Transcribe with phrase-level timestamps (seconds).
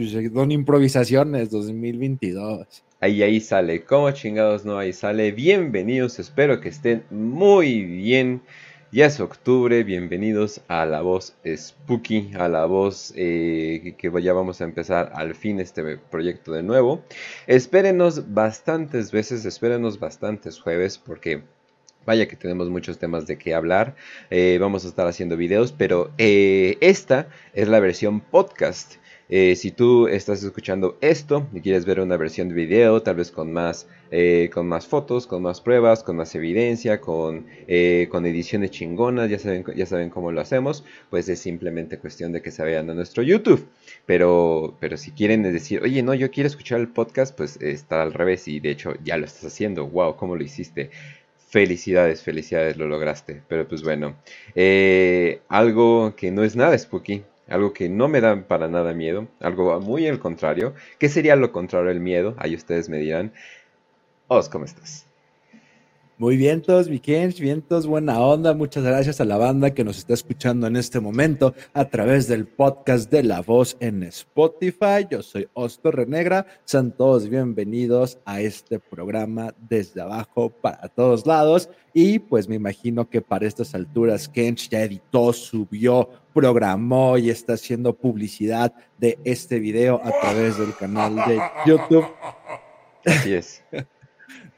[0.00, 2.82] pues son improvisaciones 2022.
[3.00, 3.84] Ahí, ahí sale.
[3.84, 4.78] ¿Cómo chingados no?
[4.78, 5.30] Ahí sale.
[5.30, 8.40] Bienvenidos, espero que estén muy bien.
[8.92, 14.62] Ya es octubre, bienvenidos a la voz Spooky, a la voz eh, que ya vamos
[14.62, 17.04] a empezar al fin este proyecto de nuevo.
[17.46, 21.42] Espérenos bastantes veces, espérenos bastantes jueves porque
[22.06, 23.94] Vaya que tenemos muchos temas de qué hablar.
[24.30, 28.94] Eh, vamos a estar haciendo videos, pero eh, esta es la versión podcast.
[29.32, 33.30] Eh, si tú estás escuchando esto y quieres ver una versión de video, tal vez
[33.30, 38.26] con más, eh, con más fotos, con más pruebas, con más evidencia, con, eh, con
[38.26, 42.50] ediciones chingonas, ya saben, ya saben cómo lo hacemos, pues es simplemente cuestión de que
[42.50, 43.68] se vean a nuestro YouTube.
[44.04, 48.12] Pero, pero si quieren decir, oye, no, yo quiero escuchar el podcast, pues está al
[48.12, 49.86] revés y de hecho ya lo estás haciendo.
[49.86, 50.16] ¡Wow!
[50.16, 50.90] ¿Cómo lo hiciste?
[51.50, 53.42] Felicidades, felicidades, lo lograste.
[53.46, 54.16] Pero pues bueno,
[55.48, 59.78] algo que no es nada spooky, algo que no me da para nada miedo, algo
[59.80, 60.74] muy al contrario.
[60.98, 62.34] ¿Qué sería lo contrario del miedo?
[62.38, 63.32] Ahí ustedes me dirán.
[64.28, 65.09] Os, ¿cómo estás?
[66.20, 67.00] Muy bien, todos, mi
[67.40, 68.52] vientos, buena onda.
[68.52, 72.46] Muchas gracias a la banda que nos está escuchando en este momento a través del
[72.46, 75.06] podcast de La Voz en Spotify.
[75.10, 76.44] Yo soy Osto Renegra.
[76.66, 81.70] Sean todos bienvenidos a este programa desde abajo para todos lados.
[81.94, 87.54] Y pues me imagino que para estas alturas Kench ya editó, subió, programó y está
[87.54, 92.04] haciendo publicidad de este video a través del canal de YouTube.
[93.06, 93.64] Así es.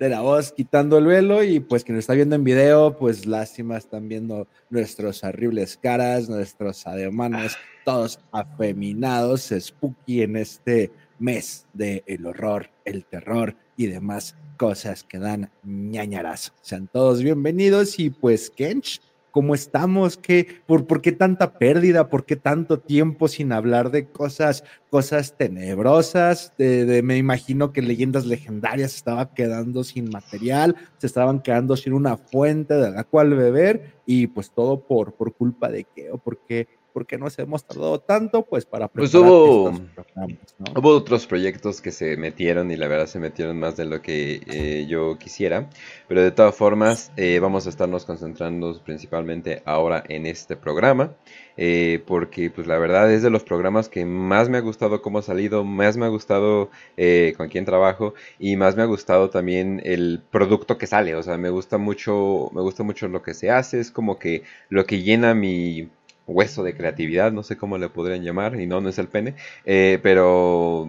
[0.02, 3.76] de la voz quitando el velo y pues quien está viendo en video, pues lástima,
[3.76, 12.26] están viendo nuestros horribles caras, nuestros ademanes, todos afeminados, spooky en este mes de el
[12.26, 16.52] horror, el terror y demás cosas que dan ñañaras.
[16.62, 19.00] Sean todos bienvenidos y pues Kench,
[19.32, 24.06] cómo estamos, ¿Qué, por, por, qué tanta pérdida, por qué tanto tiempo sin hablar de
[24.06, 26.52] cosas, cosas tenebrosas.
[26.58, 32.16] De, me imagino que leyendas legendarias estaba quedando sin material, se estaban quedando sin una
[32.16, 36.38] fuente de la cual beber y pues todo por, por culpa de qué o por
[36.46, 42.16] qué porque nos hemos tardado tanto, pues para pues hubo, hubo otros proyectos que se
[42.16, 45.68] metieron y la verdad se metieron más de lo que eh, yo quisiera,
[46.08, 51.14] pero de todas formas eh, vamos a estarnos concentrando principalmente ahora en este programa,
[51.56, 55.18] eh, porque pues la verdad es de los programas que más me ha gustado cómo
[55.18, 56.70] ha salido, más me ha gustado
[57.36, 61.38] con quién trabajo y más me ha gustado también el producto que sale, o sea,
[61.38, 65.02] me gusta mucho, me gusta mucho lo que se hace, es como que lo que
[65.02, 65.88] llena mi
[66.26, 69.34] hueso de creatividad, no sé cómo le podrían llamar, y no, no es el pene,
[69.64, 70.88] eh, pero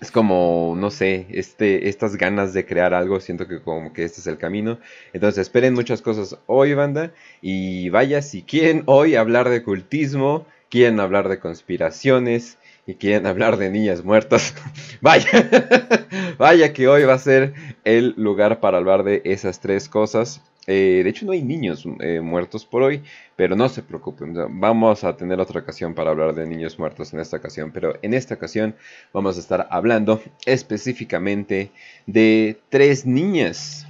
[0.00, 4.20] es como, no sé, este, estas ganas de crear algo, siento que como que este
[4.20, 4.78] es el camino.
[5.12, 11.00] Entonces esperen muchas cosas hoy, banda, y vaya, si quieren hoy hablar de cultismo, quieren
[11.00, 14.54] hablar de conspiraciones, y quieren hablar de niñas muertas,
[15.00, 15.28] vaya,
[16.38, 17.54] vaya que hoy va a ser
[17.84, 20.42] el lugar para hablar de esas tres cosas.
[20.66, 23.02] Eh, de hecho, no hay niños eh, muertos por hoy,
[23.36, 24.34] pero no se preocupen.
[24.60, 28.14] Vamos a tener otra ocasión para hablar de niños muertos en esta ocasión, pero en
[28.14, 28.74] esta ocasión
[29.12, 31.70] vamos a estar hablando específicamente
[32.06, 33.86] de tres niñas.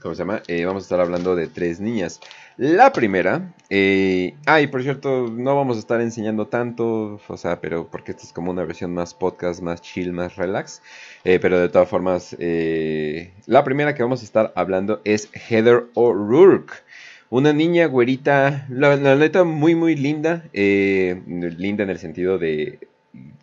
[0.00, 0.42] ¿Cómo se llama?
[0.48, 2.20] Eh, vamos a estar hablando de tres niñas.
[2.56, 7.60] La primera, eh, ah, y por cierto, no vamos a estar enseñando tanto, o sea,
[7.60, 10.82] pero porque esta es como una versión más podcast, más chill, más relax.
[11.24, 15.86] Eh, pero de todas formas, eh, la primera que vamos a estar hablando es Heather
[15.94, 16.74] O'Rourke.
[17.30, 22.80] Una niña güerita, la, la neta muy muy linda, eh, linda en el sentido de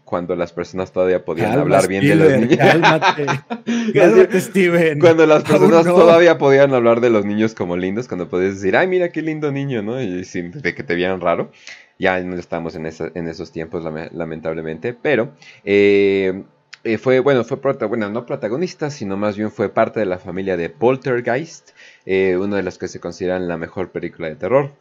[0.07, 2.57] cuando las personas todavía podían hablar bien de los niños.
[2.57, 3.25] Cálmate,
[3.93, 4.99] cálmate Steven.
[4.99, 8.87] Cuando las personas todavía podían hablar de los niños como lindos, cuando podías decir, ay,
[8.87, 10.01] mira qué lindo niño, ¿no?
[10.01, 11.51] Y sin de que te vieran raro.
[11.99, 13.83] Ya no estamos en, en esos tiempos,
[14.13, 14.93] lamentablemente.
[14.93, 15.33] Pero
[15.65, 16.43] eh,
[16.85, 17.57] eh, fue, bueno, fue
[17.87, 21.71] bueno, no protagonista, sino más bien fue parte de la familia de Poltergeist,
[22.05, 24.71] eh, una de las que se consideran la mejor película de terror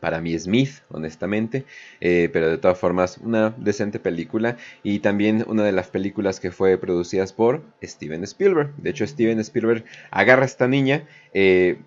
[0.00, 1.64] para mí Smith, honestamente,
[2.00, 6.50] eh, pero de todas formas una decente película y también una de las películas que
[6.50, 8.74] fue producidas por Steven Spielberg.
[8.76, 11.78] De hecho, Steven Spielberg agarra a esta niña, eh,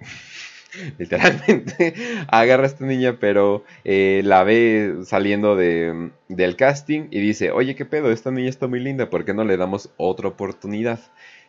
[0.97, 1.93] literalmente
[2.27, 7.75] agarra a esta niña, pero eh, la ve saliendo de, del casting y dice, oye,
[7.75, 8.11] ¿qué pedo?
[8.11, 10.99] Esta niña está muy linda, ¿por qué no le damos otra oportunidad?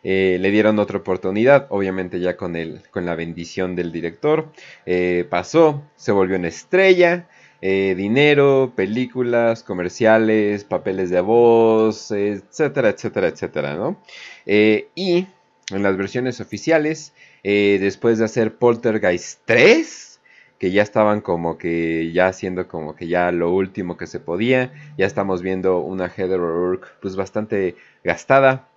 [0.03, 4.51] Eh, le dieron otra oportunidad, obviamente ya con, el, con la bendición del director.
[4.85, 7.27] Eh, pasó, se volvió una estrella.
[7.63, 14.01] Dinero, películas, comerciales, papeles de voz, etcétera, etcétera, etcétera, ¿no?
[14.47, 15.27] y
[15.69, 20.21] en las versiones oficiales, después de hacer Poltergeist 3,
[20.59, 24.71] que ya estaban como que ya haciendo como que ya lo último que se podía.
[24.97, 28.67] Ya estamos viendo una Heather O'Rourke pues bastante gastada,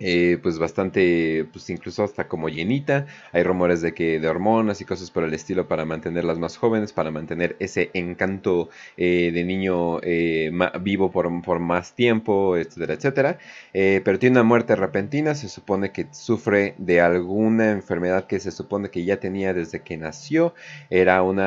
[0.00, 3.06] eh, pues bastante, pues incluso hasta como llenita.
[3.32, 6.92] Hay rumores de que de hormonas y cosas por el estilo para mantenerlas más jóvenes,
[6.92, 10.52] para mantener ese encanto eh, de niño eh,
[10.82, 13.38] vivo por, por, más tiempo, etcétera, etcétera.
[13.72, 18.90] pero tiene una muerte repentina, se supone que sufre de alguna enfermedad que se supone
[18.90, 20.54] que ya tenía desde que nació.
[20.90, 21.40] Era un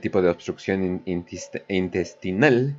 [0.00, 1.02] tipo de obstrucción
[1.68, 2.76] intestinal.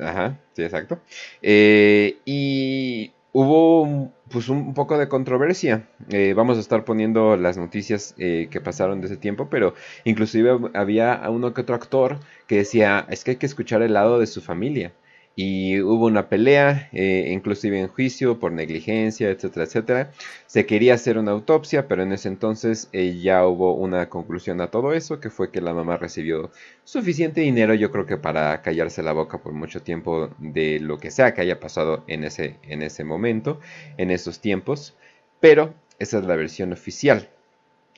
[0.00, 1.00] ajá, sí, exacto.
[1.42, 5.88] y hubo pues un poco de controversia.
[6.08, 9.74] Eh, vamos a estar poniendo las noticias eh, que pasaron de ese tiempo, pero
[10.04, 14.18] inclusive había uno que otro actor que decía, es que hay que escuchar el lado
[14.18, 14.92] de su familia
[15.34, 20.12] y hubo una pelea, eh, inclusive en juicio por negligencia, etcétera, etcétera.
[20.46, 24.68] Se quería hacer una autopsia, pero en ese entonces eh, ya hubo una conclusión a
[24.68, 26.50] todo eso, que fue que la mamá recibió
[26.84, 31.10] suficiente dinero, yo creo que para callarse la boca por mucho tiempo de lo que
[31.10, 33.60] sea que haya pasado en ese, en ese momento,
[33.96, 34.94] en esos tiempos.
[35.40, 37.28] Pero esa es la versión oficial.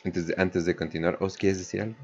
[0.05, 1.97] De, antes de continuar, ¿os quieres decir algo?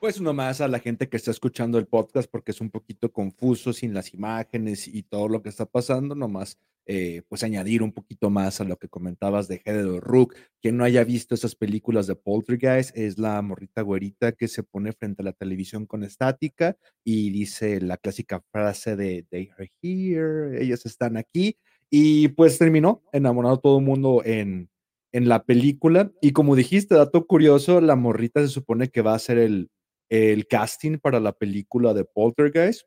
[0.00, 3.72] Pues más a la gente que está escuchando el podcast porque es un poquito confuso
[3.72, 8.30] sin las imágenes y todo lo que está pasando, nomás eh, pues añadir un poquito
[8.30, 10.36] más a lo que comentabas de Heather Rook.
[10.60, 14.92] Quien no haya visto esas películas de Poltergeist es la morrita güerita que se pone
[14.92, 20.62] frente a la televisión con estática y dice la clásica frase de They are here,
[20.62, 21.56] ellos están aquí
[21.90, 24.68] y pues terminó enamorado todo el mundo en,
[25.10, 29.18] en la película y como dijiste, dato curioso, la morrita se supone que va a
[29.18, 29.70] ser el
[30.08, 32.82] el casting para la película de Poltergeist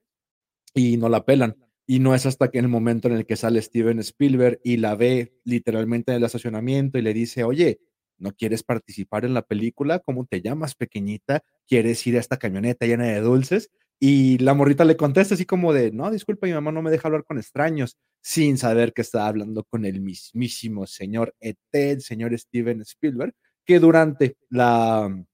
[0.74, 1.56] y no la pelan.
[1.86, 4.78] Y no es hasta que en el momento en el que sale Steven Spielberg y
[4.78, 7.80] la ve literalmente en el estacionamiento y le dice, oye,
[8.20, 10.00] ¿no quieres participar en la película?
[10.00, 11.44] ¿Cómo te llamas, pequeñita?
[11.68, 13.72] ¿Quieres ir a esta camioneta llena de dulces?
[14.00, 17.08] Y la morrita le contesta así como de, no, disculpa, mi mamá no me deja
[17.08, 22.38] hablar con extraños, sin saber que está hablando con el mismísimo señor ET, el señor
[22.38, 23.34] Steven Spielberg,
[23.66, 25.26] que durante la,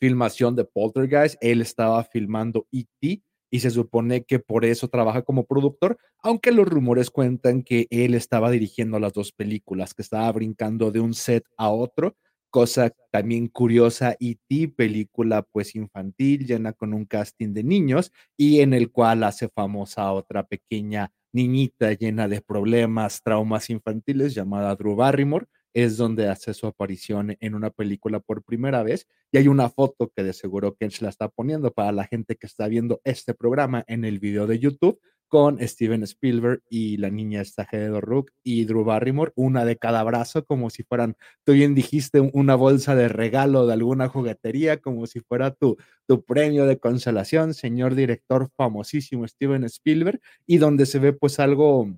[0.00, 3.22] filmación de Poltergeist, él estaba filmando E.T.
[3.52, 8.14] y se supone que por eso trabaja como productor, aunque los rumores cuentan que él
[8.14, 12.16] estaba dirigiendo las dos películas, que estaba brincando de un set a otro,
[12.50, 18.74] cosa también curiosa, E.T., película pues infantil, llena con un casting de niños y en
[18.74, 25.46] el cual hace famosa otra pequeña niñita llena de problemas, traumas infantiles llamada Drew Barrymore,
[25.74, 29.06] es donde hace su aparición en una película por primera vez.
[29.32, 32.46] Y hay una foto que de seguro se la está poniendo para la gente que
[32.46, 35.00] está viendo este programa en el video de YouTube
[35.30, 37.66] con Steven Spielberg y la niña esta
[38.00, 42.56] Rook y Drew Barrymore, una de cada brazo, como si fueran, tú bien dijiste, una
[42.56, 45.76] bolsa de regalo de alguna juguetería, como si fuera tu,
[46.06, 51.88] tu premio de consolación, señor director famosísimo Steven Spielberg, y donde se ve pues algo,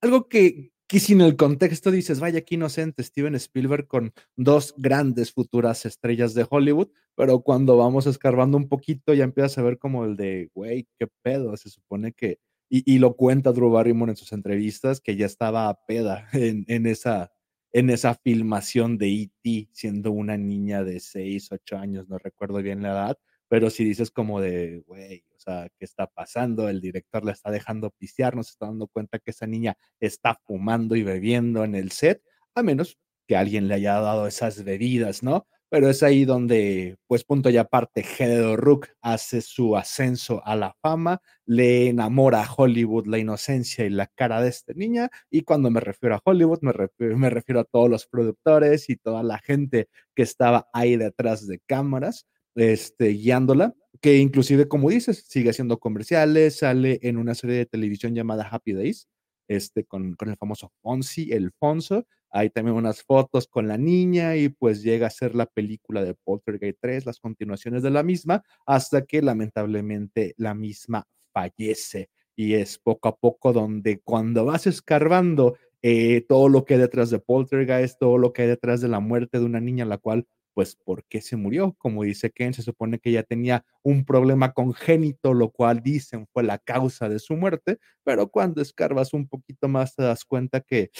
[0.00, 5.32] algo que, que sin el contexto dices, vaya, qué inocente Steven Spielberg con dos grandes
[5.32, 10.04] futuras estrellas de Hollywood, pero cuando vamos escarbando un poquito ya empiezas a ver como
[10.04, 12.38] el de, güey, qué pedo, se supone que,
[12.68, 16.86] y, lo cuenta Drew Barrymore en sus entrevistas, que ya estaba a peda en, en
[16.86, 17.30] esa,
[17.72, 22.82] en esa filmación de E.T., siendo una niña de 6, 8 años, no recuerdo bien
[22.82, 26.68] la edad, pero si dices como de, güey, sea, ¿qué está pasando?
[26.68, 30.96] El director la está dejando pistear, no está dando cuenta que esa niña está fumando
[30.96, 32.22] y bebiendo en el set,
[32.54, 35.46] a menos que alguien le haya dado esas bebidas, ¿no?
[35.70, 40.74] Pero es ahí donde, pues punto y aparte, Heather Rook hace su ascenso a la
[40.82, 45.70] fama, le enamora a Hollywood la inocencia y la cara de esta niña, y cuando
[45.70, 46.72] me refiero a Hollywood, me
[47.16, 51.58] me refiero a todos los productores y toda la gente que estaba ahí detrás de
[51.66, 53.74] cámaras, este, guiándola,
[54.04, 58.74] que inclusive, como dices, sigue haciendo comerciales, sale en una serie de televisión llamada Happy
[58.74, 59.08] Days,
[59.48, 62.06] este, con, con el famoso Fonsi, el Fonso.
[62.28, 66.12] Hay también unas fotos con la niña y pues llega a ser la película de
[66.12, 72.10] Poltergeist 3, las continuaciones de la misma, hasta que lamentablemente la misma fallece.
[72.36, 77.08] Y es poco a poco donde cuando vas escarbando eh, todo lo que hay detrás
[77.08, 80.26] de Poltergeist, todo lo que hay detrás de la muerte de una niña, la cual
[80.54, 81.74] pues ¿por qué se murió?
[81.78, 86.44] Como dice Ken, se supone que ella tenía un problema congénito, lo cual dicen fue
[86.44, 90.90] la causa de su muerte, pero cuando escarbas un poquito más te das cuenta que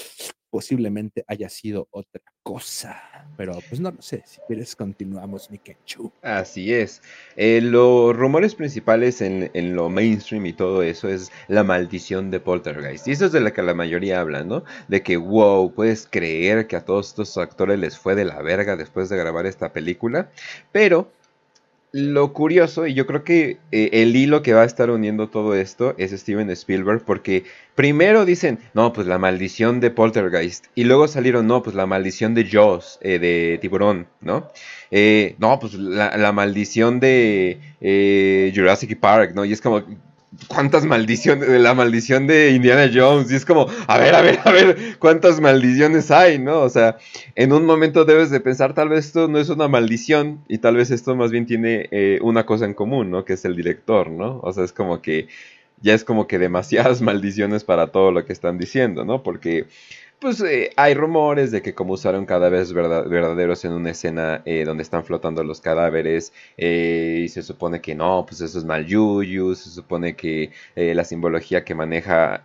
[0.55, 3.03] posiblemente haya sido otra cosa.
[3.37, 6.13] Pero pues no lo sé, si quieres continuamos, mi Kenchu.
[6.23, 7.03] Así es.
[7.35, 12.39] Eh, los rumores principales en, en, lo mainstream y todo eso es la maldición de
[12.39, 13.09] Poltergeist.
[13.09, 14.63] Y eso es de la que la mayoría habla, ¿no?
[14.87, 18.77] De que, wow, puedes creer que a todos estos actores les fue de la verga
[18.77, 20.31] después de grabar esta película.
[20.71, 21.11] Pero
[21.95, 25.55] lo curioso, y yo creo que eh, el hilo que va a estar uniendo todo
[25.55, 27.45] esto es Steven Spielberg, porque
[27.77, 32.35] primero dicen, no, pues la maldición de Poltergeist, y luego salieron, no, pues la maldición
[32.35, 34.49] de Jaws, eh, de Tiburón, ¿no?
[34.91, 37.61] Eh, no, pues la, la maldición de
[38.53, 39.45] Jurassic Park, ¿no?
[39.45, 39.85] Y es como,
[40.49, 44.53] cuántas maldiciones, la maldición de Indiana Jones, y es como, a ver, a ver, a
[44.53, 46.61] ver, cuántas maldiciones hay, ¿no?
[46.61, 46.99] O sea,
[47.35, 50.77] en un momento debes de pensar, tal vez esto no es una maldición, y tal
[50.77, 53.25] vez esto más bien tiene eh, una cosa en común, ¿no?
[53.25, 54.41] Que es el director, ¿no?
[54.43, 55.29] O sea, es como que
[55.81, 59.23] ya es como que demasiadas maldiciones para todo lo que están diciendo, ¿no?
[59.23, 59.67] Porque
[60.19, 64.83] pues eh, hay rumores de que como usaron cadáveres verdaderos en una escena eh, donde
[64.83, 69.55] están flotando los cadáveres eh, y se supone que no, pues eso es mal yuyu,
[69.55, 72.45] se supone que la simbología que maneja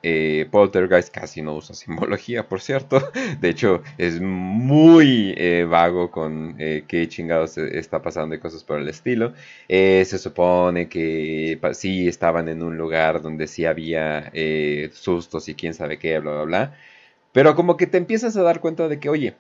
[0.52, 5.36] Poltergeist casi no usa simbología, por cierto, de hecho es muy
[5.70, 9.34] vago con qué chingados está pasando y cosas por el estilo,
[9.68, 14.32] se supone que sí estaban en un lugar donde sí había
[14.92, 16.78] sustos y quién sabe qué, bla, bla, bla.
[17.31, 19.36] Pero como que te empiezas a dar cuenta de que, oye,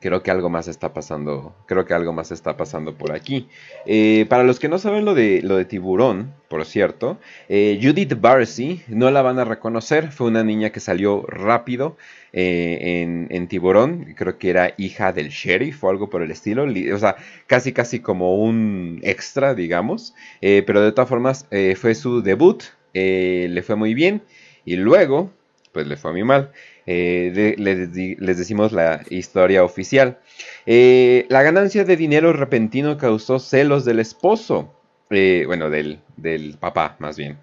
[0.00, 3.48] creo que algo más está pasando, creo que algo más está pasando por aquí.
[3.86, 7.18] Eh, para los que no saben lo de, lo de tiburón, por cierto,
[7.48, 11.96] eh, Judith Barcy no la van a reconocer, fue una niña que salió rápido
[12.32, 16.66] eh, en, en, tiburón, creo que era hija del sheriff o algo por el estilo,
[16.94, 21.46] o sea, casi casi como un extra, digamos, pero de todas formas
[21.76, 24.22] fue su debut, le fue muy bien.
[24.64, 25.30] Y luego,
[25.76, 26.52] pues le fue muy mal.
[26.86, 30.16] Eh, les, decimos la historia oficial.
[30.64, 34.72] Eh, la ganancia de dinero repentino causó celos del esposo.
[35.10, 37.36] Eh, bueno, del, del, papá más bien.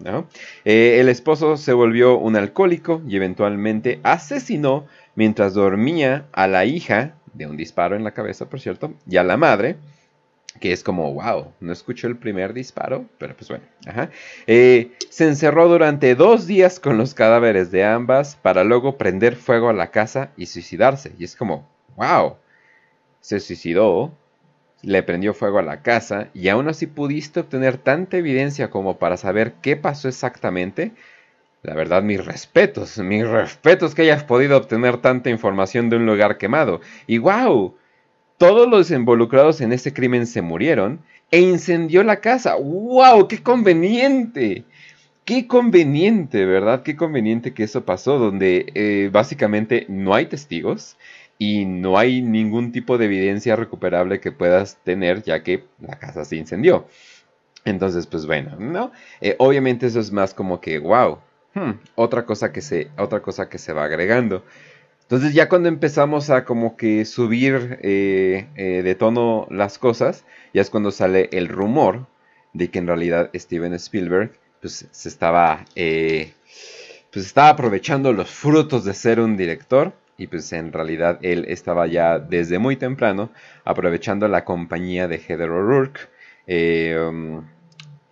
[0.65, 7.45] el esposo se volvió un alcohólico y eventualmente asesinó mientras dormía a la hija de
[7.45, 9.75] un disparo en la cabeza, por cierto, y a la madre
[10.63, 13.65] que es como, wow, no escucho el primer disparo, pero pues bueno,
[14.47, 19.67] eh, se encerró durante dos días con los cadáveres de ambas para luego prender fuego
[19.67, 21.11] a la casa y suicidarse.
[21.19, 21.67] Y es como,
[21.97, 22.37] wow,
[23.19, 24.13] se suicidó,
[24.81, 29.17] le prendió fuego a la casa y aún así pudiste obtener tanta evidencia como para
[29.17, 30.93] saber qué pasó exactamente.
[31.61, 36.37] La verdad, mis respetos, mis respetos que hayas podido obtener tanta información de un lugar
[36.37, 36.79] quemado.
[37.05, 37.75] Y wow,
[38.43, 40.99] todos los involucrados en ese crimen se murieron
[41.31, 42.55] e incendió la casa.
[42.55, 43.29] ¡Wow!
[43.29, 44.65] ¡Qué conveniente!
[45.23, 46.83] Qué conveniente, ¿verdad?
[46.83, 50.97] Qué conveniente que eso pasó, donde eh, básicamente no hay testigos
[51.39, 56.25] y no hay ningún tipo de evidencia recuperable que puedas tener, ya que la casa
[56.25, 56.85] se incendió.
[57.63, 58.91] Entonces, pues bueno, ¿no?
[59.21, 61.19] Eh, obviamente eso es más como que, wow,
[61.53, 64.43] hmm, otra, cosa que se, otra cosa que se va agregando.
[65.13, 70.61] Entonces ya cuando empezamos a como que subir eh, eh, de tono las cosas, ya
[70.63, 72.07] es cuando sale el rumor
[72.53, 76.33] de que en realidad Steven Spielberg pues se estaba, eh,
[77.11, 81.85] pues estaba aprovechando los frutos de ser un director y pues en realidad él estaba
[81.85, 83.29] ya desde muy temprano
[83.65, 86.09] aprovechando la compañía de Heather O'Rourke.
[86.47, 87.45] Um,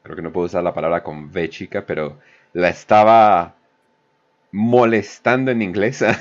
[0.03, 2.19] creo que no puedo usar la palabra con V chica, pero
[2.53, 3.55] la estaba
[4.51, 6.03] molestando en inglés.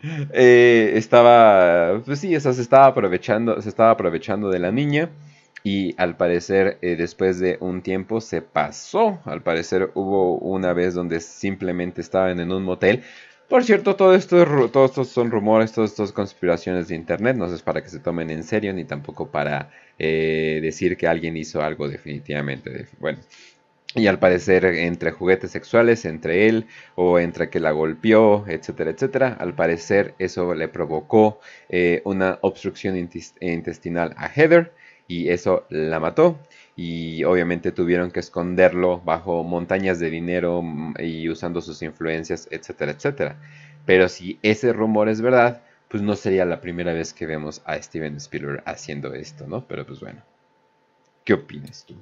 [0.32, 5.10] Eh, estaba, pues sí, se estaba aprovechando, se estaba aprovechando de la niña
[5.64, 9.20] y al parecer eh, después de un tiempo se pasó.
[9.24, 13.02] Al parecer hubo una vez donde simplemente estaban en un motel.
[13.48, 17.62] Por cierto, todo esto, todos estos son rumores, todas estas conspiraciones de internet, no es
[17.62, 21.88] para que se tomen en serio ni tampoco para eh, decir que alguien hizo algo
[21.88, 22.86] definitivamente.
[23.00, 23.20] Bueno,
[23.94, 29.36] y al parecer entre juguetes sexuales, entre él o entre que la golpeó, etcétera, etcétera,
[29.38, 32.96] al parecer eso le provocó eh, una obstrucción
[33.40, 34.72] intestinal a Heather
[35.06, 36.38] y eso la mató
[36.76, 42.92] y obviamente tuvieron que esconderlo bajo montañas de dinero mm, y usando sus influencias, etcétera,
[42.92, 43.36] etcétera.
[43.86, 47.80] Pero si ese rumor es verdad, pues no sería la primera vez que vemos a
[47.82, 49.66] Steven Spielberg haciendo esto, ¿no?
[49.66, 50.22] Pero pues bueno,
[51.24, 51.96] ¿qué opinas tú?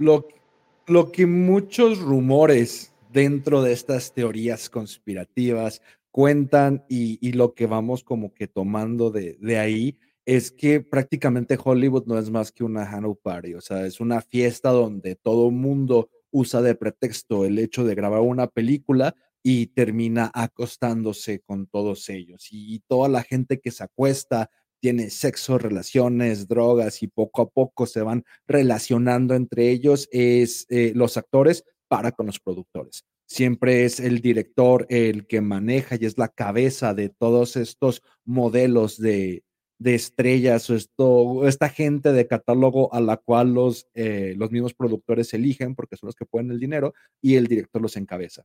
[0.86, 8.32] Lo que muchos rumores dentro de estas teorías conspirativas cuentan y, lo que vamos como
[8.32, 13.54] que tomando de, ahí es que prácticamente Hollywood no es más que una Hano Party,
[13.54, 18.20] o sea, es una fiesta donde todo mundo usa de pretexto el hecho de grabar
[18.20, 22.48] una película y termina acostándose con todos ellos.
[22.50, 27.86] y toda la gente que se acuesta tiene sexo, relaciones, drogas y poco a poco
[27.86, 33.04] se van relacionando entre ellos, es eh, los actores para con los productores.
[33.28, 38.98] Siempre es el director el que maneja y es la cabeza de todos estos modelos
[38.98, 39.42] de,
[39.78, 44.74] de estrellas o esto, esta gente de catálogo a la cual los, eh, los mismos
[44.74, 48.44] productores eligen porque son los que ponen el dinero y el director los encabeza.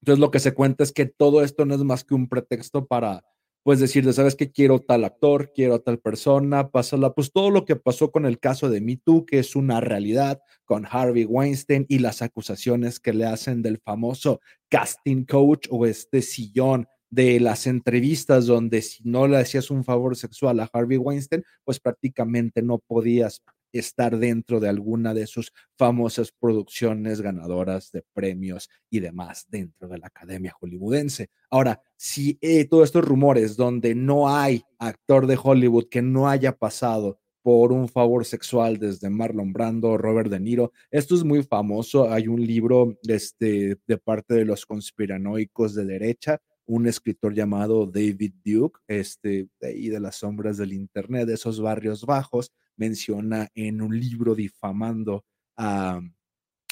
[0.00, 2.86] Entonces lo que se cuenta es que todo esto no es más que un pretexto
[2.86, 3.24] para
[3.62, 4.50] pues decirle, ¿sabes qué?
[4.50, 8.70] Quiero tal actor, quiero tal persona, pásala, pues todo lo que pasó con el caso
[8.70, 13.26] de Me Too, que es una realidad, con Harvey Weinstein y las acusaciones que le
[13.26, 19.38] hacen del famoso casting coach o este sillón de las entrevistas donde si no le
[19.38, 25.14] hacías un favor sexual a Harvey Weinstein, pues prácticamente no podías estar dentro de alguna
[25.14, 31.30] de sus famosas producciones ganadoras de premios y demás dentro de la academia hollywoodense.
[31.50, 36.56] Ahora, si eh, todos estos rumores donde no hay actor de Hollywood que no haya
[36.56, 40.72] pasado por un favor sexual desde Marlon Brando, Robert De Niro.
[40.90, 42.10] Esto es muy famoso.
[42.12, 48.34] Hay un libro este, de parte de los conspiranoicos de derecha un escritor llamado David
[48.44, 53.82] Duke, este, de ahí de las sombras del Internet, de esos barrios bajos, menciona en
[53.82, 55.24] un libro difamando
[55.56, 56.00] a,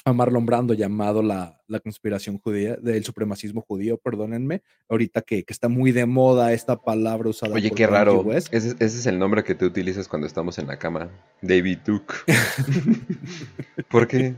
[0.05, 5.53] a Marlon Brando llamado la, la, conspiración judía, del supremacismo judío, perdónenme, ahorita que, que,
[5.53, 7.53] está muy de moda esta palabra usada.
[7.53, 10.79] Oye, qué raro, ese, ese, es el nombre que tú utilizas cuando estamos en la
[10.79, 11.11] cama,
[11.41, 12.13] David Duke.
[13.89, 14.35] ¿Por qué?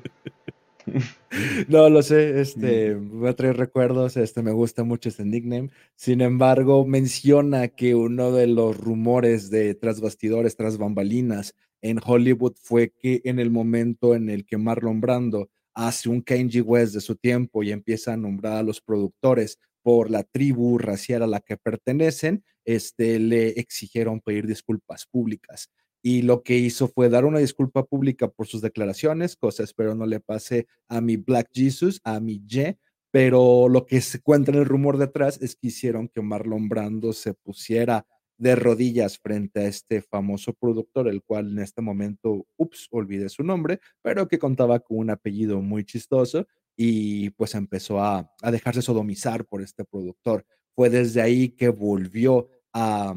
[1.67, 5.69] No, lo sé, este, me trae recuerdos, este, me gusta mucho ese nickname.
[5.95, 12.55] Sin embargo, menciona que uno de los rumores de tras bastidores, tras bambalinas en Hollywood
[12.61, 17.01] fue que en el momento en el que Marlon Brando hace un Kenji West de
[17.01, 21.39] su tiempo y empieza a nombrar a los productores por la tribu racial a la
[21.39, 25.69] que pertenecen, este, le exigieron pedir disculpas públicas
[26.01, 30.05] y lo que hizo fue dar una disculpa pública por sus declaraciones, cosa espero no
[30.05, 32.77] le pase a mi Black Jesus, a mi Ye,
[33.11, 37.11] pero lo que se cuenta en el rumor detrás es que hicieron que Marlon Brando
[37.13, 38.05] se pusiera
[38.37, 43.43] de rodillas frente a este famoso productor, el cual en este momento, ups, olvidé su
[43.43, 48.81] nombre, pero que contaba con un apellido muy chistoso y pues empezó a, a dejarse
[48.81, 50.45] sodomizar por este productor.
[50.73, 53.15] Fue desde ahí que volvió a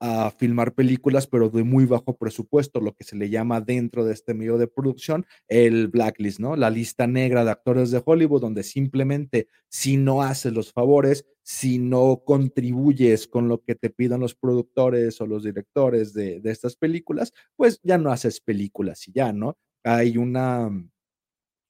[0.00, 4.12] a filmar películas, pero de muy bajo presupuesto, lo que se le llama dentro de
[4.12, 6.56] este medio de producción el blacklist, ¿no?
[6.56, 11.78] La lista negra de actores de Hollywood, donde simplemente si no haces los favores, si
[11.78, 16.76] no contribuyes con lo que te pidan los productores o los directores de, de estas
[16.76, 19.56] películas, pues ya no haces películas y ya, ¿no?
[19.84, 20.70] Hay una,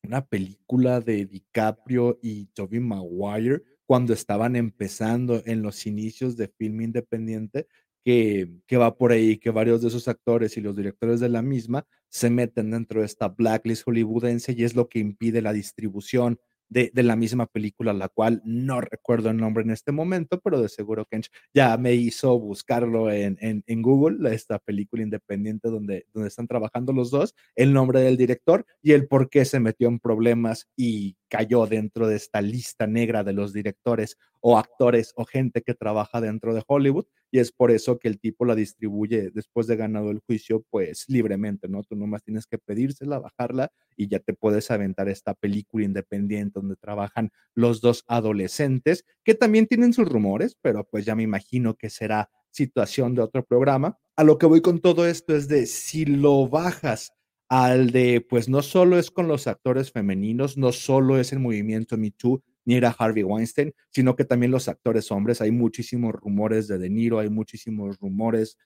[0.03, 6.81] una película de DiCaprio y Tobey Maguire cuando estaban empezando en los inicios de film
[6.81, 7.69] independiente,
[8.07, 11.85] que, va por ahí, que varios de esos actores y los directores de la misma
[12.09, 16.39] se meten dentro de esta blacklist hollywoodense y es lo que impide la distribución
[16.69, 20.69] de, la misma película, la cual no recuerdo el nombre en este momento, pero de
[20.69, 21.21] seguro que
[21.53, 27.11] ya me hizo buscarlo en, en, Google, esta película independiente donde, donde están trabajando los
[27.11, 31.67] dos, el nombre del director y el por qué se metió en problemas y cayó
[31.67, 36.55] dentro de esta lista negra de los directores o actores o gente que trabaja dentro
[36.55, 40.21] de Hollywood y es por eso que el tipo la distribuye después de ganado el
[40.21, 41.83] juicio, pues libremente, ¿no?
[41.83, 46.77] Tú nomás tienes que pedírsela, bajarla y ya te puedes aventar esta película independiente donde
[46.77, 51.91] trabajan los dos adolescentes, que también tienen sus rumores, pero pues ya me imagino que
[51.91, 53.99] será situación de otro programa.
[54.17, 57.13] A lo que voy con todo esto es de si lo bajas
[57.49, 61.97] al de, pues no solo es con los actores femeninos, no solo es el movimiento
[61.97, 65.41] Me Too, ni era Harvey Weinstein, sino que también los actores hombres.
[65.41, 68.57] Hay muchísimos rumores de De Niro, hay muchísimos rumores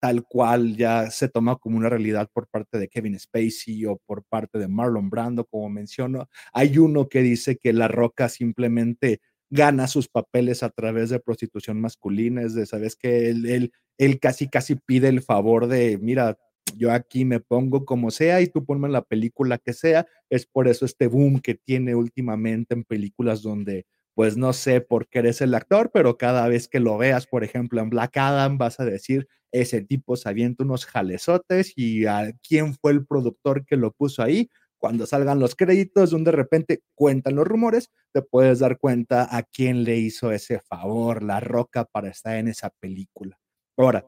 [0.00, 4.24] tal cual ya se toma como una realidad por parte de Kevin Spacey o por
[4.24, 6.28] parte de Marlon Brando, como menciono.
[6.52, 9.20] Hay uno que dice que La Roca simplemente
[9.50, 14.20] gana sus papeles a través de prostitución masculina, es de, sabes que él, él, él
[14.20, 16.36] casi, casi pide el favor de, mira,
[16.76, 20.06] yo aquí me pongo como sea y tú ponme la película que sea.
[20.30, 25.08] Es por eso este boom que tiene últimamente en películas donde, pues no sé por
[25.08, 28.58] qué eres el actor, pero cada vez que lo veas, por ejemplo, en Black Adam,
[28.58, 33.64] vas a decir, ese tipo se avienta unos jalezotes y a quién fue el productor
[33.64, 34.50] que lo puso ahí.
[34.78, 39.42] Cuando salgan los créditos, donde de repente cuentan los rumores, te puedes dar cuenta a
[39.42, 43.38] quién le hizo ese favor, la roca, para estar en esa película.
[43.78, 44.04] Ahora,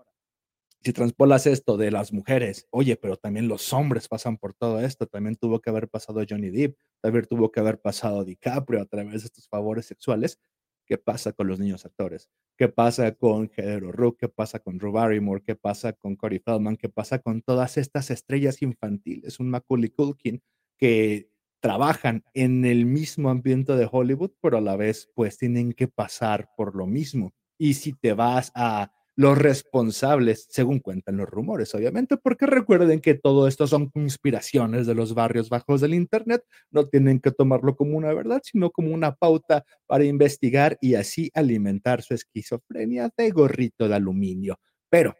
[0.82, 5.06] si transpolas esto de las mujeres, oye, pero también los hombres pasan por todo esto,
[5.06, 9.22] también tuvo que haber pasado Johnny Depp, también tuvo que haber pasado DiCaprio a través
[9.22, 10.38] de estos favores sexuales.
[10.86, 12.30] ¿Qué pasa con los niños actores?
[12.56, 14.18] ¿Qué pasa con Heather Rook?
[14.20, 15.42] ¿Qué pasa con Drew Barrymore?
[15.44, 16.76] ¿Qué pasa con Corey Feldman?
[16.76, 19.38] ¿Qué pasa con todas estas estrellas infantiles?
[19.38, 20.40] Un Macaulay Culkin
[20.78, 25.88] que trabajan en el mismo ambiente de Hollywood, pero a la vez pues tienen que
[25.88, 27.34] pasar por lo mismo.
[27.58, 33.14] Y si te vas a los responsables, según cuentan los rumores, obviamente, porque recuerden que
[33.14, 37.96] todo esto son conspiraciones de los barrios bajos del Internet, no tienen que tomarlo como
[37.96, 43.88] una verdad, sino como una pauta para investigar y así alimentar su esquizofrenia de gorrito
[43.88, 44.60] de aluminio.
[44.88, 45.16] Pero,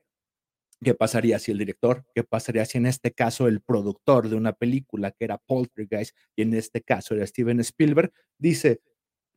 [0.85, 4.53] ¿qué pasaría si el director, qué pasaría si en este caso el productor de una
[4.53, 8.81] película que era Poltergeist y en este caso era Steven Spielberg, dice,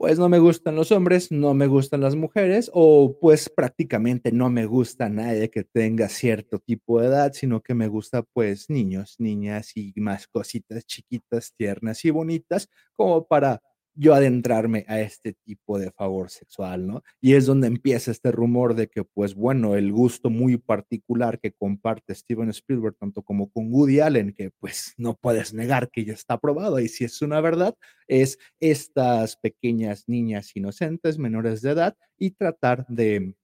[0.02, 4.50] pues no me gustan los hombres, no me gustan las mujeres, o pues prácticamente no
[4.50, 9.18] me gusta nadie que tenga cierto tipo de edad, sino que me gusta pues niños,
[9.20, 13.62] niñas y más cositas chiquitas, tiernas y bonitas, como para
[13.94, 17.04] yo adentrarme a este tipo de favor sexual, ¿no?
[17.20, 21.52] Y es donde empieza este rumor de que, pues bueno, el gusto muy particular que
[21.52, 26.14] comparte Steven Spielberg, tanto como con Woody Allen, que pues no puedes negar que ya
[26.14, 27.76] está probado, y si es una verdad,
[28.08, 33.36] es estas pequeñas niñas inocentes, menores de edad, y tratar de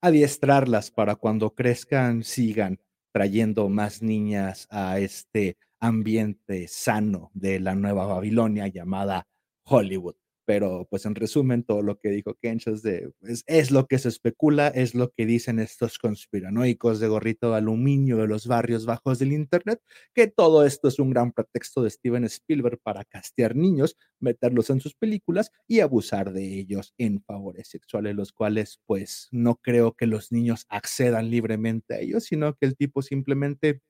[0.00, 2.78] adiestrarlas para cuando crezcan, sigan
[3.12, 9.26] trayendo más niñas a este ambiente sano de la nueva Babilonia llamada
[9.66, 10.14] Hollywood.
[10.46, 13.98] Pero pues en resumen, todo lo que dijo Kench es, de, pues, es lo que
[13.98, 18.86] se especula, es lo que dicen estos conspiranoicos de gorrito de aluminio de los barrios
[18.86, 19.80] bajos del Internet,
[20.14, 24.80] que todo esto es un gran pretexto de Steven Spielberg para castear niños, meterlos en
[24.80, 30.06] sus películas y abusar de ellos en favores sexuales, los cuales pues no creo que
[30.06, 33.80] los niños accedan libremente a ellos, sino que el tipo simplemente,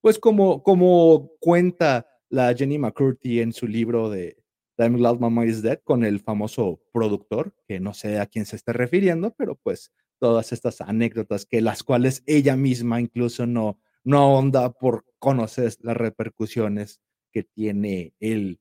[0.00, 4.41] pues como, como cuenta la Jenny McCurdy en su libro de
[4.78, 8.56] I'm Glad Mama is Dead con el famoso productor, que no sé a quién se
[8.56, 14.18] está refiriendo, pero pues todas estas anécdotas que las cuales ella misma incluso no, no
[14.18, 17.00] ahonda por conocer las repercusiones
[17.32, 18.60] que tiene el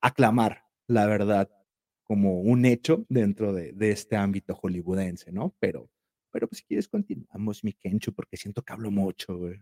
[0.00, 1.50] aclamar la verdad
[2.04, 5.54] como un hecho dentro de, este ámbito hollywoodense, ¿no?
[5.58, 5.90] Pero,
[6.30, 9.60] pero pues si quieres continuamos, mi Kencho, porque siento que hablo mucho, güey.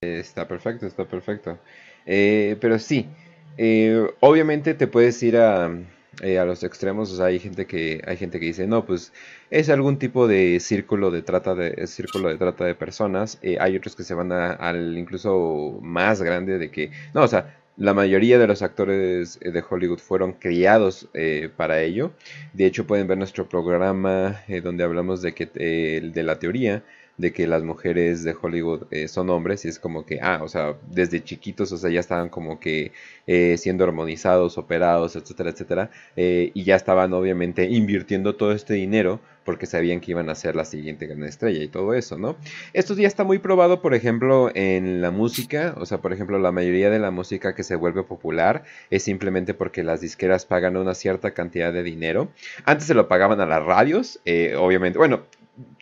[0.00, 1.60] Está perfecto, está perfecto.
[2.04, 3.08] Eh, pero sí,
[3.56, 8.46] eh, obviamente te puedes ir eh, a, los extremos, hay gente que hay gente que
[8.46, 9.12] dice, no, pues
[9.50, 13.38] es algún tipo de círculo de trata de círculo de trata de personas.
[13.42, 17.58] Eh, hay otros que se van al incluso más grande de que, no, o sea,
[17.76, 21.08] la mayoría de los actores de Hollywood fueron criados
[21.56, 22.12] para ello.
[22.52, 26.84] De hecho, pueden ver nuestro programa donde hablamos de que de la teoría
[27.18, 30.48] de que las mujeres de Hollywood eh, son hombres y es como que, ah, o
[30.48, 32.92] sea, desde chiquitos, o sea, ya estaban como que
[33.26, 39.20] eh, siendo hormonizados, operados, etcétera, etcétera, eh, y ya estaban obviamente invirtiendo todo este dinero
[39.44, 42.36] porque sabían que iban a ser la siguiente gran estrella y todo eso, ¿no?
[42.74, 46.52] Esto ya está muy probado, por ejemplo, en la música, o sea, por ejemplo, la
[46.52, 50.94] mayoría de la música que se vuelve popular es simplemente porque las disqueras pagan una
[50.94, 52.28] cierta cantidad de dinero.
[52.64, 54.20] Antes se lo pagaban a las radios,
[54.56, 55.22] obviamente, bueno,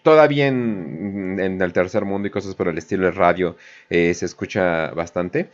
[0.03, 3.57] todavía en, el tercer mundo y cosas por el estilo de radio
[3.89, 5.51] eh, se escucha bastante.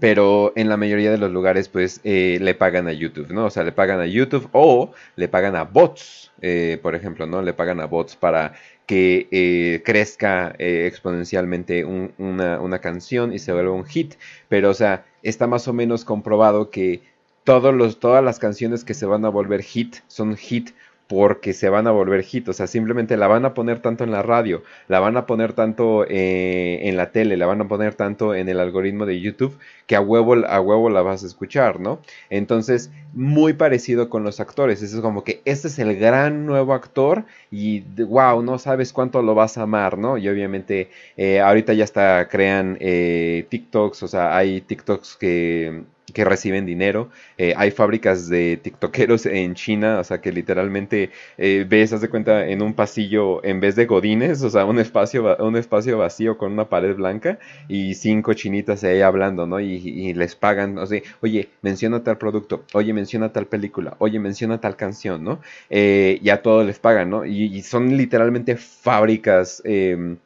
[0.00, 3.46] Pero en la mayoría de los lugares, pues, eh, le pagan a YouTube, ¿no?
[3.46, 7.42] O sea, le pagan a YouTube o le pagan a bots, eh, por ejemplo, ¿no?
[7.42, 8.52] Le pagan a bots para
[8.86, 14.14] que crezca exponencialmente una, una, canción y se vuelva un hit.
[14.48, 17.02] Pero, o sea, está más o menos comprobado que
[17.48, 20.72] todos los, todas las canciones que se van a volver hit son hit
[21.08, 24.10] porque se van a volver hit, o sea, simplemente la van a poner tanto en
[24.10, 27.94] la radio, la van a poner tanto eh, en la tele, la van a poner
[27.94, 31.80] tanto en el algoritmo de YouTube, que a huevo, a huevo la vas a escuchar,
[31.80, 32.00] ¿no?
[32.28, 37.24] Entonces, muy parecido con los actores, es como que este es el gran nuevo actor
[37.50, 40.18] y wow, no sabes cuánto lo vas a amar, ¿no?
[40.18, 46.24] Y obviamente eh, ahorita ya hasta crean eh, TikToks, o sea, hay TikToks que que
[46.24, 47.10] reciben dinero.
[47.36, 52.08] Eh, hay fábricas de tiktokeros en China, o sea que literalmente eh, ves, haz de
[52.08, 56.38] cuenta, en un pasillo, en vez de godines, o sea, un espacio, un espacio vacío
[56.38, 59.60] con una pared blanca y cinco chinitas ahí hablando, ¿no?
[59.60, 64.60] Y, les pagan, o sea, oye, menciona tal producto, oye, menciona tal película, oye, menciona
[64.60, 65.40] tal canción, ¿no?
[65.70, 67.24] Eh, ya todo les pagan, ¿no?
[67.24, 70.18] Y, y son literalmente fábricas em,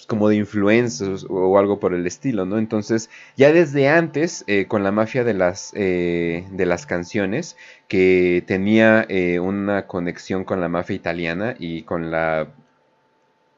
[0.00, 2.58] pues, como de influencers o algo por el estilo, ¿no?
[2.58, 8.42] Entonces, ya desde antes, eh, con la mafia de las, eh, de las canciones, que
[8.46, 12.48] tenía eh, una conexión con la mafia italiana y con la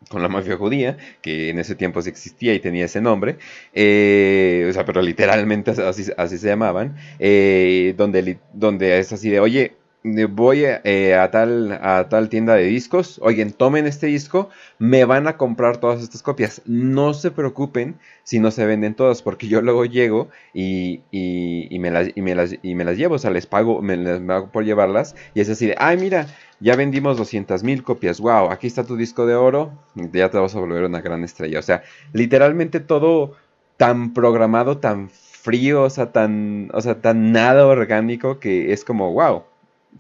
[0.09, 3.39] con la mafia judía, que en ese tiempo sí existía y tenía ese nombre,
[3.73, 6.97] o sea, pero literalmente así, así se llamaban,
[7.97, 13.21] donde, donde es así de, oye, voy eh, a, tal, a tal tienda de discos,
[13.23, 16.63] oigan, tomen este disco, me van a comprar todas estas copias.
[16.67, 21.91] No se preocupen si no se venden todas, porque yo luego llego y, y, me,
[21.91, 24.51] las, y, me, las, y me las llevo, o sea, les pago, me les pago
[24.51, 26.27] por llevarlas, y es así de, ay, mira,
[26.61, 29.73] ya vendimos 200 mil copias, wow, aquí está tu disco de oro,
[30.13, 31.59] ya te vas a volver una gran estrella.
[31.59, 33.35] O sea, literalmente todo
[33.77, 39.13] tan programado, tan frío, o sea, tan, o sea, tan nada orgánico que es como,
[39.13, 39.45] wow.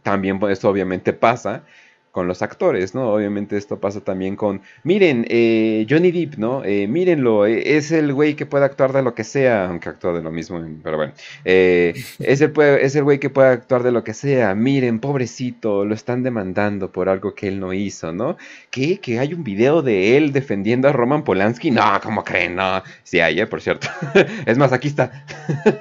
[0.02, 1.64] También pues, esto obviamente pasa
[2.12, 3.10] con los actores, ¿no?
[3.10, 6.62] Obviamente esto pasa también con, miren, eh, Johnny Depp, ¿no?
[6.62, 10.12] Eh, mírenlo, eh, es el güey que puede actuar de lo que sea, aunque actúa
[10.12, 14.04] de lo mismo, pero bueno, es, el, es el güey que puede actuar de lo
[14.04, 18.36] que sea, miren, pobrecito, lo están demandando por algo que él no hizo, ¿no?
[18.70, 19.00] ¿Qué?
[19.00, 21.70] ¿Que hay un video de él defendiendo a Roman Polanski?
[21.70, 22.56] No, ¿cómo creen?
[22.56, 23.88] No, sí hay, por cierto.
[24.46, 25.24] es más, aquí está.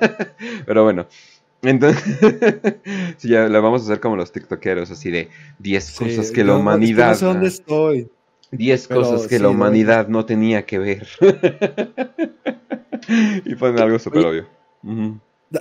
[0.65, 1.07] pero bueno.
[1.63, 2.03] Entonces,
[3.17, 6.55] sí, ya lo vamos a hacer como los tiktokeros, así de 10 cosas que la
[6.55, 7.09] humanidad...
[7.09, 8.09] No sé dónde estoy.
[8.51, 11.07] 10 cosas que la humanidad no tenía que ver.
[13.45, 14.47] y ponen algo súper obvio.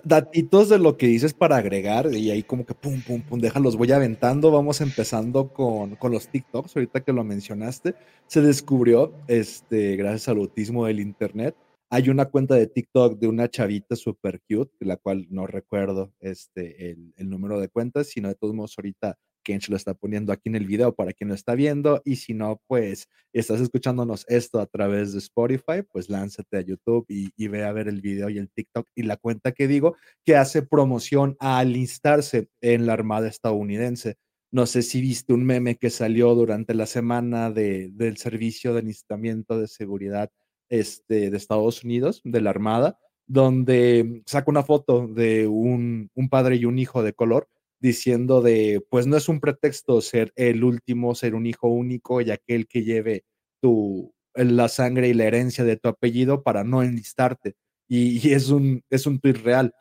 [0.04, 3.76] Datitos de lo que dices para agregar, y ahí como que pum, pum, pum, déjalos,
[3.76, 4.50] voy aventando.
[4.50, 7.94] Vamos empezando con, con, los TikToks, ahorita que lo mencionaste.
[8.26, 11.54] Se descubrió, este, gracias al autismo del Internet,
[11.90, 16.92] hay una cuenta de TikTok de una chavita super cute, la cual no recuerdo este,
[16.92, 20.50] el, número de cuentas, sino de todos modos ahorita Ken se lo está poniendo aquí
[20.50, 22.00] en el video para quien lo está viendo.
[22.04, 27.06] Y si no, pues estás escuchándonos esto a través de Spotify, pues lánzate a YouTube
[27.08, 29.96] y, y, ve a ver el video y el TikTok y la cuenta que digo
[30.24, 34.16] que hace promoción a alistarse en la Armada estadounidense.
[34.52, 38.80] No sé si viste un meme que salió durante la semana de, del servicio de
[38.80, 40.30] alistamiento de seguridad
[40.70, 46.64] este, de Estados Unidos, de la Armada, donde saca una foto de un, padre y
[46.64, 51.34] un hijo de color diciendo de, pues no es un pretexto ser el último, ser
[51.34, 53.24] un hijo único y aquel que lleve
[53.60, 57.54] tu, la sangre y la herencia de tu apellido para no enlistarte.
[57.88, 59.74] Y, es un, es un tweet real.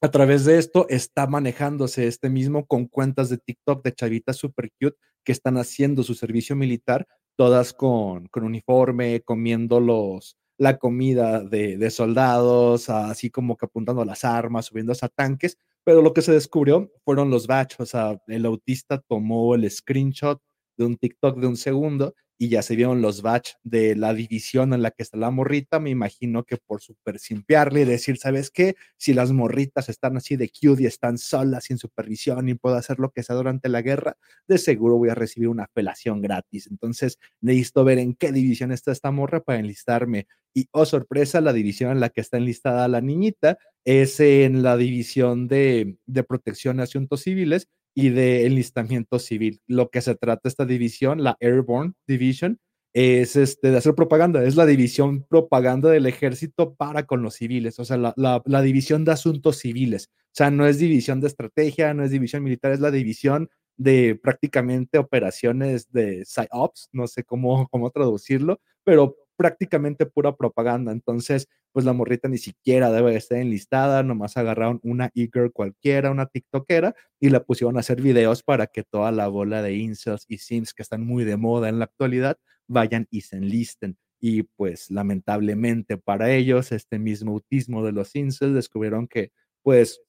[0.00, 4.70] A través de esto está manejándose este mismo con cuentas de TikTok de chavitas super
[4.80, 11.42] cute que están haciendo su servicio militar todas con, con uniforme, comiendo los, la comida
[11.42, 16.22] de, de, soldados, así como que apuntando las armas, subiendo a tanques, pero lo que
[16.22, 20.40] se descubrió fueron los batch, o sea, el autista tomó el screenshot
[20.76, 24.74] de un TikTok de un segundo y ya se vieron los batch de la división
[24.74, 28.50] en la que está la morrita, me imagino que por super simpiarle y decir, ¿sabes
[28.50, 28.74] qué?
[28.96, 32.98] Si las morritas están así de cute y están solas sin supervisión y puedo hacer
[32.98, 34.16] lo que sea durante la guerra,
[34.48, 36.66] de seguro voy a recibir una apelación gratis.
[36.68, 40.26] Entonces necesito ver en qué división está esta morra para enlistarme.
[40.52, 44.76] Y, oh sorpresa, la división en la que está enlistada la niñita es en la
[44.76, 49.60] división de, de protección de asuntos civiles y de enlistamiento civil.
[49.66, 52.58] Lo que se trata esta división, la Airborne Division,
[52.94, 57.78] es este, de hacer propaganda, es la división propaganda del ejército para con los civiles,
[57.78, 61.94] o sea, la, la, división de asuntos civiles, o sea, no es división de estrategia,
[61.94, 67.66] no es división militar, es la división de prácticamente operaciones de PsyOps, no sé cómo,
[67.68, 70.92] cómo traducirlo, pero prácticamente pura propaganda.
[70.92, 76.26] Entonces, pues la morrita ni siquiera debe estar enlistada, nomás agarraron una e-girl cualquiera, una
[76.26, 80.38] tiktokera, y la pusieron a hacer videos para que toda la bola de incels y
[80.38, 83.96] sims que están muy de moda en la actualidad vayan y se enlisten.
[84.20, 89.32] Y pues lamentablemente para ellos, este mismo autismo de los incels descubrieron que
[89.62, 90.00] pues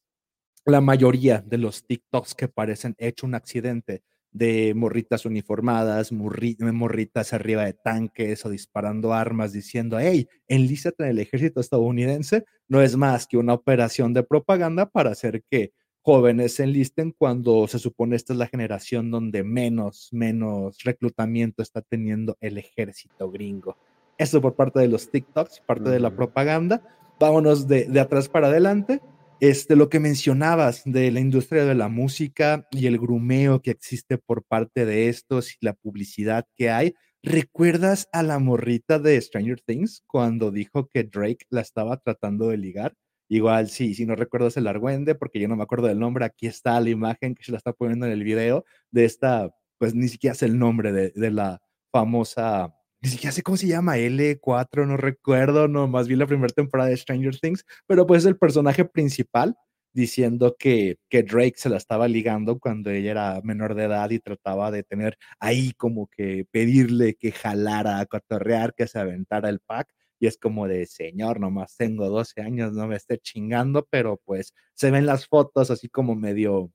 [0.65, 7.65] la mayoría de los TikToks que parecen hecho un accidente de morritas uniformadas, morritas arriba
[7.65, 13.28] de tanques o disparando armas diciendo, hey, enlízate en el ejército estadounidense, no es más
[13.28, 18.34] que una operación de propaganda para hacer que jóvenes se enlisten cuando se supone esta
[18.34, 23.78] es la generación donde menos, menos reclutamiento está teniendo el ejército gringo.
[24.17, 26.82] Eso por parte de los TikToks, parte de la propaganda.
[27.19, 29.00] Vámonos de, de atrás para adelante
[29.43, 34.17] este, lo que mencionabas de la industria de la música y el grumeo que existe
[34.17, 39.60] por parte de estos y la publicidad que hay, ¿recuerdas a la morrita de Stranger
[39.60, 42.93] Things cuando dijo que Drake la estaba tratando de ligar?
[43.27, 46.47] Igual, sí, si no recuerdas el argüende, porque yo no me acuerdo del nombre, aquí
[46.47, 50.08] está la imagen que se la está poniendo en el video de esta, pues ni
[50.08, 54.87] siquiera es el nombre de, de la famosa ni siquiera sé cómo se llama, L4,
[54.87, 58.85] no recuerdo, no, más bien la primera temporada de Stranger Things, pero pues el personaje
[58.85, 59.57] principal
[59.91, 64.19] diciendo que, que Drake se la estaba ligando cuando ella era menor de edad y
[64.19, 69.59] trataba de tener ahí como que pedirle que jalara a cotorrear, que se aventara el
[69.59, 69.89] pack.
[70.19, 74.53] Y es como de, señor, nomás tengo 12 años, no me esté chingando, pero pues
[74.75, 76.71] se ven las fotos así como medio,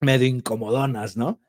[0.00, 1.41] medio incomodonas, ¿no?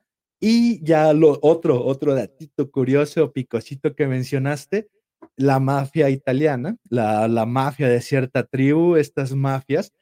[0.45, 4.89] Y ya lo otro, otro datito curioso, picosito que mencionaste,
[5.37, 9.93] la mafia italiana, la, la mafia de cierta tribu, estas mafias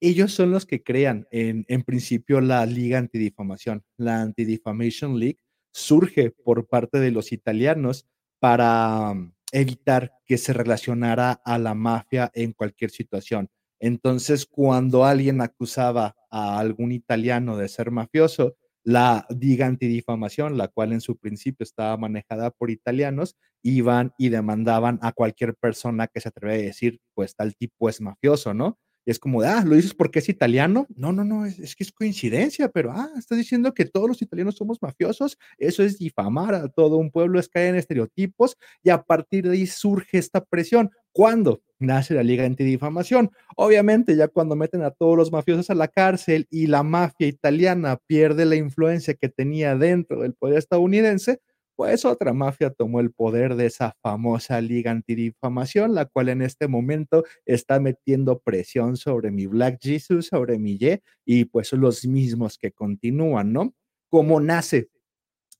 [0.00, 3.84] ellos son los que crean en, en principio la Liga Antidifamación.
[3.96, 5.38] La Anti-Defamation League
[5.72, 8.06] surge por parte de los italianos
[8.38, 13.48] para um, evitar que se relacionara a la mafia en cualquier situación.
[13.80, 20.92] Entonces, cuando alguien acusaba a algún italiano de ser mafioso, la diga antidifamación, la cual
[20.92, 26.28] en su principio estaba manejada por italianos, iban y demandaban a cualquier persona que se
[26.28, 28.78] atreve a decir, pues tal tipo es mafioso, ¿no?
[29.04, 30.86] Y es como, ah, ¿lo dices porque es italiano?
[30.94, 34.54] No, no, no, es, que es coincidencia, pero, ah, estás diciendo que todos los italianos
[34.56, 35.36] somos mafiosos.
[35.58, 39.54] Eso es difamar a todo un pueblo, es caer en estereotipos y a partir de
[39.54, 40.90] ahí surge esta presión.
[41.12, 41.60] ¿Cuándo?
[41.78, 43.30] Nace la Liga Antidifamación.
[43.56, 47.98] Obviamente, ya cuando meten a todos los mafiosos a la cárcel y la mafia italiana
[48.06, 51.40] pierde la influencia que tenía dentro del poder estadounidense,
[51.76, 56.66] pues otra mafia tomó el poder de esa famosa liga antidifamación, la cual en este
[56.68, 62.06] momento está metiendo presión sobre mi Black Jesus, sobre mi Ye, y pues son los
[62.06, 63.74] mismos que continúan, ¿no?
[64.08, 64.88] ¿Cómo nace?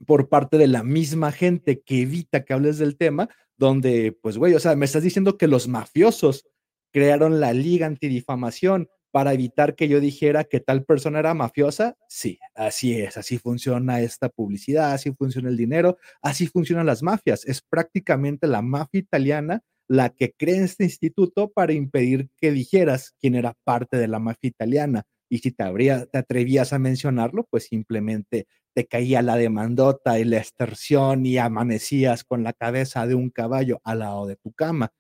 [0.04, 4.54] Por parte de la misma gente que evita que hables del tema, donde, pues, güey,
[4.54, 6.46] o sea, me estás diciendo que los mafiosos
[6.92, 11.96] crearon la liga antidifamación para evitar que yo dijera que tal persona era mafiosa?
[12.06, 17.46] Sí, así es, así funciona esta publicidad, así funciona el dinero, así funcionan las mafias.
[17.46, 23.36] Es prácticamente la mafia italiana la que crea este instituto para impedir que dijeras quién
[23.36, 25.04] era parte de la mafia italiana.
[25.30, 30.36] Y si te, te atrevías a mencionarlo, pues simplemente te caía la demandota y la
[30.36, 34.92] extorsión y amanecías con la cabeza de un caballo al lado de tu cama.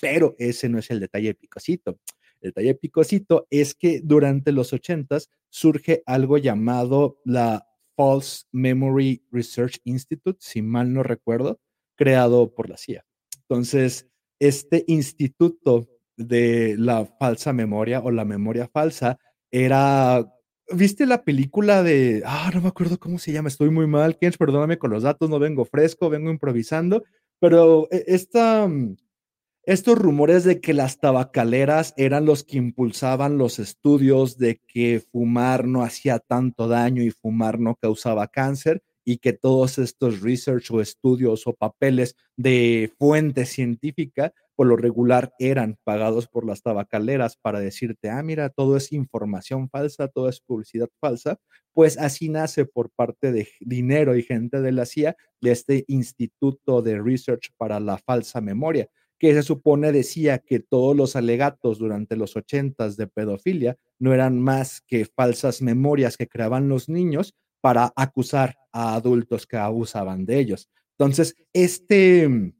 [0.00, 1.98] Pero ese no es el detalle picosito.
[2.40, 7.66] El detalle picosito es que durante los ochentas surge algo llamado la
[7.96, 11.58] False Memory Research Institute, si mal no recuerdo,
[11.96, 13.04] creado por la CIA.
[13.48, 19.18] Entonces, este instituto de la falsa memoria o la memoria falsa
[19.50, 20.24] era
[20.72, 24.38] ¿Viste la película de, ah, no me acuerdo cómo se llama, estoy muy mal, Kens,
[24.38, 27.04] perdóname con los datos, no vengo fresco, vengo improvisando,
[27.38, 28.96] pero e, esta, mm,
[29.64, 35.66] estos rumores de que las tabacaleras eran los que impulsaban los estudios de que fumar
[35.66, 40.80] no hacía tanto daño y fumar no causaba cáncer y que todos estos research o
[40.80, 47.60] estudios o papeles de fuente científica por lo regular eran pagados por las tabacaleras para
[47.60, 51.38] decirte, ah, mira, todo es información falsa, todo es publicidad falsa,
[51.72, 56.82] pues así nace por parte de dinero y gente de la CIA de este Instituto
[56.82, 58.88] de Research para la Falsa Memoria
[59.18, 64.38] que se supone decía que todos los alegatos durante los ochentas de pedofilia no eran
[64.38, 70.40] más que falsas memorias que creaban los niños para acusar a adultos que abusaban de
[70.40, 70.68] ellos.
[70.98, 72.52] Entonces, este mm,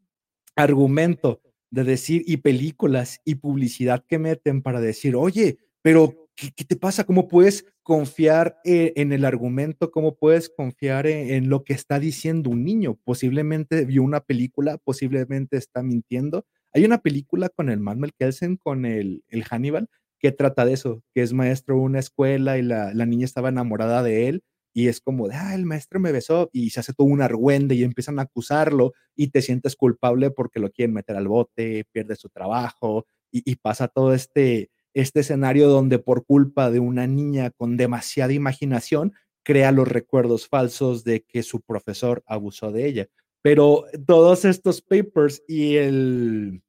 [0.57, 1.43] argumento
[1.75, 7.05] de decir y películas y publicidad que meten para decir, oye, pero ¿qué, te pasa?
[7.05, 9.91] ¿Cómo puedes confiar eh, en el argumento?
[9.91, 12.97] ¿Cómo puedes confiar en, lo que está diciendo un niño?
[13.03, 16.47] Posiblemente vio una película, posiblemente está mintiendo.
[16.73, 19.89] Hay una película con el Manuel Kelsen, con el, el Hannibal,
[20.21, 23.49] que trata de eso, que es maestro de una escuela y la, la niña estaba
[23.49, 24.45] enamorada de él
[24.77, 27.77] y es como de, ah, el maestro me besó y se hace todo un argüende
[27.77, 32.17] y empiezan a acusarlo y te sientes culpable porque lo quieren meter al bote, pierde
[32.17, 37.77] su trabajo y, pasa todo este, este escenario donde por culpa de una niña con
[37.77, 39.13] demasiada imaginación
[39.45, 43.07] crea los recuerdos falsos de que su profesor abusó de ella.
[43.43, 46.63] Pero todos estos papers y el,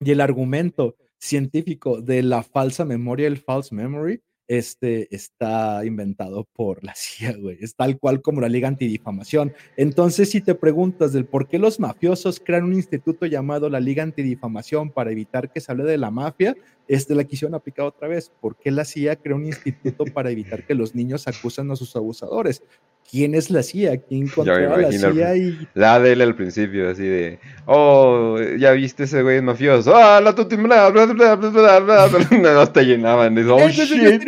[0.00, 6.82] y el argumento científico de la falsa memoria, el false memory, este está inventado por
[6.82, 7.58] la CIA, güey.
[7.60, 9.52] Es tal cual como la Liga Antidifamación.
[9.76, 14.02] Entonces, si te preguntas del por qué los mafiosos crean un instituto llamado la Liga
[14.02, 16.56] Antidifamación para evitar que se hable de la mafia,
[16.88, 18.32] este la quisieron aplicar otra vez.
[18.40, 21.94] ¿Por qué la CIA creó un instituto para evitar que los niños acusen a sus
[21.94, 22.62] abusadores?
[23.10, 25.68] Quién es la CIA, quién controla la CIA y...
[25.74, 30.34] La de él al principio, así de, oh, ya viste ese güey mafioso, ah, la
[30.34, 32.08] tuti, bla, bla, bla, bla, bla, bla,
[32.54, 33.78] no te llenaban, de, oh, shit.
[33.78, 34.20] Es el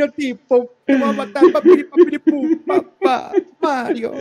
[2.66, 4.14] papá, Mario.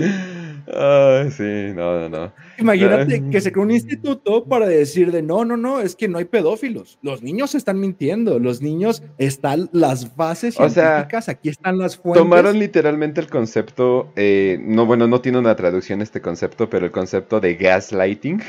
[0.74, 2.34] Ay, sí, no, no, no.
[2.60, 6.18] Imagínate que se creó un instituto para decir de no, no, no, es que no
[6.18, 7.00] hay pedófilos.
[7.02, 12.22] Los niños están mintiendo, los niños están las bases científicas, aquí están las fuentes.
[12.22, 16.92] Tomaron literalmente el concepto, eh, no, bueno, no tiene una traducción este concepto, pero el
[16.92, 18.42] concepto de gaslighting,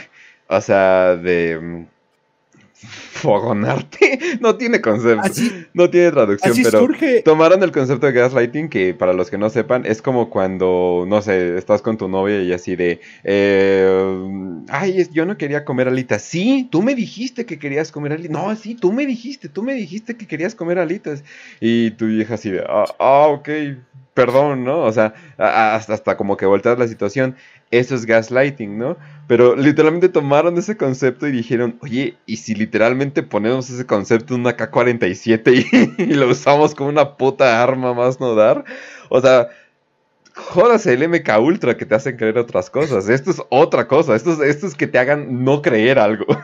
[0.48, 1.86] o sea, de
[2.87, 4.18] fogonarte.
[4.41, 5.28] No tiene concepto.
[5.74, 6.89] no tiene traducción, pero
[7.24, 11.20] tomaron el concepto de gaslighting que para los que no sepan es como cuando, no
[11.20, 14.18] sé, estás con tu novia y así de, eh,
[14.68, 16.22] ay, yo no quería comer alitas.
[16.22, 18.31] Sí, tú me dijiste que querías comer alitas.
[18.31, 21.24] No, sí, tú me dijiste, tú me dijiste que querías comer alitas.
[21.61, 23.49] Y tu vieja así de, ah, ah ok,
[24.14, 24.81] perdón, ¿no?
[24.81, 27.37] O sea, hasta, hasta como que volteas la situación.
[27.71, 28.97] Eso es gaslighting, ¿no?
[29.29, 34.41] Pero literalmente tomaron ese concepto y dijeron, oye, ¿y si literalmente ponemos ese concepto en
[34.41, 38.64] una K-47 y, lo usamos como una puta arma más no dar?
[39.09, 39.49] O sea,
[40.35, 43.09] jódase el MK Ultra que te hacen creer otras cosas.
[43.09, 44.16] Esto es otra cosa.
[44.16, 46.27] Esto es, esto es que te hagan no creer algo.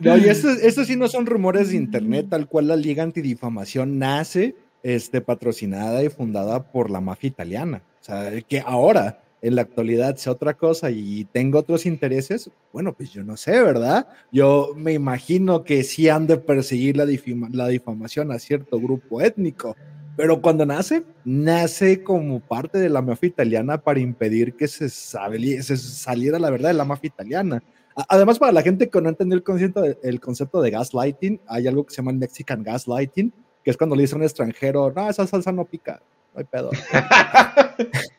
[0.00, 4.54] No, y esto, sí no son rumores de internet, tal cual la Liga Antidifamación nace
[4.82, 7.82] este, patrocinada y fundada por la mafia italiana.
[8.00, 12.92] O sea, que ahora en la actualidad sea otra cosa y tengo otros intereses, bueno,
[12.92, 14.08] pues yo no sé, ¿verdad?
[14.32, 17.06] Yo me imagino que sí han de perseguir la,
[17.52, 19.76] la difamación a cierto grupo étnico,
[20.16, 25.76] pero cuando nace, nace como parte de la mafia italiana para impedir que se, se
[25.76, 27.62] saliera la verdad de la mafia italiana.
[28.08, 31.66] Además, para la gente que no entendió el concepto, de, el concepto de gaslighting, hay
[31.66, 33.32] algo que se llama Mexican gaslighting,
[33.64, 36.00] que es cuando le dice a un extranjero, no, esa salsa no pica,
[36.34, 36.70] no hay pedo.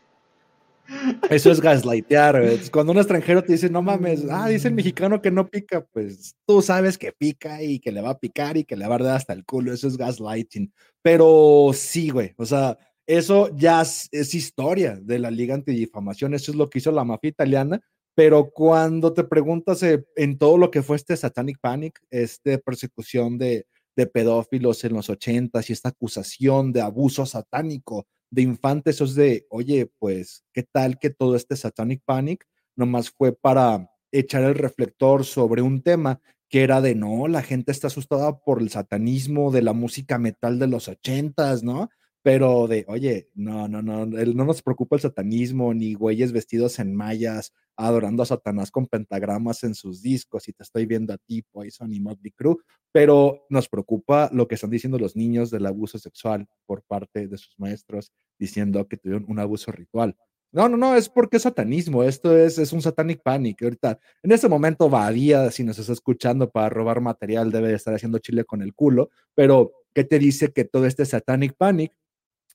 [1.30, 2.42] Eso es gaslightear.
[2.72, 6.36] Cuando un extranjero te dice, no mames, ah, dice el mexicano que no pica, pues
[6.46, 9.00] tú sabes que pica y que le va a picar y que le va a
[9.00, 9.74] dar hasta el culo.
[9.74, 10.74] Eso es gaslighting.
[11.02, 12.78] Pero sí, güey, o sea,
[13.08, 16.34] eso ya es, historia de la Liga Antidifamación.
[16.34, 17.82] Eso es lo que hizo la mafia italiana.
[18.16, 23.38] Pero cuando te preguntas eh, en todo lo que fue este Satanic Panic, esta persecución
[23.38, 23.66] de,
[23.96, 29.16] de pedófilos en los ochentas y esta acusación de abuso satánico de infantes, eso es
[29.16, 34.56] de, oye, pues, ¿qué tal que todo este Satanic Panic nomás fue para echar el
[34.56, 39.52] reflector sobre un tema que era de, no, la gente está asustada por el satanismo
[39.52, 41.90] de la música metal de los ochentas, ¿no?
[42.24, 46.96] Pero de, oye, no, no, no, no nos preocupa el satanismo, ni güeyes vestidos en
[46.96, 47.54] mallas,
[47.88, 51.92] adorando a Satanás con pentagramas en sus discos, y te estoy viendo a ti, Poison
[51.94, 52.58] y Motley Crue,
[52.92, 57.38] pero nos preocupa lo que están diciendo los niños del abuso sexual por parte de
[57.38, 60.16] sus maestros, diciendo que tuvieron un abuso ritual.
[60.52, 63.62] No, no, no, es porque es satanismo, esto es, es un satanic panic.
[63.62, 67.94] Ahorita, en este momento, Badía, si nos está escuchando para robar material, debe de estar
[67.94, 71.94] haciendo chile con el culo, pero ¿qué te dice que todo este satanic panic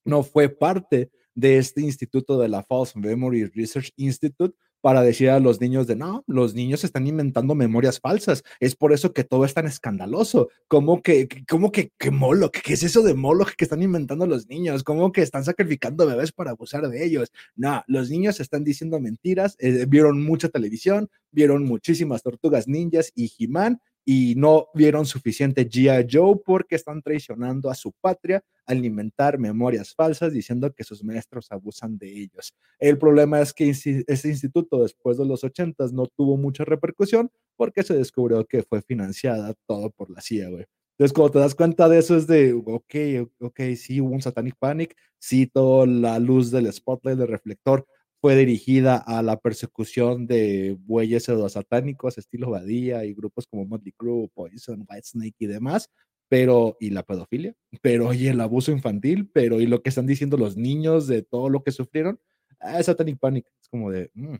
[0.04, 4.54] no fue parte de este instituto de la False Memory Research Institute
[4.84, 8.42] para decir a los niños de no, los niños están inventando memorias falsas.
[8.60, 10.50] Es por eso que todo es tan escandaloso.
[10.68, 12.52] ¿Cómo que, cómo que, que Moloch?
[12.52, 14.84] ¿Qué es eso de Moloch que están inventando los niños?
[14.84, 17.32] ¿Cómo que están sacrificando bebés para abusar de ellos?
[17.56, 19.56] No, los niños están diciendo mentiras.
[19.58, 26.06] Eh, vieron mucha televisión, vieron muchísimas tortugas ninjas y He-Man y no vieron suficiente G.I.
[26.10, 31.50] Joe porque están traicionando a su patria al alimentar memorias falsas diciendo que sus maestros
[31.50, 32.54] abusan de ellos.
[32.78, 37.82] El problema es que este instituto después de los 80 no tuvo mucha repercusión porque
[37.82, 40.66] se descubrió que fue financiada todo por la CIA, güey.
[40.96, 42.94] Entonces, cuando te das cuenta de eso, es de, ok,
[43.40, 47.84] ok, sí hubo un Satanic Panic, sí, toda la luz del spotlight, del reflector,
[48.24, 54.30] fue dirigida a la persecución de bueyes satánicos, estilo Badía y grupos como Motley Crue,
[54.32, 55.90] Poison, Whitesnake y demás,
[56.30, 60.38] pero, y la pedofilia, pero, y el abuso infantil, pero, y lo que están diciendo
[60.38, 62.18] los niños de todo lo que sufrieron,
[62.60, 64.36] ah, Satanic Panic, es como de, mm,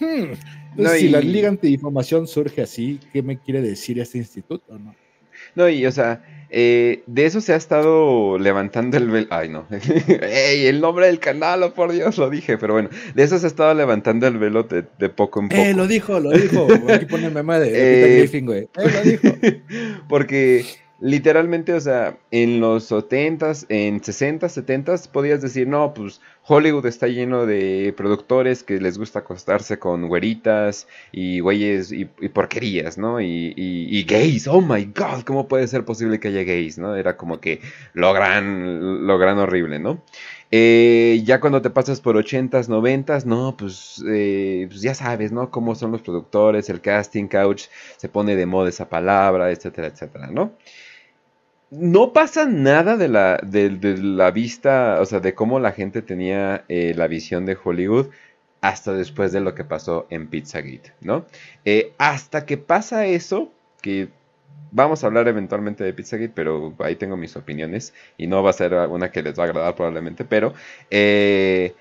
[0.00, 0.84] hmm".
[0.98, 4.76] si la Liga Antidifamación surge así, ¿qué me quiere decir este instituto?
[4.76, 4.96] No?
[5.54, 9.26] No, y o sea, eh, de eso se ha estado levantando el velo.
[9.30, 9.66] Ay, no.
[10.22, 10.66] ¡Ey!
[10.66, 12.56] El nombre del canal, oh, por Dios, lo dije.
[12.56, 15.60] Pero bueno, de eso se ha estado levantando el velo de, poco en poco.
[15.60, 16.66] Eh, lo dijo, lo dijo.
[16.92, 18.62] Aquí pone el meme de, de eh, Griffin, güey.
[18.62, 19.28] Eh, lo dijo.
[20.08, 20.64] Porque
[21.00, 27.06] literalmente, o sea, en los 70s, en 60s, 70s, podías decir, no, pues Hollywood está
[27.06, 33.20] lleno de productores que les gusta acostarse con güeritas y güeyes y, porquerías, ¿no?
[33.20, 36.96] Y, gays, oh my god, ¿cómo puede ser posible que haya gays, ¿no?
[36.96, 37.60] Era como que
[37.92, 40.02] lo gran, lo gran horrible, ¿no?
[40.50, 45.50] Eh, ya cuando te pasas por 80s, 90s, no, pues, eh, pues, ya sabes, ¿no?
[45.50, 47.64] Cómo son los productores, el casting couch,
[47.98, 50.52] se pone de moda esa palabra, etcétera, etcétera, ¿no?
[51.70, 56.64] No pasa nada de la, de, la vista, o sea, de cómo la gente tenía
[56.68, 58.08] eh, la visión de Hollywood
[58.60, 61.26] hasta después de lo que pasó en Pizzagate, ¿no?
[61.64, 63.52] Eh, hasta que pasa eso,
[63.82, 64.08] que
[64.72, 68.54] vamos a hablar eventualmente de Pizzagate, pero ahí tengo mis opiniones y no va a
[68.54, 70.54] ser una que les va a agradar probablemente, pero
[70.90, 71.74] eh,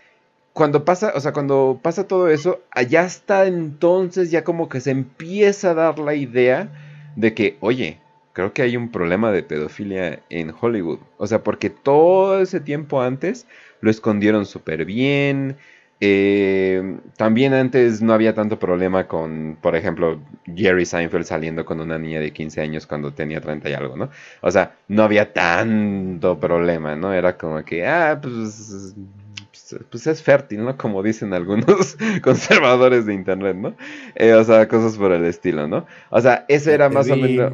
[0.53, 4.91] cuando pasa, o sea, cuando pasa todo eso, allá está entonces ya como que se
[4.91, 6.69] empieza a dar la idea
[7.15, 7.99] de que, oye,
[8.37, 10.99] creo que hay un problema de pedofilia en Hollywood.
[11.17, 13.47] O sea, porque todo ese tiempo antes
[13.81, 15.57] lo escondieron súper bien.
[16.01, 20.21] Eh, también antes no había tanto problema con, por ejemplo,
[20.55, 24.11] Jerry Seinfeld saliendo con una niña de 15 años cuando tenía 30 y algo, ¿no?
[24.41, 27.13] O sea, no había tanto problema, ¿no?
[27.13, 28.93] Era como que, ah, pues,
[29.49, 30.77] pues, pues es fértil, ¿no?
[30.77, 33.73] Como dicen algunos conservadores de Internet, ¿no?
[34.13, 35.87] Eh, o sea, cosas por el estilo, ¿no?
[36.11, 37.53] O sea, eso era más o menos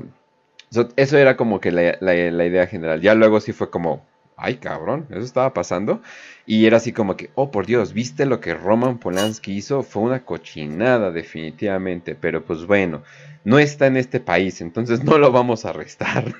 [0.95, 3.01] eso era como que la, idea general.
[3.01, 4.05] Ya luego sí fue como,
[4.37, 6.01] ay cabrón, eso estaba pasando.
[6.45, 9.83] Y era así como que, oh por Dios, ¿viste lo que Roman Polanski hizo?
[9.83, 13.03] Fue una cochinada definitivamente, pero pues bueno,
[13.43, 16.33] no está en este país, entonces no lo vamos a arrestar.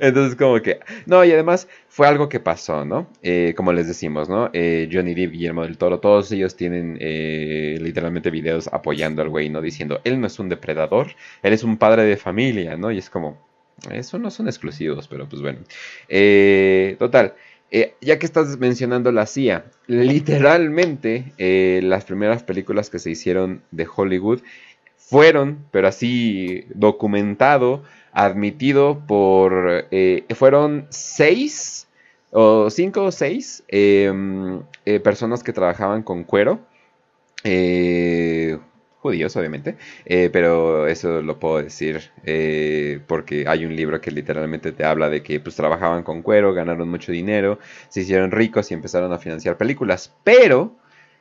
[0.00, 0.80] Entonces, como que.
[1.06, 3.08] No, y además fue algo que pasó, ¿no?
[3.22, 4.50] Eh, como les decimos, ¿no?
[4.52, 9.48] Eh, Johnny Depp, Guillermo del Toro, todos ellos tienen eh, literalmente videos apoyando al güey,
[9.48, 9.60] ¿no?
[9.60, 11.08] Diciendo, él no es un depredador,
[11.42, 12.90] él es un padre de familia, ¿no?
[12.90, 13.38] Y es como.
[13.90, 15.58] Eso no son exclusivos, pero pues bueno.
[16.98, 17.34] total.
[18.00, 21.32] ya que estás mencionando la CIA, literalmente
[21.82, 24.40] las primeras películas que se hicieron de Hollywood
[24.96, 27.82] fueron, pero así documentado,
[28.14, 29.86] admitido por...
[29.90, 31.88] Eh, fueron seis
[32.30, 36.60] o cinco o seis em, eh, personas que trabajaban con cuero.
[37.42, 38.56] Eh,
[39.00, 39.76] judíos, obviamente,
[40.32, 42.10] pero eso lo puedo decir
[43.06, 46.88] porque hay un libro que literalmente te habla de que pues trabajaban con cuero, ganaron
[46.88, 47.58] mucho dinero,
[47.90, 50.72] se hicieron ricos y empezaron a financiar películas, pero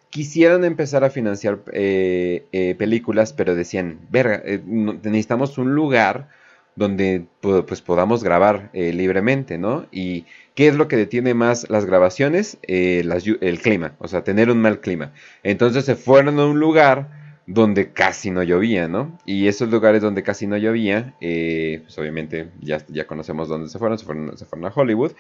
[0.10, 6.30] quisieron empezar a financiar películas, pero decían, verga, necesitamos un lugar
[6.76, 9.86] donde pues podamos grabar eh, libremente, ¿no?
[9.92, 12.58] Y ¿qué es lo que detiene más las grabaciones?
[12.64, 13.04] Eh,
[13.42, 15.14] el clima, o sea, tener un mal clima.
[15.44, 19.18] Entonces se fueron a un lugar donde casi no llovía, ¿no?
[19.26, 23.78] Y esos lugares donde casi no llovía, eh, pues obviamente ya, ya conocemos dónde se
[23.78, 25.12] fueron, se fueron, se fueron a Hollywood.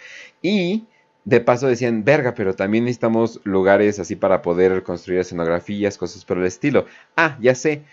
[0.41, 0.85] Y
[1.25, 6.37] de paso decían, verga, pero también necesitamos lugares así para poder construir escenografías, cosas por
[6.37, 6.85] el estilo.
[7.15, 7.83] Ah, ya sé.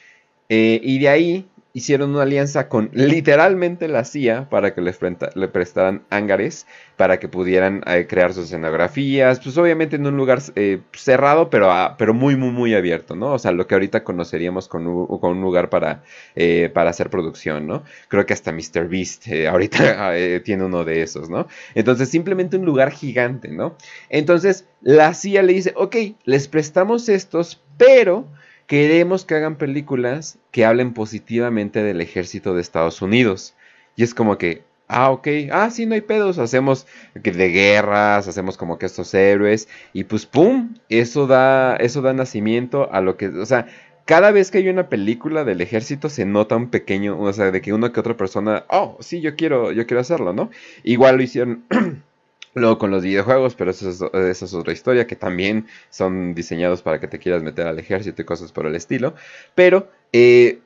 [0.48, 4.98] y de ahí hicieron una alianza con literalmente la CIA para que les
[5.34, 6.66] le prestaran hangares
[6.96, 11.72] para que pudieran eh, crear sus escenografías, pues obviamente en un lugar eh, cerrado, pero,
[11.96, 13.32] pero muy, muy, muy abierto, ¿no?
[13.32, 16.02] O sea, lo que ahorita conoceríamos con, con un lugar para,
[16.36, 17.84] eh, para hacer producción, ¿no?
[18.08, 18.88] Creo que hasta Mr.
[18.88, 20.12] Beast ahorita
[20.44, 21.46] tiene uno de esos, ¿no?
[21.74, 23.76] Entonces, simplemente un lugar gigante, ¿no?
[24.10, 28.26] Entonces, la CIA le dice, ok, les prestamos estos, pero
[28.70, 33.56] queremos que hagan películas que hablen positivamente del ejército de Estados Unidos.
[33.96, 38.56] Y es como que, ah, ok, ah, sí, no hay pedos, hacemos de guerras, hacemos
[38.56, 40.76] como que estos héroes, y pues, ¡pum!
[40.88, 43.66] Eso da, eso da nacimiento a lo que, o sea,
[44.04, 47.60] cada vez que hay una película del ejército se nota un pequeño, o sea, de
[47.60, 50.48] que una que otra persona, oh, sí, yo quiero, yo quiero hacerlo, ¿no?
[50.84, 51.64] Igual lo hicieron
[52.54, 57.06] Luego con los videojuegos, pero eso es, otra historia, que también son diseñados para que
[57.06, 59.14] te quieras meter al ejército y cosas por el estilo.
[59.54, 60.58] Pero, eh,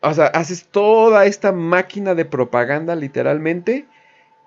[0.00, 3.86] o sea, haces toda esta máquina de propaganda literalmente.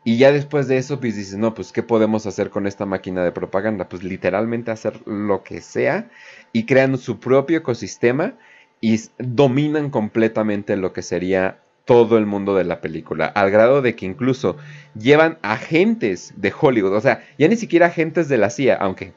[0.04, 3.24] Y ya después de eso, pues dices, no, pues, ¿qué podemos hacer con esta máquina
[3.24, 3.90] de propaganda?
[3.90, 6.10] Pues literalmente hacer lo que sea
[6.54, 8.36] y crean su propio ecosistema
[8.82, 13.96] y dominan completamente lo que sería todo el mundo de la película, al grado de
[13.96, 14.58] que incluso
[14.96, 19.14] llevan agentes de Hollywood, o sea, ya ni siquiera agentes de la CIA, aunque...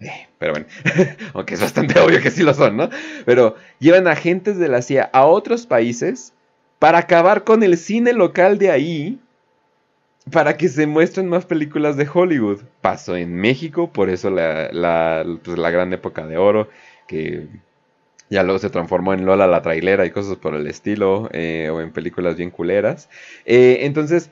[0.00, 0.66] Eh, pero bueno,
[1.34, 2.90] aunque es bastante obvio que sí lo son, ¿no?
[3.24, 6.34] Pero llevan agentes de la CIA a otros países
[6.78, 9.18] para acabar con el cine local de ahí,
[10.30, 12.60] para que se muestren más películas de Hollywood.
[12.82, 16.68] Pasó en México, por eso la, la, pues, la gran época de oro,
[17.06, 17.48] que
[18.30, 21.80] ya luego se transformó en Lola la trailera y cosas por el estilo, eh, o
[21.80, 23.08] en películas bien culeras.
[23.44, 24.30] Eh, entonces,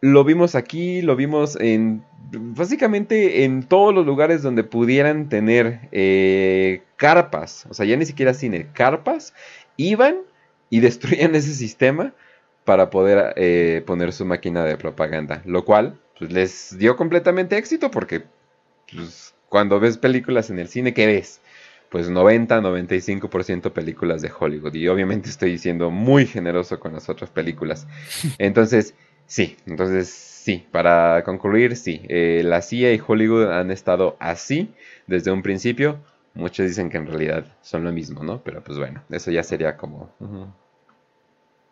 [0.00, 6.82] lo vimos aquí, lo vimos en básicamente en todos los lugares donde pudieran tener eh,
[6.96, 9.34] carpas, o sea, ya ni siquiera cine, carpas,
[9.76, 10.16] iban
[10.70, 12.14] y destruían ese sistema
[12.64, 18.22] para poder poner su máquina de propaganda, lo cual pues, les dio completamente éxito porque
[18.92, 21.41] pues, cuando ves películas en el cine, ¿qué ves?
[21.92, 24.74] Pues 90-95% películas de Hollywood.
[24.74, 27.86] Y obviamente estoy siendo muy generoso con las otras películas.
[28.38, 28.94] Entonces,
[29.26, 34.72] sí, entonces sí, para concluir, sí, eh, la CIA y Hollywood han estado así
[35.06, 36.00] desde un principio.
[36.34, 38.42] Muchos dicen que en realidad son lo mismo, ¿no?
[38.42, 40.10] Pero pues bueno, eso ya sería como...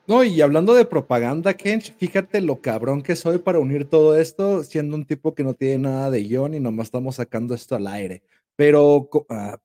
[0.06, 4.64] No, y hablando de propaganda, Kench, fíjate lo cabrón que soy para unir todo esto,
[4.64, 7.86] siendo un tipo que no tiene nada de guion y nomás estamos sacando esto al
[7.86, 8.22] aire.
[8.60, 9.56] Pero, ah,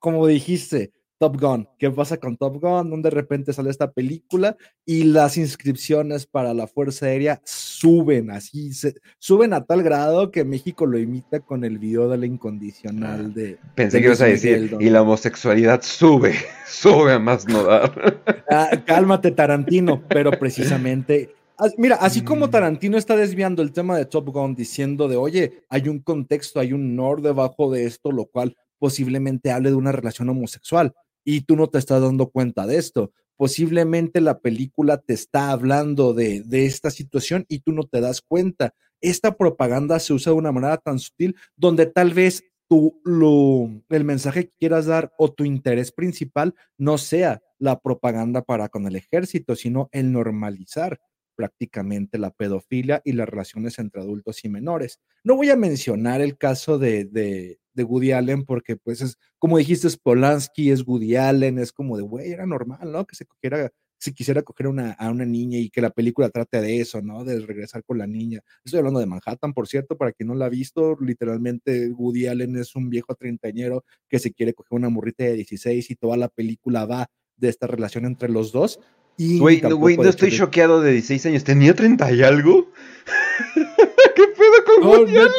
[0.00, 1.68] como dijiste, Top Gun.
[1.78, 2.90] ¿Qué pasa con Top Gun?
[2.90, 8.72] Donde de repente sale esta película y las inscripciones para la Fuerza Aérea suben, así,
[8.72, 13.32] se, suben a tal grado que México lo imita con el video de la incondicional
[13.32, 13.58] de...
[13.76, 16.34] Pensé que ibas a decir, y la homosexualidad sube,
[16.66, 18.42] sube a más no dar.
[18.50, 21.30] Ah, cálmate, Tarantino, pero precisamente
[21.78, 22.50] Mira, así como mm.
[22.50, 26.72] Tarantino está desviando el tema de Top Gun diciendo de, oye, hay un contexto, hay
[26.72, 30.94] un nor debajo de esto, lo cual posiblemente hable de una relación homosexual
[31.24, 33.12] y tú no te estás dando cuenta de esto.
[33.36, 38.20] Posiblemente la película te está hablando de, de esta situación y tú no te das
[38.20, 38.74] cuenta.
[39.00, 44.04] Esta propaganda se usa de una manera tan sutil donde tal vez tú, lo, el
[44.04, 48.96] mensaje que quieras dar o tu interés principal no sea la propaganda para con el
[48.96, 51.00] ejército, sino el normalizar
[51.36, 55.00] prácticamente la pedofilia y las relaciones entre adultos y menores.
[55.22, 59.86] No voy a mencionar el caso de, de, Woody Allen porque, pues, es como dijiste,
[59.86, 63.04] es Polanski, es Woody Allen, es como de, güey, era normal, ¿no?
[63.06, 66.60] Que se cogiera, si quisiera coger una, a una niña y que la película trate
[66.60, 67.22] de eso, ¿no?
[67.24, 68.40] De regresar con la niña.
[68.64, 72.56] Estoy hablando de Manhattan, por cierto, para quien no la ha visto, literalmente Woody Allen
[72.56, 76.28] es un viejo treintañero que se quiere coger una morrita de 16 y toda la
[76.28, 78.80] película va de esta relación entre los dos,
[79.18, 81.44] Güey, no, no estoy choqueado de 16 años.
[81.44, 82.70] ¿Tenía 30 y algo?
[83.54, 85.30] ¿Qué pedo con Woody Allen?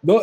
[0.00, 0.22] No,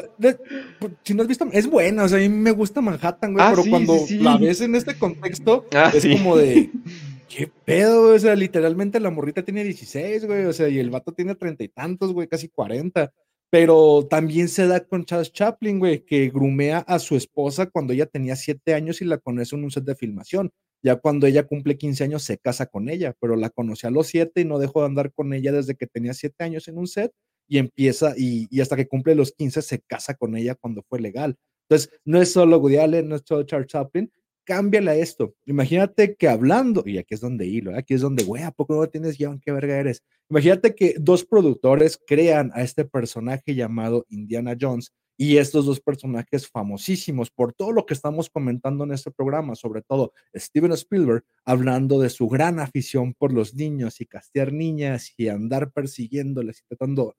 [1.04, 3.52] si no has visto, es buena, o sea, a mí me gusta Manhattan, güey, ah,
[3.54, 6.72] pero cuando la ves en este contexto, ah, es como de,
[7.30, 8.14] ¿qué pedo?
[8.14, 11.66] O sea, literalmente la morrita tiene 16, güey, o sea, y el vato tiene treinta
[11.66, 13.12] y tantos, güey, casi 40.
[13.52, 18.06] Pero también se da con Charles Chaplin, güey, que grumea a su esposa cuando ella
[18.06, 20.52] tenía 7 años y la conoce en un set de filmación.
[20.86, 24.06] Ya cuando ella cumple 15 años se casa con ella, pero la conoció a los
[24.06, 26.86] 7 y no dejó de andar con ella desde que tenía 7 años en un
[26.86, 27.12] set
[27.48, 31.38] y empieza y, hasta que cumple los 15 se casa con ella cuando fue legal.
[31.68, 34.12] Entonces, no es solo Woody Allen, no es solo Charles Chaplin,
[34.44, 35.34] cámbiale a esto.
[35.48, 38.88] Imagínate que hablando, y aquí es donde hilo, aquí es donde, güey, ¿a poco no
[38.88, 39.40] tienes guion?
[39.40, 40.04] ¿Qué verga eres?
[40.30, 46.48] Imagínate que dos productores crean a este personaje llamado Indiana Jones y estos dos personajes
[46.48, 52.00] famosísimos por todo lo que estamos comentando en este programa, sobre todo Steven Spielberg, hablando
[52.00, 57.16] de su gran afición por los niños y castear niñas y andar persiguiéndoles y tratándolas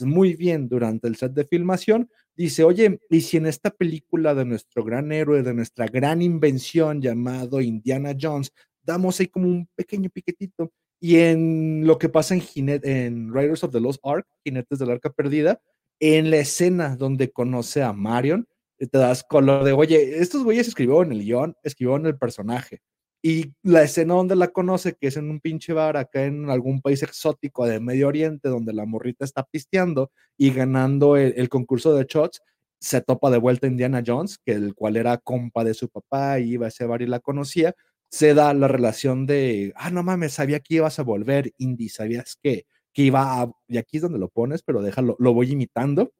[0.00, 4.44] muy bien durante el set de filmación, dice, oye, ¿y si en esta película de
[4.44, 10.08] nuestro gran héroe, de nuestra gran invención llamado Indiana Jones, damos ahí como un pequeño
[10.10, 10.72] piquetito?
[10.98, 15.10] Y en lo que pasa en, en Riders of the Lost Ark, Jinetes del Arca
[15.10, 15.60] Perdida,
[16.00, 18.46] en la escena donde conoce a Marion,
[18.78, 22.80] te das color de, oye, estos güeyes escribieron el guion, escribieron el personaje.
[23.22, 26.80] Y la escena donde la conoce, que es en un pinche bar acá en algún
[26.80, 32.04] país exótico de Medio Oriente, donde la morrita está pisteando y ganando el, concurso de
[32.08, 32.40] shots,
[32.78, 36.52] se topa de vuelta Indiana Jones, que el cual era compa de su papá y
[36.52, 37.74] iba a ese bar y la conocía.
[38.10, 42.38] Se da la relación de, ah, no mames, sabía que ibas a volver, Indy, sabías
[42.40, 42.66] que
[42.96, 46.14] que iba a, y aquí es donde lo pones, pero déjalo, lo voy imitando.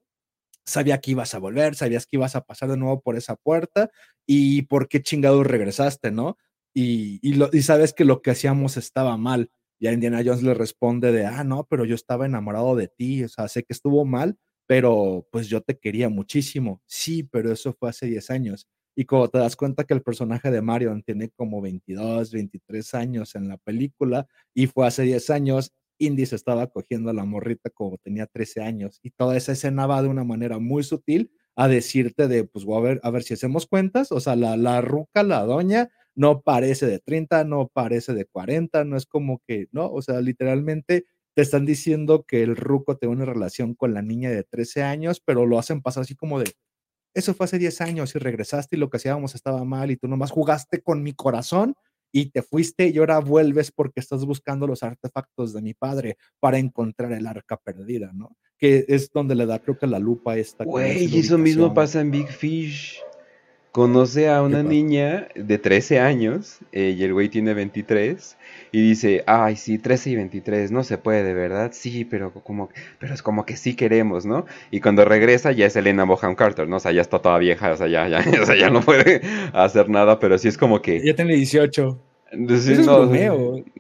[0.67, 3.91] Sabía que ibas a volver, sabías que ibas a pasar de nuevo por esa puerta
[4.27, 6.37] y por qué chingados regresaste, ¿no?
[6.75, 9.51] Y, y, lo, y sabes que lo que hacíamos estaba mal.
[9.81, 13.29] Ya Indiana Jones le responde de, ah, no, pero yo estaba enamorado de ti, o
[13.31, 16.83] sea, sé que estuvo mal, pero pues yo te quería muchísimo.
[16.85, 18.69] Sí, pero eso fue hace 10 años.
[18.95, 23.35] Y como te das cuenta que el personaje de Marion tiene como 22, 23 años
[23.35, 27.71] en la película y fue hace 10 años, Indy se estaba cogiendo a la morrita
[27.71, 31.69] como tenía 13 años y toda esa escena va de una manera muy sutil a
[31.69, 35.23] decirte de, pues, a ver, a ver si hacemos cuentas, o sea, la, la ruca,
[35.23, 39.91] la doña, no parece de 30, no parece de 40, no es como que, no,
[39.91, 44.31] o sea, literalmente te están diciendo que el ruco tiene una relación con la niña
[44.31, 46.53] de 13 años, pero lo hacen pasar así como de,
[47.15, 50.09] eso fue hace 10 años y regresaste y lo que hacíamos estaba mal y tú
[50.09, 51.75] nomás jugaste con mi corazón
[52.17, 56.57] y te fuiste y ahora vuelves porque estás buscando los artefactos de mi padre para
[56.57, 58.39] encontrar el arca perdida, ¿no?
[58.57, 60.65] Que es donde le da creo que la lupa esta.
[60.65, 63.03] Güey, y eso mismo pasa en Big Fish.
[63.71, 68.39] Conoce a una niña de 13 años eh, y el güey tiene 23
[68.73, 71.73] y dice, ay, sí, 13 y 23, no se puede, ¿verdad?
[71.75, 74.47] Sí, pero como, pero es como que sí queremos, ¿no?
[74.71, 76.77] Y cuando regresa ya es Elena Boham Carter, ¿no?
[76.77, 79.21] O sea, ya está toda vieja, o sea, ya, ya, o sea, ya no puede
[79.53, 81.05] hacer nada, pero sí es como que...
[81.05, 82.06] Ya tiene 18.
[82.33, 83.09] Sí, es no,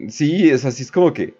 [0.08, 1.34] sí, es así, es como que.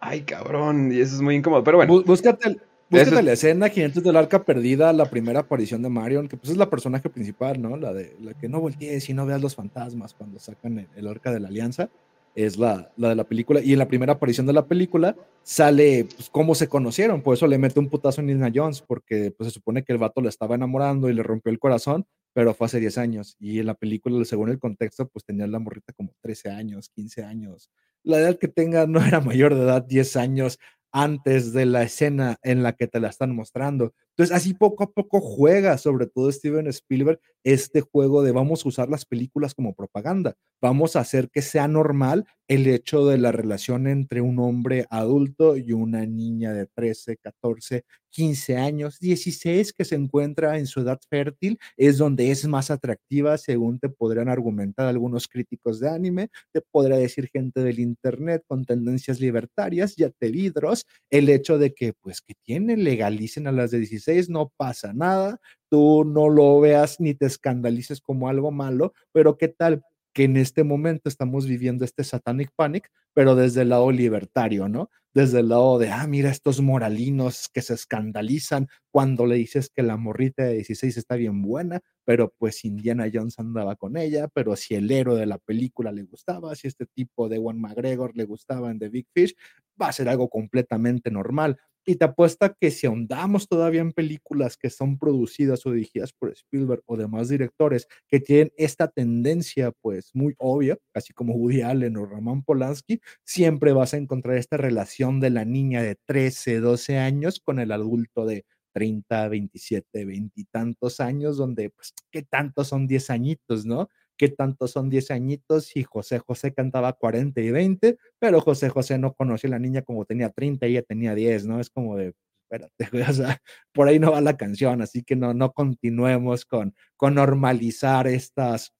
[0.00, 1.62] Ay, cabrón, y eso es muy incómodo.
[1.62, 2.02] Pero bueno.
[2.02, 2.56] Búscate,
[2.90, 6.56] búscate la escena Gigantes del Arca Perdida, la primera aparición de Marion, que pues es
[6.56, 7.76] la personaje principal, ¿no?
[7.76, 11.32] La de la que no voltees y no veas los fantasmas cuando sacan el, Arca
[11.32, 11.88] de la Alianza.
[12.34, 13.60] Es la, la, de la película.
[13.60, 15.14] Y en la primera aparición de la película
[15.44, 17.22] sale pues, cómo se conocieron.
[17.22, 19.98] Por eso le mete un putazo a Nina Jones, porque pues, se supone que el
[19.98, 22.04] vato le estaba enamorando y le rompió el corazón
[22.34, 23.36] pero fue hace 10 años.
[23.38, 27.24] Y en la película, según el contexto, pues tenía la morrita como 13 años, 15
[27.24, 27.70] años.
[28.02, 30.58] La edad que tenga no era mayor de edad, 10 años
[30.92, 33.94] antes de la escena en la que te la están mostrando.
[34.16, 38.68] Entonces, así poco a poco juega, sobre todo Steven Spielberg, este juego de vamos a
[38.68, 43.32] usar las películas como propaganda, vamos a hacer que sea normal el hecho de la
[43.32, 49.84] relación entre un hombre adulto y una niña de 13, 14, 15 años, 16 que
[49.84, 54.86] se encuentra en su edad fértil, es donde es más atractiva, según te podrían argumentar
[54.86, 60.30] algunos críticos de anime, te podría decir gente del internet con tendencias libertarias, ya te
[60.30, 64.92] vidros, el hecho de que pues que tienen, legalicen a las de 16 no pasa
[64.92, 65.40] nada,
[65.70, 69.82] tú no lo veas ni te escandalices como algo malo, pero qué tal
[70.14, 74.88] que en este momento estamos viviendo este satanic panic, pero desde el lado libertario, ¿no?
[75.12, 79.82] Desde el lado de, ah, mira estos moralinos que se escandalizan cuando le dices que
[79.82, 84.56] la morrita de 16 está bien buena, pero pues Indiana Jones andaba con ella, pero
[84.56, 88.24] si el héroe de la película le gustaba, si este tipo de Juan McGregor le
[88.24, 89.34] gustaba en The Big Fish,
[89.80, 91.58] va a ser algo completamente normal.
[91.86, 96.30] Y te apuesta que si ahondamos todavía en películas que son producidas o dirigidas por
[96.32, 101.96] Spielberg o demás directores que tienen esta tendencia, pues muy obvia, así como Woody Allen
[101.98, 106.98] o Roman Polanski, siempre vas a encontrar esta relación de la niña de 13, 12
[106.98, 112.64] años con el adulto de 30, 27, 20 y tantos años, donde, pues, ¿qué tanto
[112.64, 113.88] son 10 añitos, no?
[114.16, 118.98] Qué tanto son 10 añitos y José José cantaba 40 y 20, pero José José
[118.98, 121.60] no conoció a la niña como tenía 30 y ella tenía 10, ¿no?
[121.60, 122.76] Es como de, espérate,
[123.10, 123.40] o sea,
[123.72, 128.72] por ahí no va la canción, así que no, no continuemos con, con normalizar estas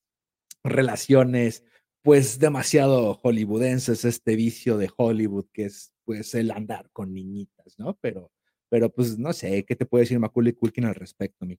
[0.63, 1.63] relaciones
[2.01, 7.97] pues demasiado hollywoodenses, este vicio de Hollywood que es pues el andar con niñitas, ¿no?
[7.99, 8.31] Pero,
[8.69, 11.57] pero pues no sé, ¿qué te puede decir Macaulay Culkin al respecto, mi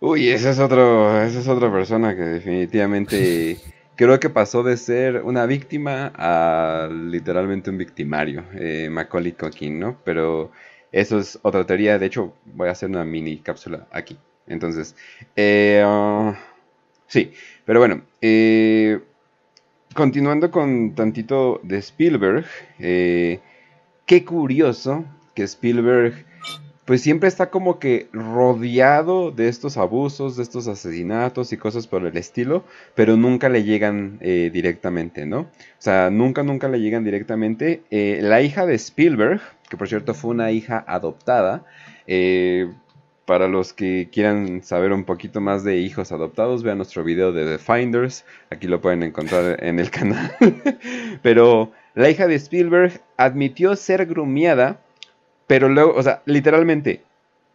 [0.00, 3.58] Uy, esa es otro, esa es otra persona que definitivamente
[3.96, 9.96] creo que pasó de ser una víctima a literalmente un victimario, eh, Macaulay Culkin, ¿no?
[10.04, 10.50] Pero
[10.92, 11.98] eso es otra teoría.
[11.98, 14.18] De hecho, voy a hacer una mini cápsula aquí.
[14.46, 14.94] Entonces,
[15.36, 16.36] eh, ah,
[17.06, 17.32] sí,
[17.64, 19.00] pero bueno, eh,
[19.94, 22.44] continuando con tantito de Spielberg,
[22.78, 23.40] eh,
[24.06, 26.26] qué curioso que Spielberg
[26.84, 32.04] pues siempre está como que rodeado de estos abusos, de estos asesinatos y cosas por
[32.04, 32.64] el estilo,
[32.94, 35.40] pero nunca le llegan eh, directamente, ¿no?
[35.40, 37.82] O sea, nunca, nunca le llegan directamente.
[37.90, 41.64] Eh, la hija de Spielberg, que por cierto fue una hija adoptada,
[42.06, 42.70] eh,
[43.24, 47.56] para los que quieran saber un poquito más de hijos adoptados, vean nuestro video de
[47.56, 50.36] The Finders, aquí lo pueden encontrar en el canal.
[51.22, 54.83] pero la hija de Spielberg admitió ser grumiada
[55.46, 57.02] pero luego, o sea, literalmente,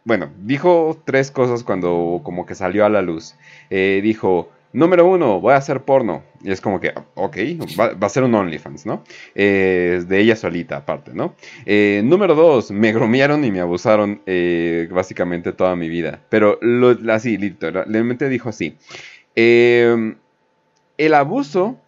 [0.04, 3.34] bueno, dijo tres cosas cuando como que salió a la luz.
[3.68, 6.22] Eh, dijo, número uno, voy a hacer porno.
[6.42, 7.36] Y es como que, ok,
[7.78, 9.04] va, a ser un OnlyFans, ¿no?
[9.34, 11.34] Eh, de ella solita, aparte, ¿no?
[11.66, 14.22] Eh, número dos, me gromearon y me abusaron
[14.90, 16.20] básicamente toda mi vida.
[16.28, 16.58] Pero
[17.10, 18.76] así, literalmente dijo así.
[19.34, 20.14] el
[21.14, 21.78] abuso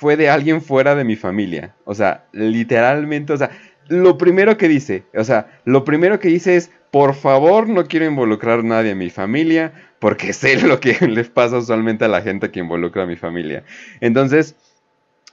[0.00, 1.74] fue de alguien fuera de mi familia.
[1.84, 3.50] O sea, literalmente, o sea,
[3.90, 8.06] lo primero que dice, o sea, lo primero que dice es, por favor, no quiero
[8.06, 12.22] involucrar a nadie en mi familia, porque sé lo que les pasa usualmente a la
[12.22, 13.64] gente que involucra a mi familia.
[14.00, 14.54] Entonces,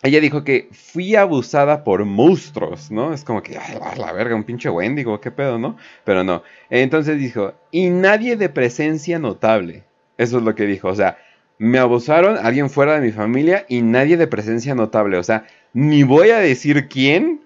[0.01, 3.13] ella dijo que fui abusada por monstruos, ¿no?
[3.13, 5.77] Es como que, ay, la verga, un pinche Wendigo, qué pedo, ¿no?
[6.03, 6.43] Pero no.
[6.69, 9.83] Entonces dijo, y nadie de presencia notable.
[10.17, 11.17] Eso es lo que dijo, o sea,
[11.59, 15.17] me abusaron alguien fuera de mi familia y nadie de presencia notable.
[15.17, 17.41] O sea, ni voy a decir quién,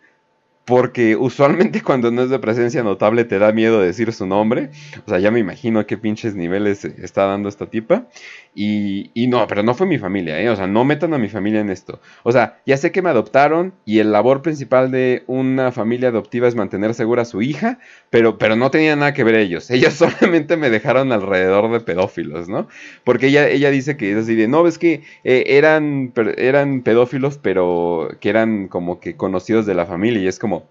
[0.65, 4.69] porque usualmente cuando no es de presencia notable te da miedo decir su nombre.
[5.05, 8.07] O sea, ya me imagino qué pinches niveles está dando esta tipa.
[8.53, 10.49] Y, no, pero no fue mi familia, ¿eh?
[10.49, 12.01] O sea, no metan a mi familia en esto.
[12.23, 16.49] O sea, ya sé que me adoptaron y el labor principal de una familia adoptiva
[16.49, 17.79] es mantener segura a su hija,
[18.09, 19.71] pero, pero no tenía nada que ver ellos.
[19.71, 22.67] Ellos solamente me dejaron alrededor de pedófilos, ¿no?
[23.05, 27.37] Porque ella, ella dice que es así de, no, ves que eh, eran, eran pedófilos,
[27.37, 30.21] pero que eran como que conocidos de la familia.
[30.21, 30.67] Y es como,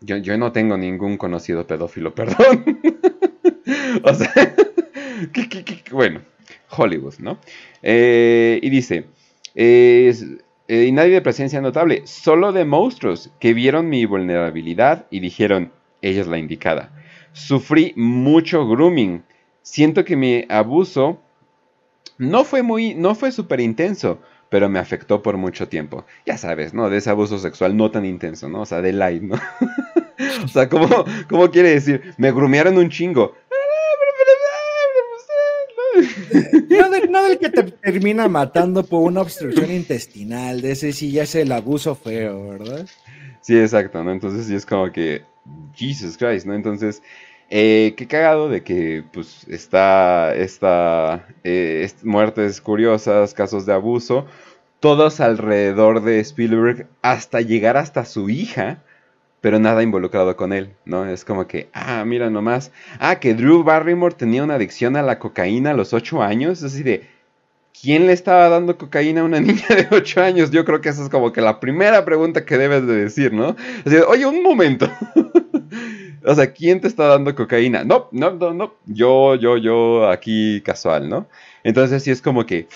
[0.00, 2.80] yo, yo no tengo ningún conocido pedófilo, perdón.
[4.04, 4.54] o sea,
[5.90, 6.31] bueno.
[6.76, 7.38] Hollywood, ¿no?
[7.82, 9.06] Eh, y dice,
[9.54, 10.14] eh,
[10.68, 16.20] y nadie de presencia notable, solo de monstruos que vieron mi vulnerabilidad y dijeron, ella
[16.20, 16.92] es la indicada.
[17.32, 19.22] Sufrí mucho grooming.
[19.62, 21.20] Siento que mi abuso
[22.18, 26.04] no fue muy, no fue súper intenso, pero me afectó por mucho tiempo.
[26.26, 26.90] Ya sabes, ¿no?
[26.90, 28.62] De ese abuso sexual no tan intenso, ¿no?
[28.62, 29.36] O sea, de light, ¿no?
[30.44, 30.88] o sea, ¿cómo,
[31.28, 32.14] ¿cómo, quiere decir?
[32.18, 33.34] Me grumearon un chingo.
[37.10, 41.34] No, del que te termina matando por una obstrucción intestinal, de ese sí ya es
[41.34, 42.86] el abuso feo, ¿verdad?
[43.40, 44.12] Sí, exacto, ¿no?
[44.12, 45.22] Entonces sí es como que,
[45.74, 46.54] Jesus Christ, ¿no?
[46.54, 47.02] Entonces,
[47.50, 54.26] eh, qué cagado de que, pues, está, esta, eh, muertes curiosas, casos de abuso,
[54.80, 58.82] todos alrededor de Spielberg, hasta llegar hasta su hija,
[59.42, 61.04] pero nada involucrado con él, ¿no?
[61.04, 62.70] Es como que, ah, mira nomás,
[63.00, 66.72] ah, que Drew Barrymore tenía una adicción a la cocaína a los ocho años, es
[66.72, 67.08] así de,
[67.78, 70.52] ¿quién le estaba dando cocaína a una niña de ocho años?
[70.52, 73.56] Yo creo que esa es como que la primera pregunta que debes de decir, ¿no?
[74.08, 74.88] Oye, un momento.
[76.24, 77.82] o sea, ¿quién te está dando cocaína?
[77.82, 81.26] No, no, no, no, yo, yo, yo, aquí casual, ¿no?
[81.64, 82.68] Entonces sí es como que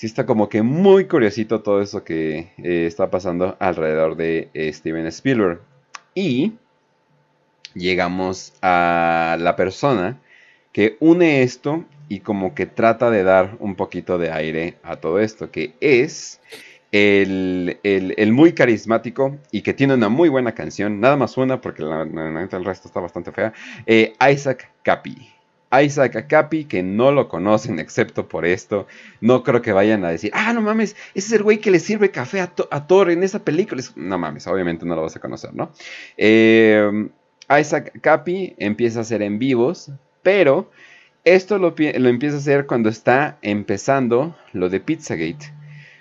[0.00, 4.72] sí está como que muy curiosito todo eso que eh, está pasando alrededor de eh,
[4.72, 5.60] Steven Spielberg.
[6.14, 6.54] Y
[7.74, 10.18] llegamos a la persona
[10.72, 15.20] que une esto y como que trata de dar un poquito de aire a todo
[15.20, 16.40] esto, que es
[16.92, 22.64] el, muy carismático y que tiene una muy buena canción, nada más una porque el
[22.64, 23.52] resto está bastante fea,
[23.86, 25.39] eh, Isaac Capi.
[25.72, 28.86] Isaac Capi, que no lo conocen excepto por esto,
[29.20, 31.78] no creo que vayan a decir, ah, no mames, ese es el güey que le
[31.78, 33.82] sirve café a, Thor en esa película.
[33.96, 35.70] No mames, obviamente no lo vas a conocer, ¿no?
[36.16, 37.08] Eh,
[37.58, 39.90] Isaac Capi empieza a hacer en vivos,
[40.22, 40.70] pero
[41.24, 45.52] esto lo, lo, empieza a hacer cuando está empezando lo de Pizzagate.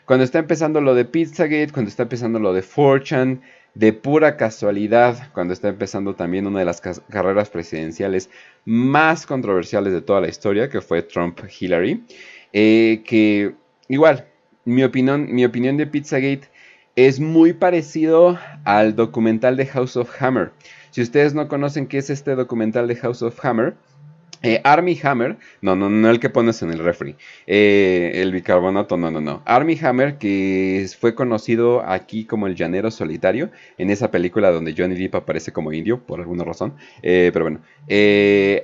[0.06, 3.42] Cuando está empezando lo de Pizzagate, cuando está empezando lo de Fortune,
[3.80, 8.30] de pura casualidad, cuando está empezando también una de las carreras presidenciales
[8.66, 12.04] más controversiales de toda la historia, que fue Trump-Hillary,
[12.52, 13.56] eh, que
[13.88, 14.28] igual,
[14.66, 16.50] mi opinión, mi opinión de Pizzagate
[16.98, 20.52] es muy parecido al documental de House of Hammer.
[20.92, 23.76] Si ustedes no conocen qué es este documental de House of Hammer,
[24.42, 27.16] eh, Army Hammer, no, no, no el que pones en el refri,
[27.48, 29.42] eh, el bicarbonato, no, no, no.
[29.46, 34.96] Army Hammer, que fue conocido aquí como el llanero solitario, en esa película donde Johnny
[34.96, 36.74] Depp aparece como indio, por alguna razón.
[37.02, 37.60] Eh, pero bueno,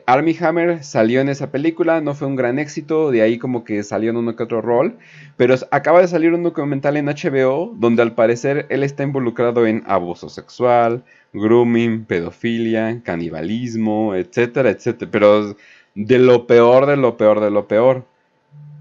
[0.05, 3.84] Army Hammer salió en esa película, no fue un gran éxito, de ahí como que
[3.84, 4.97] salió en uno que otro rol,
[5.38, 9.83] pero acaba de salir un documental en HBO donde al parecer él está involucrado en
[9.86, 15.11] abuso sexual, grooming, pedofilia, canibalismo, etcétera, etcétera.
[15.11, 15.55] Pero
[15.93, 18.05] de lo peor, de lo peor, de lo peor.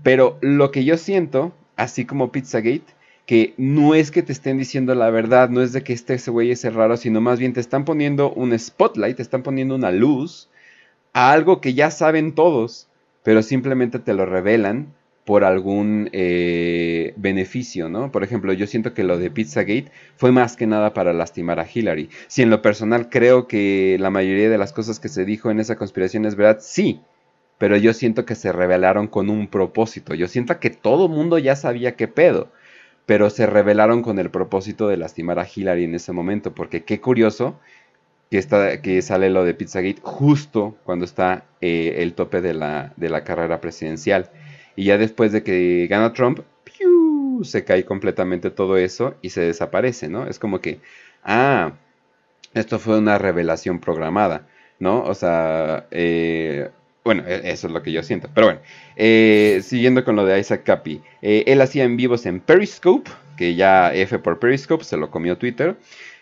[0.02, 2.94] Pero lo que yo siento, así como Pizzagate,
[3.26, 6.50] que no es que te estén diciendo la verdad, no es de que este güey
[6.50, 10.50] es raro, sino más bien te están poniendo un spotlight, te están poniendo una luz
[11.14, 12.88] a algo que ya saben todos,
[13.22, 14.88] pero simplemente te lo revelan
[15.24, 18.12] por algún eh, beneficio, ¿no?
[18.12, 21.66] Por ejemplo, yo siento que lo de Pizzagate fue más que nada para lastimar a
[21.72, 22.10] Hillary.
[22.26, 25.60] Si en lo personal creo que la mayoría de las cosas que se dijo en
[25.60, 27.00] esa conspiración es verdad, sí,
[27.56, 30.14] pero yo siento que se revelaron con un propósito.
[30.14, 32.50] Yo siento que todo mundo ya sabía qué pedo,
[33.06, 37.00] pero se revelaron con el propósito de lastimar a Hillary en ese momento, porque qué
[37.00, 37.58] curioso
[38.30, 42.92] que, está, que sale lo de Pizzagate justo cuando está eh, el tope de la,
[42.96, 44.30] de la carrera presidencial.
[44.76, 46.40] Y ya después de que gana Trump,
[47.42, 50.26] se cae completamente todo eso y se desaparece, ¿no?
[50.26, 50.80] Es como que,
[51.24, 51.72] ah,
[52.54, 54.46] esto fue una revelación programada,
[54.78, 55.02] ¿no?
[55.02, 56.70] O sea, eh,
[57.04, 58.28] bueno, e-, eso es lo que yo siento.
[58.34, 58.60] Pero bueno,
[58.96, 63.54] eh, siguiendo con lo de Isaac Capi, eh, él hacía en vivos en Periscope, que
[63.56, 65.76] ya F por Periscope se lo comió Twitter,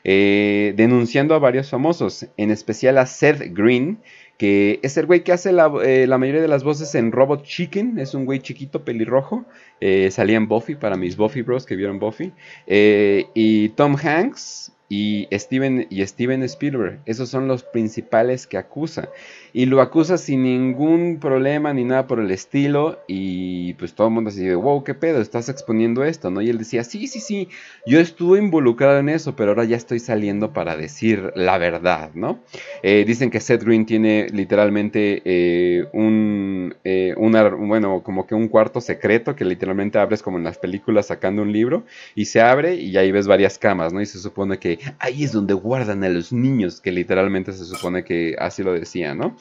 [0.05, 3.99] denunciando a varios famosos, en especial a Seth Green,
[4.39, 7.99] que es el güey que hace eh, la, mayoría de las voces en Robot Chicken,
[7.99, 9.45] es un güey chiquito pelirrojo,
[9.81, 12.33] eh, salía en Buffy para mis Buffy bros que vieron Buffy,
[12.67, 19.09] eh, y Tom Hanks y Steven, y Steven Spielberg, esos son los principales que acusa
[19.55, 24.13] y lo acusa sin ningún problema ni nada por el estilo y pues todo el
[24.13, 26.43] mundo se dice, wow, qué pedo, estás exponiendo esto, ¿no?
[26.43, 27.49] Y él decía, sí, sí, sí,
[27.87, 32.41] yo estuve involucrado en eso, pero ahora ya estoy saliendo para decir la verdad, ¿no?
[32.83, 38.83] Eh, dicen que Seth Green tiene literalmente eh, un, eh, bueno, como que un cuarto
[38.83, 41.85] secreto que literalmente abres como en las películas sacando un libro
[42.15, 44.03] y se abre y ahí ves varias camas, ¿no?
[44.03, 48.05] Y se supone que ahí es donde guardan a los niños, que literalmente se supone
[48.05, 49.37] que así lo decía, ¿no?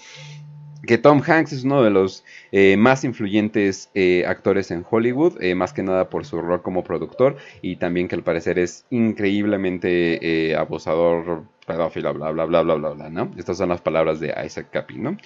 [0.86, 5.56] que Tom Hanks es uno de los eh, más influyentes eh, actores en Hollywood, eh,
[5.56, 10.56] más que nada por su rol como productor y también que al parecer es increíblemente
[10.58, 13.32] abusador, pedófilo, bla, bla, bla, bla, bla, bla, ¿no?
[13.38, 15.18] Estas son las palabras de Isaac Capi, ¿no?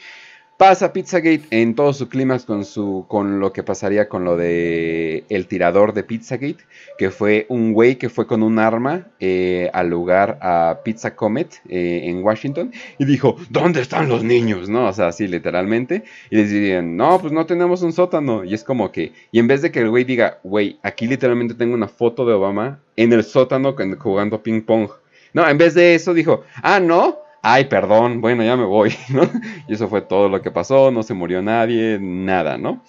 [0.58, 5.26] Pasa Pizzagate en todo su clima con, su, con lo que pasaría con lo de
[5.28, 6.64] el tirador de Pizzagate,
[6.98, 11.62] que fue un güey que fue con un arma eh, al lugar a Pizza Comet
[11.68, 14.70] eh, en Washington y dijo, ¿dónde están los niños?
[14.70, 14.88] ¿No?
[14.88, 16.06] O sea, así literalmente.
[16.30, 18.46] Y les dirían, no, pues no tenemos un sótano.
[18.46, 21.56] Y es como que, y en vez de que el güey diga, güey, aquí literalmente
[21.56, 24.88] tengo una foto de Obama en el sótano jugando ping pong.
[25.34, 29.22] No, en vez de eso dijo, ah, no, ay, perdón, bueno, ya me voy, ¿no?
[29.68, 32.84] Y eso fue todo lo que pasó, no se murió nadie, nada, ¿no?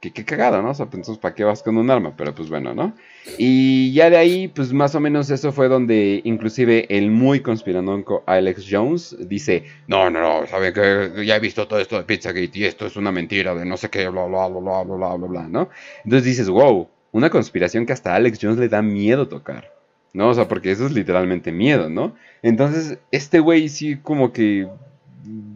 [0.00, 0.70] Qué, qué cagada, ¿no?
[0.70, 2.14] O sea, pues, entonces, ¿para qué vas con un arma?
[2.16, 2.94] Pero pues bueno, ¿no?
[3.38, 8.22] Y ya de ahí, pues más o menos eso fue donde inclusive el muy conspiranoico
[8.26, 12.50] Alex Jones dice, no, no, no, saben que ya he visto todo esto de Pizzagate
[12.58, 15.26] y esto es una mentira de no sé qué, bla, bla, bla, bla, bla, bla,
[15.28, 15.70] bla, ¿no?
[16.04, 19.79] Entonces dices, wow, una conspiración que hasta a Alex Jones le da miedo tocar.
[20.12, 20.28] ¿No?
[20.28, 22.14] O sea, porque eso es literalmente miedo, ¿no?
[22.42, 24.68] Entonces, este güey sí como que,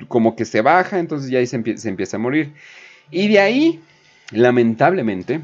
[0.08, 2.52] como que se baja, entonces ya ahí se, empieza a morir.
[3.10, 3.80] Y de ahí,
[4.30, 5.40] lamentablemente,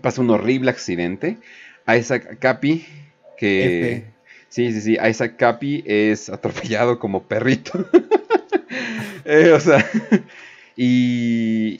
[0.00, 1.38] pasa un horrible accidente.
[1.86, 2.84] Isaac Capi,
[3.36, 4.14] que...
[4.48, 7.72] Sí, sí, sí, Isaac Capi es atropellado como perrito.
[9.28, 9.84] Eh, o sea,
[10.76, 11.78] y,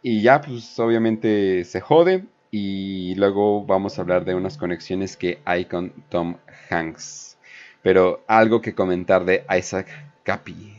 [0.00, 2.22] y ya, pues obviamente se jode
[2.56, 6.36] y luego vamos a hablar de unas conexiones que hay con Tom
[6.70, 7.36] Hanks.
[7.82, 9.88] Pero algo que comentar de Isaac
[10.22, 10.72] Capi.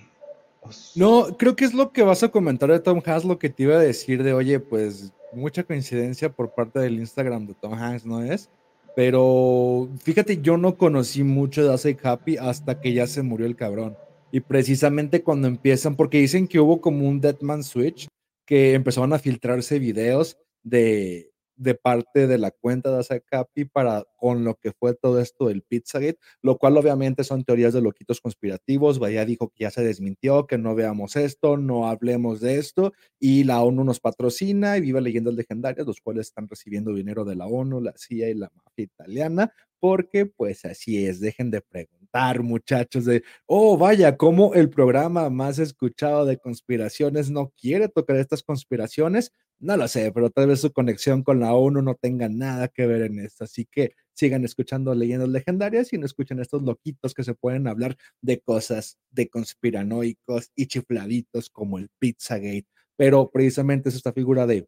[0.95, 3.63] No, creo que es lo que vas a comentar de Tom Hanks, lo que te
[3.63, 8.05] iba a decir de, oye, pues mucha coincidencia por parte del Instagram de Tom Hanks,
[8.05, 8.49] ¿no es?
[8.95, 13.57] Pero fíjate, yo no conocí mucho de Isaac Capi hasta que ya se murió el
[13.57, 13.97] cabrón.
[14.31, 18.07] Y precisamente cuando empiezan, porque dicen que hubo como un Deadman Switch,
[18.45, 24.43] que empezaron a filtrarse videos de, de parte de la cuenta de Asacapi para con
[24.43, 28.99] lo que fue todo esto del Pizzagate, lo cual obviamente son teorías de loquitos conspirativos.
[28.99, 33.43] Vaya dijo que ya se desmintió, que no veamos esto, no hablemos de esto, y
[33.43, 37.45] la ONU nos patrocina y viva leyendas legendarias, los cuales están recibiendo dinero de la
[37.45, 43.05] ONU, la CIA y la mafia italiana, porque pues así es, dejen de preguntar muchachos
[43.05, 49.31] de, oh vaya, como el programa más escuchado de conspiraciones no quiere tocar estas conspiraciones,
[49.59, 52.85] no lo sé, pero tal vez su conexión con la ONU no tenga nada que
[52.85, 53.45] ver en esto.
[53.45, 57.97] Así que sigan escuchando leyendas legendarias y no escuchen estos loquitos que se pueden hablar
[58.21, 62.67] de cosas de conspiranoicos y chifladitos como el Pizzagate.
[62.97, 64.67] Pero precisamente es esta figura de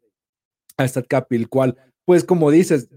[0.76, 2.88] Astat Capi, el cual, pues como dices,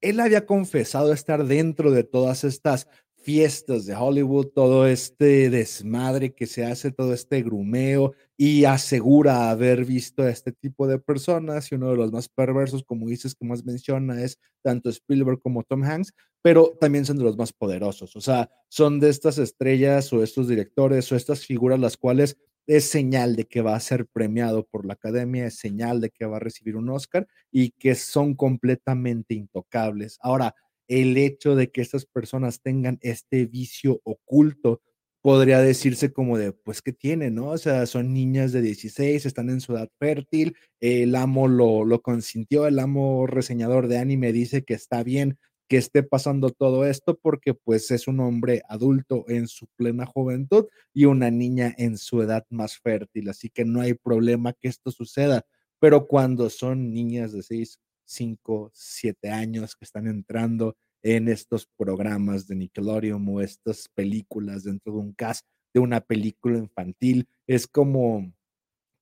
[0.00, 2.88] él había confesado estar dentro de todas estas
[3.26, 9.84] fiestas de Hollywood, todo este desmadre que se hace, todo este grumeo, y asegura haber
[9.84, 13.44] visto a este tipo de personas, y uno de los más perversos, como dices, que
[13.44, 18.14] más menciona, es tanto Spielberg como Tom Hanks, pero también son de los más poderosos,
[18.14, 22.36] o sea, son de estas estrellas o estos directores o estas figuras las cuales
[22.68, 26.26] es señal de que va a ser premiado por la academia, es señal de que
[26.26, 30.16] va a recibir un Oscar y que son completamente intocables.
[30.20, 30.54] Ahora,
[30.88, 34.82] el hecho de que estas personas tengan este vicio oculto
[35.22, 37.48] podría decirse como de, pues, ¿qué tiene, no?
[37.48, 42.00] O sea, son niñas de 16, están en su edad fértil, el amo lo, lo
[42.00, 47.18] consintió, el amo reseñador de anime dice que está bien que esté pasando todo esto
[47.20, 52.22] porque pues es un hombre adulto en su plena juventud y una niña en su
[52.22, 55.44] edad más fértil, así que no hay problema que esto suceda,
[55.80, 62.46] pero cuando son niñas de 6 5, 7 años que están entrando en estos programas
[62.48, 67.28] de Nickelodeon o estas películas dentro de un cast de una película infantil.
[67.46, 68.32] Es como,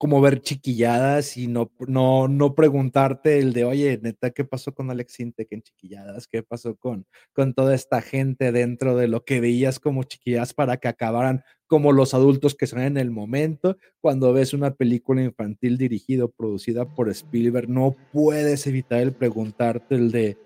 [0.04, 4.90] como ver chiquilladas y no, no, no preguntarte el de, oye, neta, ¿qué pasó con
[4.90, 6.28] Alex Intec en chiquilladas?
[6.28, 10.76] ¿Qué pasó con, con toda esta gente dentro de lo que veías como chiquilladas para
[10.76, 13.78] que acabaran como los adultos que son en el momento?
[14.02, 19.94] Cuando ves una película infantil dirigida o producida por Spielberg, no puedes evitar el preguntarte
[19.94, 20.36] el de,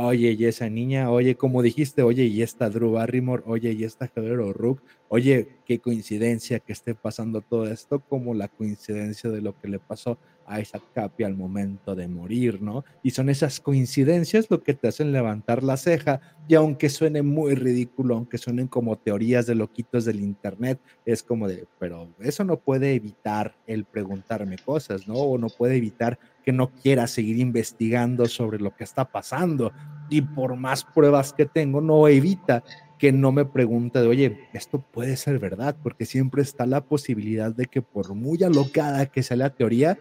[0.00, 4.06] oye, y esa niña, oye, como dijiste, oye, y esta Drew Barrymore, oye, y esta
[4.06, 9.58] Heather Rook, oye, qué coincidencia que esté pasando todo esto, como la coincidencia de lo
[9.58, 10.16] que le pasó
[10.48, 12.84] a Isaac Capi al momento de morir, ¿no?
[13.02, 17.54] Y son esas coincidencias lo que te hacen levantar la ceja, y aunque suene muy
[17.54, 22.58] ridículo, aunque suenen como teorías de loquitos del internet, es como de, pero eso no
[22.58, 25.14] puede evitar el preguntarme cosas, ¿no?
[25.14, 29.72] O no puede evitar que no quiera seguir investigando sobre lo que está pasando.
[30.08, 32.64] Y por más pruebas que tengo, no evita
[32.98, 37.54] que no me pregunta de, oye, esto puede ser verdad, porque siempre está la posibilidad
[37.54, 39.98] de que por muy alocada que sea la teoría,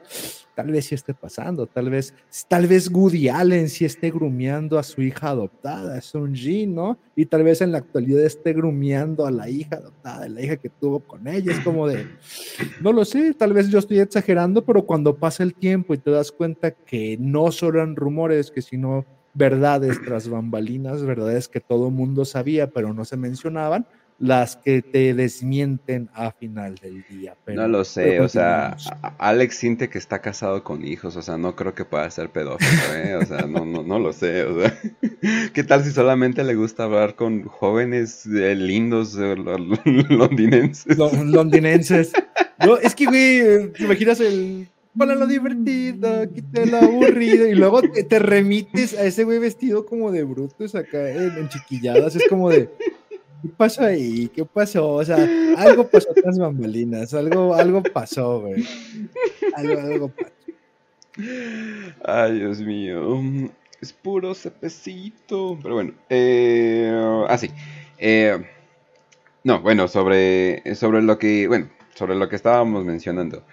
[0.56, 2.16] tal vez sí esté pasando, tal vez,
[2.48, 6.98] tal vez Woody Allen sí esté grumeando a su hija adoptada, Sun Ji, ¿no?
[7.16, 10.70] Y tal vez en la actualidad esté grumeando a la hija adoptada, la hija que
[10.70, 12.08] tuvo con ella, es como de,
[12.82, 16.10] no lo sé, tal vez yo estoy exagerando, pero cuando pasa el tiempo y te
[16.10, 19.06] das cuenta que no solo eran rumores, que sino
[19.38, 23.86] verdades tras bambalinas, verdades que todo mundo sabía, pero no se mencionaban,
[24.20, 27.36] las que te desmienten a final del día.
[27.46, 28.76] no lo sé, o sea,
[29.20, 32.96] Alex siente que está casado con hijos, o sea, no creo que pueda ser pedófilo,
[32.96, 33.16] ¿eh?
[33.16, 34.80] o sea, no, no, no lo sé, o sea,
[35.54, 39.36] ¿qué tal si solamente le gusta hablar con jóvenes eh, lindos eh,
[40.10, 40.98] londinenses?
[40.98, 42.12] londinenses.
[42.66, 44.68] No, es que, güey, ¿te imaginas el
[44.98, 50.12] para lo divertido, quite lo aburrido, y luego te, remites a ese güey vestido como
[50.12, 52.70] de brutos acá en chiquilladas, es como de,
[53.42, 54.30] ¿Qué pasó ahí?
[54.34, 54.94] ¿Qué pasó?
[54.94, 55.18] O sea,
[55.58, 58.66] algo pasó con las bambalinas, algo, algo pasó, güey.
[59.56, 60.32] Algo, algo pasó.
[62.04, 63.22] Ay, Dios mío.
[63.80, 65.58] Es puro cepecito.
[65.62, 65.94] Pero bueno.
[66.10, 67.52] Eh, ah, sí.
[68.00, 68.44] Eh,
[69.44, 71.48] no, bueno, sobre, sobre lo que.
[71.48, 73.44] Bueno, sobre lo que estábamos mencionando.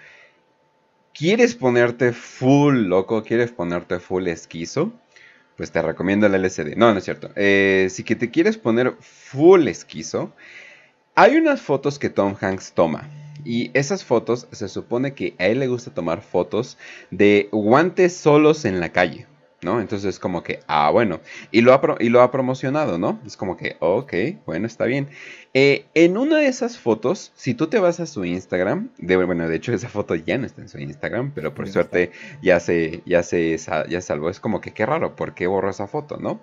[1.17, 3.23] ¿Quieres ponerte full loco?
[3.23, 4.91] ¿Quieres ponerte full esquizo?
[5.55, 6.75] pues te recomiendo el LCD.
[6.75, 7.29] No, no es cierto.
[7.35, 10.33] Eh, si que te quieres poner full esquizo,
[11.15, 13.09] hay unas fotos que Tom Hanks toma.
[13.45, 16.77] Y esas fotos se supone que a él le gusta tomar fotos
[17.11, 19.27] de guantes solos en la calle.
[19.65, 19.81] ¿No?
[19.81, 21.19] Entonces es como que, ah, bueno,
[21.51, 23.19] y lo ha, y lo ha promocionado, ¿no?
[23.25, 24.13] Es como que, ok,
[24.45, 25.09] bueno, está bien.
[25.57, 29.47] Eh, en una de esas fotos, si tú te vas a su Instagram, de, bueno,
[29.47, 32.11] de hecho esa foto ya no está en su Instagram, pero por suerte
[32.41, 34.29] ya se, ya se ya salvó.
[34.29, 36.41] Es como que qué raro, ¿por qué borró esa foto, no?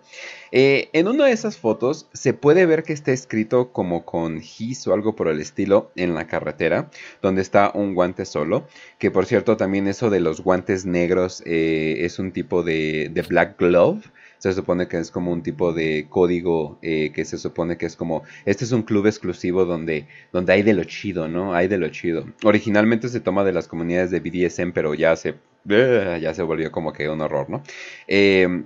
[0.50, 4.86] Eh, en una de esas fotos se puede ver que está escrito como con his
[4.86, 8.66] o algo por el estilo en la carretera, donde está un guante solo,
[8.98, 13.22] que por cierto también eso de los guantes negros eh, es un tipo de, de
[13.22, 14.02] black glove
[14.42, 17.94] se supone que es como un tipo de código eh, que se supone que es
[17.94, 21.54] como, este es un club exclusivo donde, donde hay de lo chido, ¿no?
[21.54, 22.26] Hay de lo chido.
[22.42, 26.92] Originalmente se toma de las comunidades de BDSM, pero ya se, ya se volvió como
[26.92, 27.62] que un horror, ¿no?
[28.08, 28.64] Eh,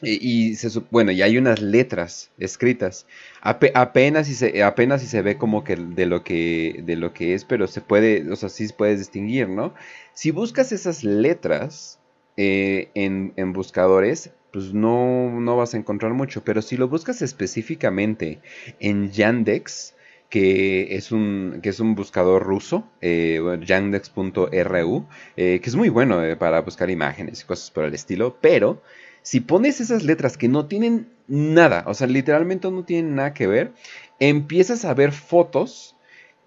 [0.00, 3.06] y, se, bueno, y hay unas letras escritas.
[3.42, 7.44] apenas, y se, apenas se ve como que de lo que, de lo que es,
[7.44, 9.74] pero se puede, o sea, sí puedes distinguir, ¿no?
[10.14, 11.97] Si buscas esas letras
[12.40, 16.44] eh, en, en, buscadores, pues no, no vas a encontrar mucho.
[16.44, 18.38] Pero si lo buscas específicamente
[18.78, 19.96] en Yandex,
[20.30, 26.22] que es un, que es un buscador ruso, eh, yandex.ru, eh, que es muy bueno
[26.38, 28.82] para buscar imágenes y cosas por el estilo, pero
[29.22, 33.48] si pones esas letras que no tienen nada, o sea, literalmente no tienen nada que
[33.48, 33.72] ver,
[34.20, 35.96] empiezas a ver fotos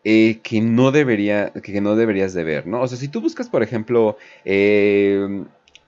[0.03, 2.81] que, no debería, que no deberías de ver, ¿no?
[2.81, 4.17] O sea, si tú buscas, por ejemplo,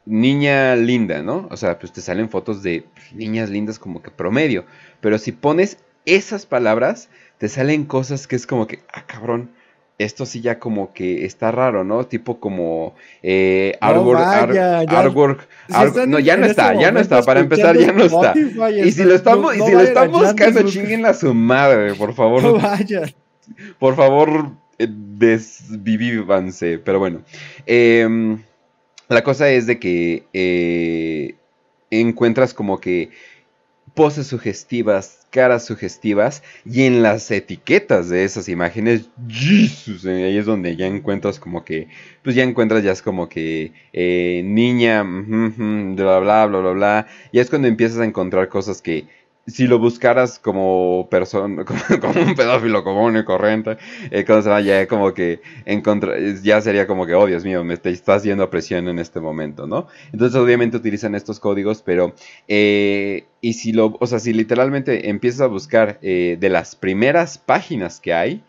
[0.06, 1.48] niña linda, ¿no?
[1.52, 4.66] O sea, pues te salen fotos de niñas lindas como que promedio.
[5.02, 9.52] Pero si pones esas palabras, te salen cosas que es como que, ah, cabrón,
[10.00, 12.06] esto sí ya como que está raro, ¿no?
[12.08, 15.48] Tipo como eh, artwork,
[16.08, 18.34] no, ya no está, ya no está, para empezar ya no está.
[18.84, 22.44] Y si lo estamos, y si lo estamos buscando, chinguen a su madre, por favor.
[22.44, 23.04] No vaya.
[23.78, 27.22] Por favor, eh, desvivívanse, pero bueno.
[27.66, 28.38] Eh,
[29.10, 31.36] la cosa es de que eh,
[31.90, 33.10] encuentras como que
[33.94, 40.76] poses sugestivas, caras sugestivas y en las etiquetas de esas imágenes, Jesus, ahí es donde
[40.76, 41.90] ya encuentras como que,
[42.24, 47.40] pues ya encuentras ya es como que eh, niña, bla, bla, bla, bla, bla, y
[47.40, 49.06] es cuando empiezas a encontrar cosas que
[49.46, 51.66] si lo buscaras como persona,
[52.02, 53.78] como, un pedófilo común y corriente,
[54.10, 54.26] eh,
[54.64, 55.42] ya como que
[56.42, 59.88] ya sería como que, oh Dios mío, me estás haciendo presión en este momento, ¿no?
[60.12, 62.14] Entonces obviamente utilizan estos códigos, pero,
[62.48, 67.38] eh, y si lo, o sea, si literalmente empiezas a buscar eh, de las primeras
[67.38, 68.44] páginas que hay,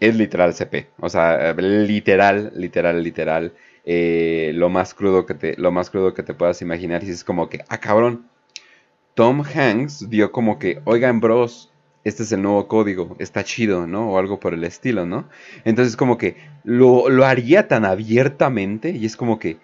[0.00, 3.52] es literal CP, o sea, literal, literal, literal,
[3.84, 7.24] eh, lo más crudo que te, lo más crudo que te puedas imaginar, y es
[7.24, 8.26] como que, ah, cabrón,
[9.18, 11.72] Tom Hanks dio como que, oigan, bros,
[12.04, 14.12] este es el nuevo código, está chido, ¿no?
[14.12, 15.28] O algo por el estilo, ¿no?
[15.64, 19.56] Entonces como que lo, haría tan abiertamente y es como que,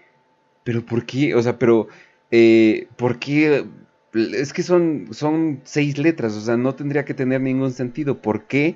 [0.64, 1.36] pero ¿por qué?
[1.36, 1.86] O sea, pero,
[2.32, 3.64] eh, ¿por qué?
[4.12, 8.20] Es que son, son seis letras, o sea, no tendría que tener ningún sentido.
[8.20, 8.74] ¿Por qué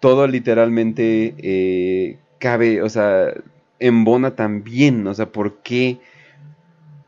[0.00, 3.32] todo literalmente eh, cabe, o sea,
[3.78, 5.06] embona tan bien?
[5.06, 6.00] O sea, ¿por qué?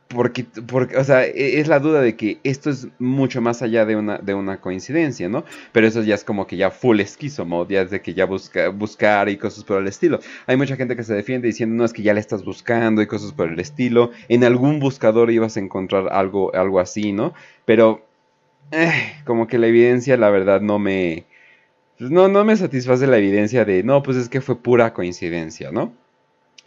[0.09, 3.85] Porque, porque, o sea, e, es la duda de que esto es mucho más allá
[3.85, 5.45] de una, de una coincidencia, ¿no?
[5.73, 8.71] Pero eso ya es como que ya full esquizomo, ya es de que ya busca,
[8.71, 10.19] buscar y cosas por el estilo.
[10.47, 13.07] Hay mucha gente que se defiende diciendo, no, es que ya le estás buscando y
[13.07, 14.11] cosas por el estilo.
[14.29, 17.35] En algún buscador ibas a encontrar algo, algo así, ¿no?
[17.67, 18.07] Pero,
[18.71, 21.27] eh, como que la evidencia, la verdad, no me...
[21.99, 25.73] Pues no, no me satisface la evidencia de, no, pues es que fue pura coincidencia,
[25.73, 25.93] ¿no?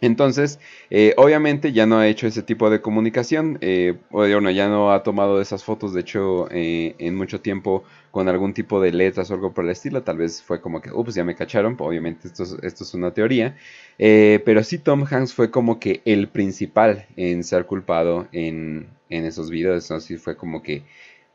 [0.02, 0.58] Entonces,
[0.90, 5.04] eh, obviamente ya no ha hecho ese tipo de comunicación, eh, bueno, ya no ha
[5.04, 9.34] tomado esas fotos, de hecho, eh, en mucho tiempo con algún tipo de letras o
[9.34, 12.42] algo por el estilo, tal vez fue como que, ups, ya me cacharon, obviamente esto
[12.42, 13.56] es, esto es una teoría,
[13.96, 19.90] pero sí Tom Hanks fue como que el principal en ser culpado en, esos videos,
[19.92, 20.82] así fue como que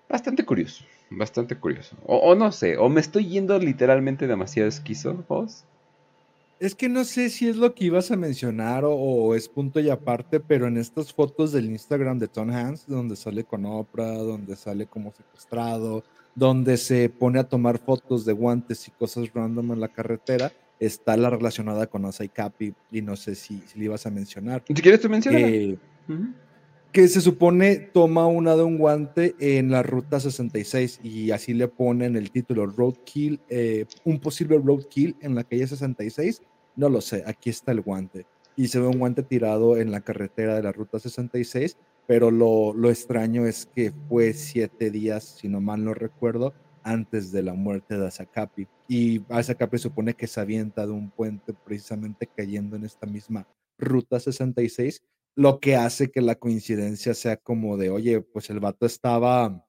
[0.09, 5.63] bastante curioso, bastante curioso, o, no sé, o me estoy yendo literalmente demasiado esquizo, vos.
[6.59, 9.89] Es que no sé si es lo que ibas a mencionar o, es punto y
[9.89, 14.55] aparte, pero en estas fotos del Instagram de Tom Hanks, donde sale con Oprah, donde
[14.55, 16.03] sale como secuestrado,
[16.33, 21.15] donde se pone a tomar fotos de guantes y cosas random en la carretera, está
[21.15, 24.63] la relacionada con Osai Capi y no sé si, si le ibas a mencionar.
[24.67, 25.77] Si quieres tú mencionar.
[26.91, 31.67] Que se supone toma una de un guante en la ruta 66 y así le
[31.67, 36.41] ponen el título Roadkill, eh, un posible roadkill en la calle 66.
[36.75, 38.25] No lo sé, aquí está el guante.
[38.55, 41.77] Y se ve un guante tirado en la carretera de la ruta 66,
[42.07, 46.53] pero lo, lo extraño es que fue siete días, si no mal no recuerdo,
[46.83, 48.67] antes de la muerte de Asakapi.
[48.87, 53.45] Y Asakapi supone que se avienta de un puente precisamente cayendo en esta misma
[53.77, 55.03] ruta 66
[55.37, 59.63] lo que hace que la coincidencia sea como de, oye, pues el vato estaba,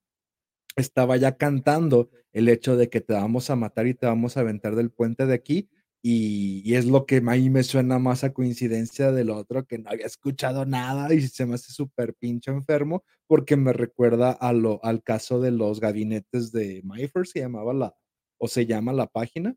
[0.76, 4.40] estaba ya cantando el hecho de que te vamos a matar y te vamos a
[4.40, 5.68] aventar del puente de aquí.
[6.02, 10.06] Y, es lo que a me suena más a coincidencia del otro, que no había
[10.06, 15.02] escuchado nada y se me hace súper pinche enfermo, porque me recuerda a lo, al
[15.02, 17.94] caso de los gabinetes de Myfer, se llamaba la,
[18.38, 19.54] o se llama la página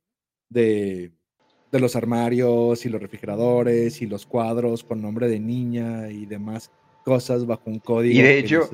[0.50, 1.14] de,
[1.72, 6.72] de los armarios y los refrigeradores y los cuadros con nombre de niña y demás
[7.04, 8.20] cosas bajo un código.
[8.20, 8.70] Y de hecho,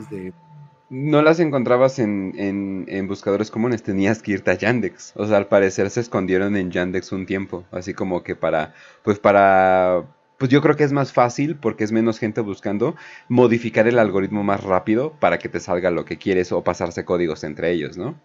[0.89, 2.33] no las encontrabas en,
[2.87, 5.13] en, buscadores comunes, tenías que irte a Yandex.
[5.15, 9.19] O sea, al parecer se escondieron en Yandex un tiempo, así como que para, pues
[9.19, 10.05] para,
[10.37, 12.95] pues yo creo que es más fácil porque es menos gente buscando
[13.27, 17.43] modificar el algoritmo más rápido para que te salga lo que quieres o pasarse códigos
[17.43, 18.15] entre ellos, ¿no?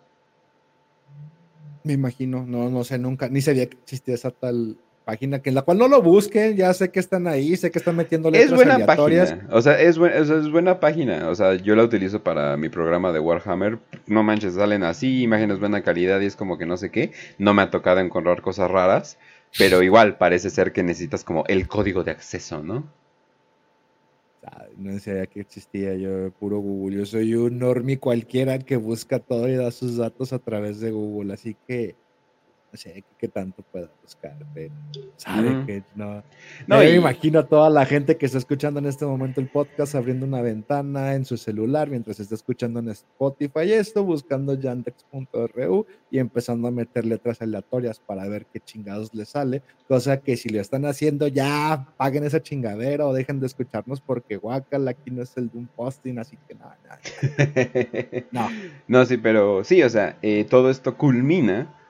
[1.85, 5.57] Me imagino, no, no sé, nunca, ni sabía que existía esa tal página que en
[5.57, 8.51] la cual no lo busquen, ya sé que están ahí, sé que están metiendo letras
[8.51, 12.57] Es buena página, o sea, es, es buena página, o sea, yo la utilizo para
[12.57, 16.67] mi programa de Warhammer, no manches, salen así, imágenes buena calidad y es como que
[16.67, 19.19] no sé qué, no me ha tocado encontrar cosas raras,
[19.59, 22.85] pero igual parece ser que necesitas como el código de acceso, ¿no?
[24.77, 26.99] No sabía que existía yo, puro Google.
[26.99, 30.91] Yo soy un normie cualquiera que busca todo y da sus datos a través de
[30.91, 31.97] Google, así que
[32.73, 34.73] no sé qué tanto pueda buscar, pero
[35.17, 36.23] sabe que no.
[36.67, 39.95] No, me imagino a toda la gente que está escuchando en este momento el podcast
[39.95, 46.19] abriendo una ventana en su celular mientras está escuchando en Spotify esto, buscando yandex.ru y
[46.19, 50.59] empezando a meter letras aleatorias para ver qué chingados le sale, cosa que si lo
[50.59, 55.37] están haciendo ya paguen esa chingadera o dejen de escucharnos porque guacal aquí no es
[55.37, 56.79] el de un posting, así que nada,
[58.33, 58.49] no.
[58.89, 61.82] no, sí, pero sí, o sea, eh, todo esto culmina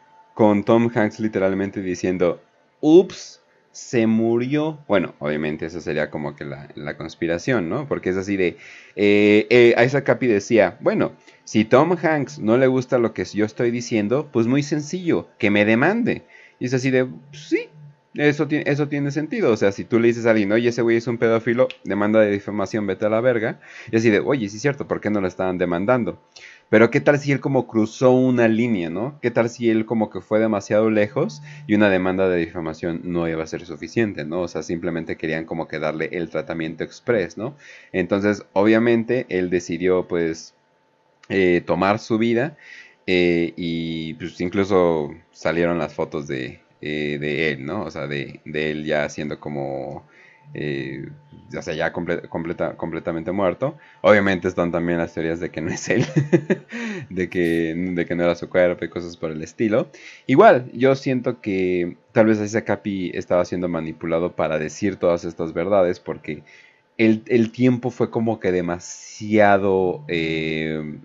[0.43, 2.43] con Tom Hanks literalmente diciendo,
[2.81, 3.40] ups,
[3.70, 4.81] se murió.
[4.89, 7.86] Bueno, obviamente eso sería como que la, conspiración, ¿no?
[7.86, 8.56] Porque es así de...
[8.97, 11.12] Eh, eh, Isaac Capi decía, bueno,
[11.44, 15.52] si Tom Hanks no le gusta lo que yo estoy diciendo, pues muy sencillo, que
[15.52, 16.23] me demande.
[16.59, 17.69] Y es así de, sí,
[18.14, 19.52] eso tiene, eso tiene sentido.
[19.52, 22.20] O sea, si tú le dices a alguien, oye, ese güey es un pedófilo, demanda
[22.20, 23.60] de difamación, vete a la verga.
[23.90, 26.20] Y así de, oye, sí es cierto, ¿por qué no lo estaban demandando?
[26.72, 29.18] Pero qué tal si él como cruzó una línea, ¿no?
[29.20, 33.28] ¿Qué tal si él como que fue demasiado lejos y una demanda de difamación no
[33.28, 34.40] iba a ser suficiente, ¿no?
[34.40, 37.54] O sea, simplemente querían como que darle el tratamiento express, ¿no?
[37.92, 40.54] Entonces, obviamente, él decidió pues
[41.28, 42.56] eh, tomar su vida
[43.06, 47.82] eh, y pues incluso salieron las fotos de, eh, de él, ¿no?
[47.82, 50.06] O sea, de, de él ya siendo como
[50.54, 51.08] eh,
[51.56, 53.76] o sea, ya completa, completamente muerto.
[54.00, 56.04] Obviamente están también las teorías de que no es él,
[57.10, 59.88] de, que, de que no era su cuerpo y cosas por el estilo.
[60.26, 65.52] Igual, yo siento que tal vez ese Capi estaba siendo manipulado para decir todas estas
[65.52, 66.42] verdades porque
[66.98, 70.98] el, tiempo fue como que demasiado eh,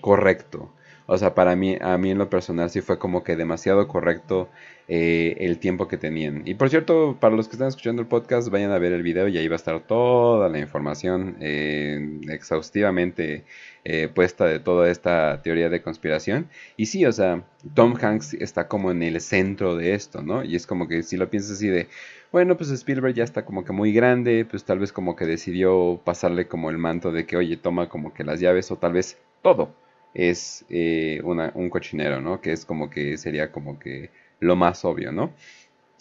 [0.00, 0.72] correcto.
[1.12, 4.48] O sea, para mí, a mí en lo personal sí fue como que demasiado correcto
[4.86, 6.42] eh, el tiempo que tenían.
[6.44, 9.26] Y por cierto, para los que están escuchando el podcast, vayan a ver el video
[9.26, 13.44] y ahí va a estar toda la información eh, exhaustivamente
[13.84, 16.48] eh, puesta de toda esta teoría de conspiración.
[16.76, 17.42] Y sí, o sea,
[17.74, 20.44] Tom Hanks está como en el centro de esto, ¿no?
[20.44, 21.88] Y es como que si lo piensas así de,
[22.30, 26.00] bueno, pues Spielberg ya está como que muy grande, pues tal vez como que decidió
[26.04, 29.18] pasarle como el manto de que, oye, toma como que las llaves o tal vez
[29.42, 29.74] todo
[30.14, 32.40] es eh, un cochinero, ¿no?
[32.40, 34.10] Que es como que sería como que
[34.40, 35.32] lo más obvio, ¿no?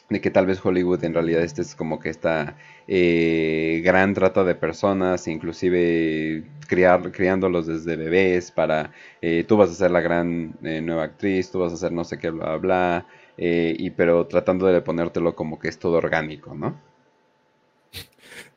[0.10, 2.58] De que tal vez Hollywood en realidad este es como que esta
[2.88, 8.92] eh, gran trata de personas, inclusive criar, criándolos desde bebés para
[9.22, 12.18] eh, tú vas a ser la gran nueva actriz, tú vas a ser no sé
[12.18, 13.08] qué, bla, bla, bla,
[13.38, 16.89] y pero tratando de ponértelo como que es todo orgánico, ¿no?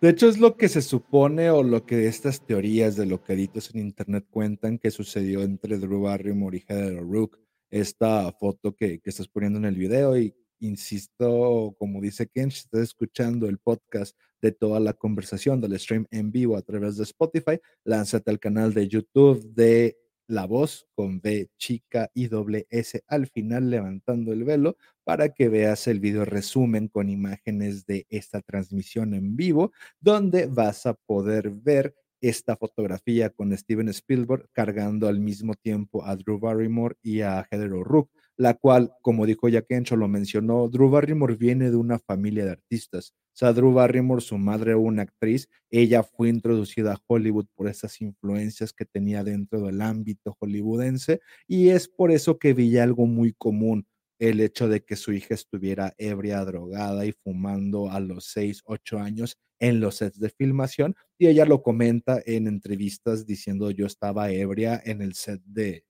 [0.00, 3.34] De hecho, es lo que se supone o lo que estas teorías de lo que
[3.34, 7.38] editos en internet cuentan que sucedió entre Drew Barrymore y Heather O'Rourke.
[7.70, 12.60] Esta foto que, que, estás poniendo en el video y insisto, como dice Ken, si
[12.60, 17.04] estás escuchando el podcast de toda la conversación del stream en vivo a través de
[17.04, 19.96] Spotify, lánzate al canal de YouTube de
[20.26, 25.48] la voz con B chica y doble S al final levantando el velo para que
[25.48, 31.50] veas el video resumen con imágenes de esta transmisión en vivo, donde vas a poder
[31.50, 37.46] ver esta fotografía con Steven Spielberg cargando al mismo tiempo a Drew Barrymore y a
[37.50, 41.98] Heather O'Rourke la cual, como dijo ya Kencho, lo mencionó, Drew Barrymore viene de una
[41.98, 43.14] familia de artistas.
[43.34, 48.00] O sea, Drew Barrymore, su madre, una actriz, ella fue introducida a Hollywood por esas
[48.00, 53.32] influencias que tenía dentro del ámbito hollywoodense y es por eso que veía algo muy
[53.32, 53.86] común
[54.22, 59.00] el hecho de que su hija estuviera ebria, drogada y fumando a los 6, 8
[59.00, 60.94] años en los sets de filmación.
[61.18, 65.84] Y ella lo comenta en entrevistas diciendo yo estaba ebria en el set de,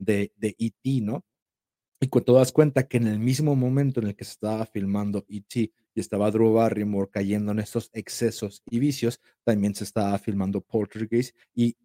[0.00, 1.24] de, de E.T., ¿no?
[2.00, 4.66] Y cuando te das cuenta que en el mismo momento en el que se estaba
[4.66, 5.72] filmando E.T.
[5.94, 11.36] y estaba Drew Barrymore cayendo en estos excesos y vicios, también se estaba filmando Poltergeist
[11.54, 11.76] y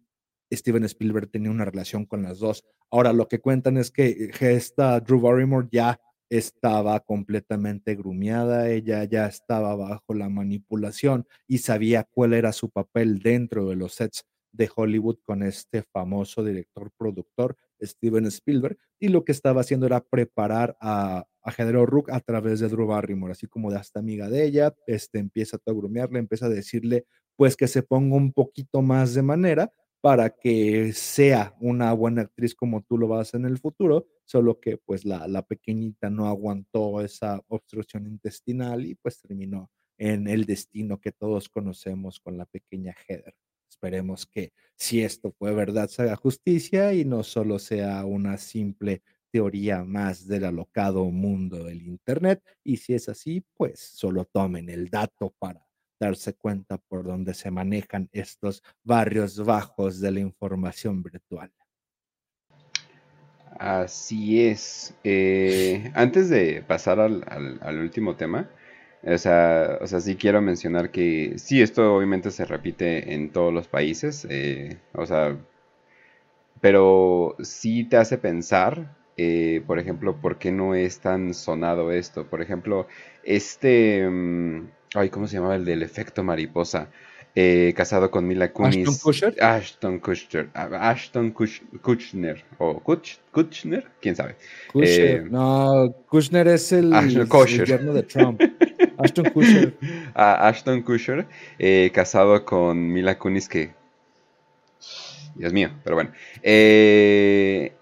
[0.52, 2.64] Steven Spielberg tenía una relación con las dos.
[2.90, 6.00] Ahora, lo que cuentan es que esta Drew Barrymore ya
[6.32, 13.18] estaba completamente grumiada, ella ya estaba bajo la manipulación y sabía cuál era su papel
[13.18, 19.24] dentro de los sets de Hollywood con este famoso director productor Steven Spielberg y lo
[19.24, 21.52] que estaba haciendo era preparar a, a
[21.84, 25.58] Rook a través de Drew Barrymore, así como de hasta amiga de ella, este empieza
[25.58, 27.04] a grumearle, empieza a decirle
[27.36, 29.70] pues que se ponga un poquito más de manera
[30.02, 34.76] para que sea una buena actriz como tú lo vas en el futuro, solo que
[34.76, 41.00] pues la, la pequeñita no aguantó esa obstrucción intestinal y pues terminó en el destino
[41.00, 43.34] que todos conocemos con la pequeña Heather.
[43.70, 49.02] Esperemos que si esto fue verdad se haga justicia y no solo sea una simple
[49.30, 52.42] teoría más del alocado mundo del Internet.
[52.64, 55.64] Y si es así, pues solo tomen el dato para
[56.02, 61.50] darse cuenta por dónde se manejan estos barrios bajos de la información virtual.
[63.58, 64.94] Así es.
[65.04, 68.50] Eh, antes de pasar al último tema,
[69.04, 73.52] o sea, o sea, sí quiero mencionar que sí, esto obviamente se repite en todos
[73.52, 75.36] los países, eh, o sea,
[76.60, 82.26] pero sí te hace pensar, eh, por ejemplo, por qué no es tan sonado esto.
[82.28, 82.86] Por ejemplo,
[83.24, 86.88] este, mm, ay, ¿cómo se llamaba el del efecto mariposa?
[87.34, 88.86] Eh, casado con Mila Kunis.
[88.86, 89.42] Ashton Kutcher.
[89.42, 90.50] Ashton Kutcher.
[90.54, 92.44] Ashton Kutcher.
[92.58, 94.36] O Kutcher, quién sabe.
[94.70, 95.30] Kutcher.
[95.30, 98.42] no, Kutcher es el, el yerno de Trump.
[98.98, 99.74] Ashton Kutcher.
[100.14, 101.26] A Ashton Kutcher,
[101.58, 103.70] eh, casado con Mila Kunis, que.
[105.34, 106.10] Dios mío, pero bueno.
[106.42, 107.72] Eh,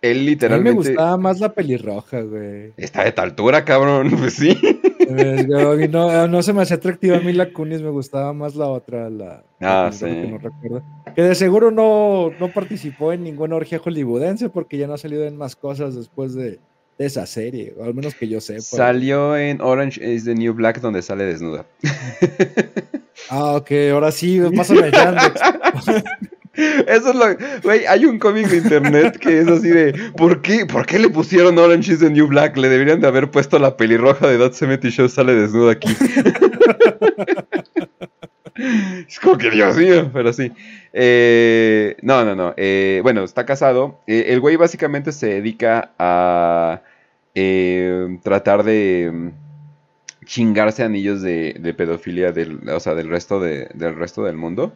[0.00, 0.70] él literalmente.
[0.70, 2.72] A mí me gustaba más la pelirroja, güey.
[2.76, 4.58] Está de tal altura, cabrón, pues sí.
[5.08, 9.10] Eh, no, no, se me hacía atractiva a Mila Kunis, me gustaba más la otra,
[9.10, 9.44] la.
[9.60, 10.06] Ah, sí.
[10.06, 10.82] Que, no recuerdo.
[11.14, 15.24] que de seguro no, no participó en ninguna orgía hollywoodense porque ya no ha salido
[15.24, 16.58] en más cosas después de,
[16.98, 18.62] de esa serie, o al menos que yo sepa.
[18.62, 21.66] Salió en Orange is the New Black donde sale desnuda.
[23.28, 25.40] Ah, ok, ahora sí, pásame Yandex.
[26.54, 27.26] Eso es lo.
[27.62, 29.94] Güey, hay un cómic de internet que es así de.
[30.16, 32.56] ¿por qué, ¿Por qué le pusieron Orange is the New Black?
[32.56, 35.88] Le deberían de haber puesto la pelirroja de Dot Cemetery Show sale desnuda aquí.
[39.08, 40.52] es como que Dios mío, pero sí.
[40.92, 42.54] Eh, no, no, no.
[42.56, 44.00] Eh, bueno, está casado.
[44.06, 46.82] Eh, el güey básicamente se dedica a
[48.22, 54.22] tratar de mm, chingarse anillos de, pedofilia del, o sea, del resto, de, del resto
[54.22, 54.72] del mundo.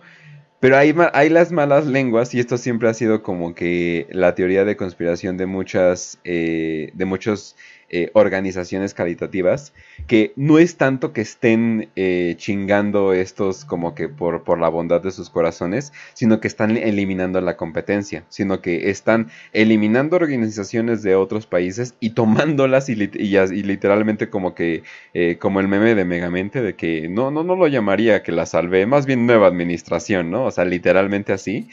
[0.61, 4.65] Pero hay, hay las malas lenguas y esto siempre ha sido como que la teoría
[4.65, 7.55] de conspiración de muchas, eh, de muchos
[7.91, 9.73] eh, organizaciones caritativas,
[10.07, 15.01] que no es tanto que estén eh, chingando estos como que por, por la bondad
[15.01, 21.15] de sus corazones, sino que están eliminando la competencia, sino que están eliminando organizaciones de
[21.15, 24.83] otros países y tomándolas y, literalmente como que,
[25.15, 28.47] eh, como el meme de Megamente, de que no, no, no lo llamaría que la
[28.47, 30.45] salve, más bien nueva administración, ¿no?
[30.45, 31.69] O sea, literalmente así.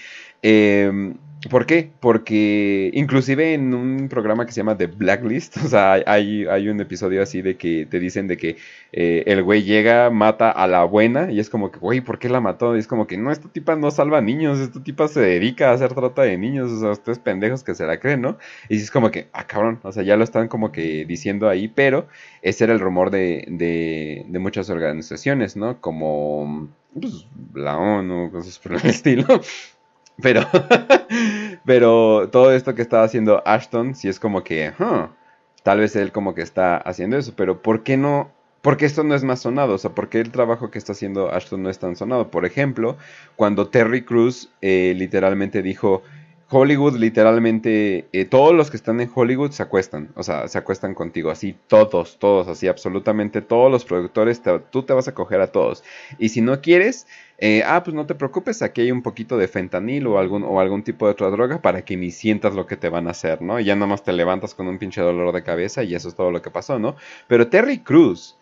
[0.48, 1.16] Eh,
[1.50, 1.92] ¿Por qué?
[2.00, 6.80] Porque inclusive en un programa que se llama The Blacklist, o sea, hay, hay un
[6.80, 8.58] episodio así de que te dicen de que
[8.92, 12.30] eh, el güey llega, mata a la buena y es como que, güey, ¿por qué
[12.30, 12.76] la mató?
[12.76, 15.74] Y es como que, no, esta tipa no salva niños, esta tipa se dedica a
[15.74, 18.38] hacer trata de niños, o sea, ustedes pendejos que se la creen, ¿no?
[18.70, 21.68] Y es como que, ah, cabrón, o sea, ya lo están como que diciendo ahí,
[21.68, 22.08] pero
[22.44, 25.82] ese era el rumor de, de, de muchas organizaciones, ¿no?
[25.82, 29.42] Como pues, la ONU, cosas por el estilo.
[30.22, 30.42] Pero,
[31.66, 34.74] pero todo esto que estaba haciendo Ashton, sí es como que,
[35.64, 38.32] tal vez él como que está haciendo eso, pero ¿por qué no?
[38.62, 41.32] Porque esto no es más sonado, o sea, ¿por qué el trabajo que está haciendo
[41.32, 42.32] Ashton no es tan sonado?
[42.32, 42.98] Por ejemplo,
[43.36, 46.02] cuando Terry Cruz eh, literalmente dijo,
[46.50, 50.94] Hollywood literalmente, eh, todos los que están en Hollywood se acuestan, o sea, se acuestan
[50.94, 55.52] contigo, así todos, todos, así absolutamente todos los productores, tú te vas a coger a
[55.52, 55.84] todos.
[56.20, 59.48] Y si no quieres, eh, ah, pues no te preocupes, aquí hay un poquito de
[59.48, 62.78] fentanil o algún, o algún tipo de otra droga para que ni sientas lo que
[62.78, 63.60] te van a hacer, ¿no?
[63.60, 66.16] Y ya nada más te levantas con un pinche dolor de cabeza y eso es
[66.16, 66.96] todo lo que pasó, ¿no?
[67.28, 68.38] Pero Terry Cruz,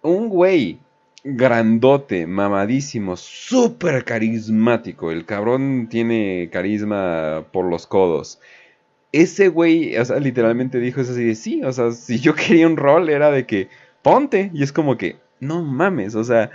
[0.00, 0.78] un güey
[1.24, 5.10] grandote, mamadísimo, súper carismático.
[5.12, 8.40] El cabrón tiene carisma por los codos.
[9.12, 12.66] Ese güey, o sea, literalmente dijo eso así de sí, o sea, si yo quería
[12.66, 13.68] un rol era de que
[14.02, 14.50] ponte.
[14.54, 16.50] Y es como que, no mames, o sea,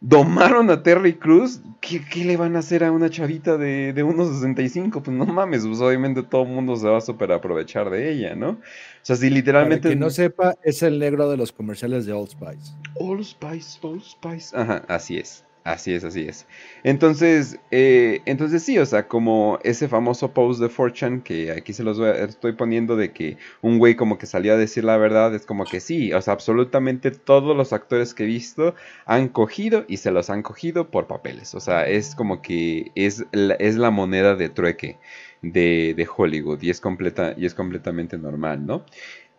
[0.00, 5.02] domaron a Terry Cruz, ¿qué, le van a hacer a una chavita de, de 1.65?
[5.02, 8.34] Pues no mames, pues obviamente todo el mundo se va a super aprovechar de ella,
[8.34, 8.50] ¿no?
[8.50, 8.58] O
[9.02, 9.82] sea, si literalmente...
[9.82, 12.72] Para que no sepa, es el negro de los comerciales de Old Spice.
[12.94, 14.56] Old Spice, Old Spice.
[14.56, 15.45] Ajá, así es.
[15.66, 16.46] Así es, así es.
[16.84, 21.82] Entonces, eh, entonces sí, o sea, como ese famoso post de Fortune que aquí se
[21.82, 25.44] los estoy poniendo de que un güey como que salió a decir la verdad, es
[25.44, 28.76] como que sí, o sea, absolutamente todos los actores que he visto
[29.06, 31.52] han cogido y se los han cogido por papeles.
[31.56, 34.98] O sea, es como que es la, es la moneda de trueque
[35.42, 38.86] de, de Hollywood y es, completa, y es completamente normal, ¿no?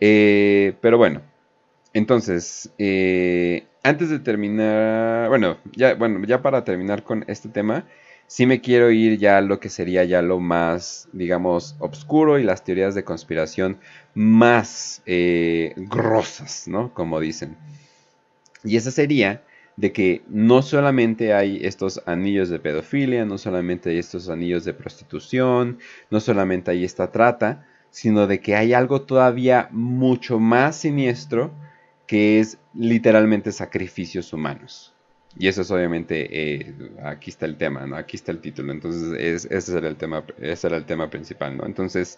[0.02, 1.22] Eh, pero bueno,
[1.94, 7.86] entonces, eh, antes de terminar, bueno, ya, bueno, ya para terminar con este tema,
[8.28, 12.44] sí me quiero ir ya a lo que sería ya lo más, digamos, oscuro y
[12.44, 13.78] las teorías de conspiración
[14.14, 16.94] más eh, grosas, ¿no?
[16.94, 17.56] Como dicen.
[18.64, 19.44] Y esa sería
[19.78, 24.74] de que no solamente hay estos anillos de pedofilia, no solamente hay estos anillos de
[24.74, 31.52] prostitución, no solamente hay esta trata, sino de que hay algo todavía mucho más siniestro
[32.08, 34.94] que es literalmente sacrificios humanos.
[35.38, 36.74] Y eso es obviamente, eh,
[37.04, 37.96] aquí está el tema, ¿no?
[37.96, 38.72] Aquí está el título.
[38.72, 41.66] Entonces, ese, era el tema, ese era el tema principal, ¿no?
[41.66, 42.18] Entonces,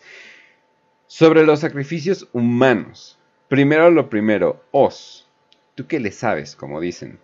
[1.07, 3.17] sobre los sacrificios humanos.
[3.49, 5.27] Primero lo primero, Os.
[5.75, 7.19] ¿Tú qué le sabes, como dicen?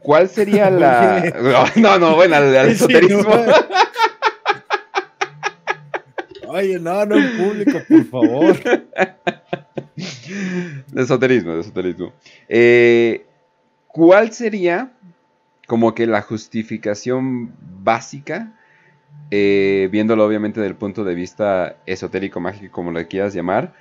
[0.00, 1.32] ¿Cuál sería la...
[1.76, 3.24] No, no, bueno, al, esoterismo.
[6.48, 8.56] Oye, no, no en público, por favor.
[9.96, 12.12] De esoterismo, de esoterismo.
[12.48, 13.26] Eh,
[13.88, 14.92] ¿Cuál sería
[15.66, 17.52] como que la justificación
[17.82, 18.52] básica,
[19.30, 23.74] eh, viéndolo obviamente desde el punto de vista esotérico, mágico, como lo quieras llamar,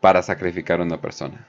[0.00, 1.48] para sacrificar a una persona?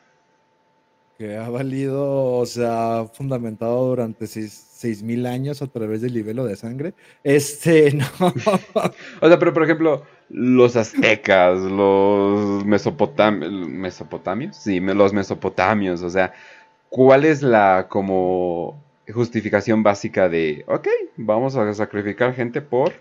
[1.18, 6.56] que ha valido, o sea, fundamentado durante seis mil años a través del nivel de
[6.56, 6.94] sangre.
[7.24, 8.06] Este, no.
[8.18, 16.34] o sea, pero por ejemplo, los aztecas, los mesopotamios, mesopotamios, sí, los mesopotamios, o sea,
[16.90, 18.84] ¿cuál es la como
[19.14, 20.88] justificación básica de, ok,
[21.18, 22.92] vamos a sacrificar gente por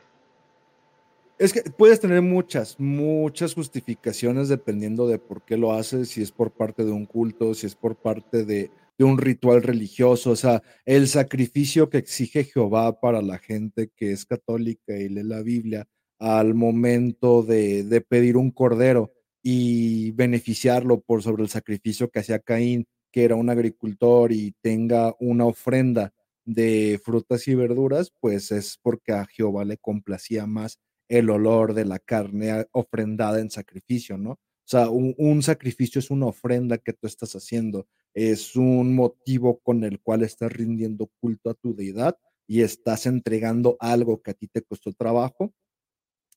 [1.39, 6.33] es que puedes tener muchas, muchas justificaciones dependiendo de por qué lo haces, si es
[6.33, 10.63] por parte de un culto, si es por parte de, un ritual religioso, o sea,
[10.87, 15.87] el sacrificio que exige Jehová para la gente que es católica y lee la Biblia
[16.19, 19.13] al momento de, de pedir un cordero
[19.43, 25.15] y beneficiarlo por sobre el sacrificio que hacía Caín, que era un agricultor y tenga
[25.21, 26.13] una ofrenda
[26.45, 30.79] de frutas y verduras, pues es porque a Jehová le complacía más
[31.09, 34.33] el olor de la carne ofrendada en sacrificio, ¿no?
[34.33, 39.85] O sea, un, sacrificio es una ofrenda que tú estás haciendo, es un motivo con
[39.85, 42.19] el cual estás rindiendo culto a tu deidad
[42.49, 45.53] y estás entregando algo que a ti te costó trabajo,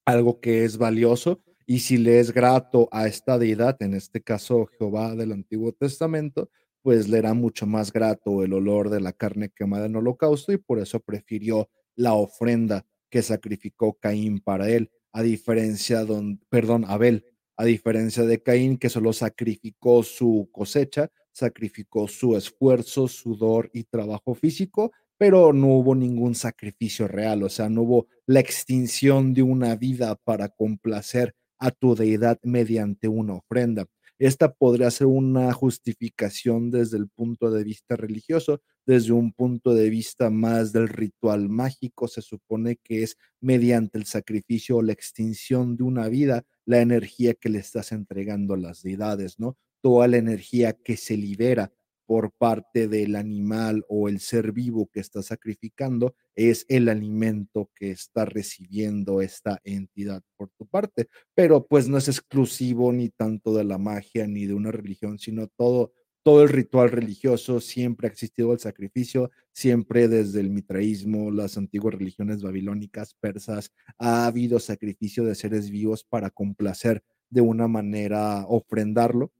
[0.05, 4.67] algo que es valioso, y si le es grato a esta deidad, en este caso
[4.77, 6.49] Jehová del Antiguo Testamento,
[6.81, 10.57] pues le era mucho más grato el olor de la carne quemada en holocausto y
[10.57, 17.25] por eso prefirió la ofrenda que sacrificó Caín para él, a diferencia, don, perdón, Abel,
[17.57, 24.33] a diferencia de Caín que solo sacrificó su cosecha, sacrificó su esfuerzo, sudor y trabajo
[24.33, 29.75] físico, pero no hubo ningún sacrificio real, o sea, no hubo la extinción de una
[29.75, 33.85] vida para complacer a tu deidad mediante una ofrenda.
[34.17, 39.89] Esta podría ser una justificación desde el punto de vista religioso, desde un punto de
[39.89, 45.77] vista más del ritual mágico, se supone que es mediante el sacrificio o la extinción
[45.77, 49.57] de una vida la energía que le estás entregando a las deidades, ¿no?
[49.81, 51.71] Toda la energía que se libera
[52.09, 57.91] por parte del animal o el ser vivo que está sacrificando es el alimento que
[57.91, 61.07] está recibiendo esta entidad por tu parte.
[61.35, 65.49] Pero pues no es exclusivo ni tanto de la magia ni de una religión, sino
[65.49, 71.59] todo, todo el ritual religioso, siempre ha existido el sacrificio, siempre desde el mitraísmo, las
[71.59, 78.47] antiguas religiones babilónicas, persas, ha habido sacrificio de seres vivos para complacer de una manera,
[78.47, 79.31] ofrendarlo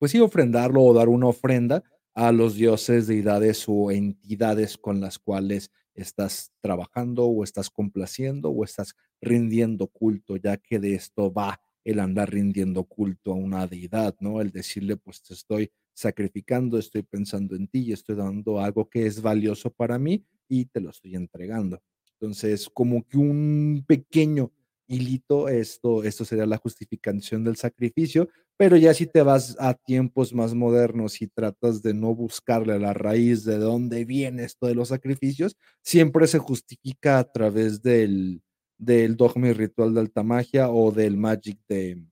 [0.00, 5.18] pues sí, ofrendarlo o dar una ofrenda a los dioses, deidades o entidades con las
[5.20, 11.60] cuales estás trabajando o estás complaciendo o estás rindiendo culto, ya que de esto va
[11.84, 14.40] el andar rindiendo culto a una deidad, ¿no?
[14.40, 19.20] El decirle, pues te estoy sacrificando, estoy pensando en ti, estoy dando algo que es
[19.20, 21.82] valioso para mí y te lo estoy entregando.
[22.18, 24.50] Entonces, como que un pequeño
[24.90, 30.34] hilito, esto, esto sería la justificación del sacrificio, pero ya si te vas a tiempos
[30.34, 34.88] más modernos y tratas de no buscarle la raíz de dónde viene esto de los
[34.88, 38.42] sacrificios, siempre se justifica a través del,
[38.78, 42.02] del dogma y ritual de alta magia o del magic de,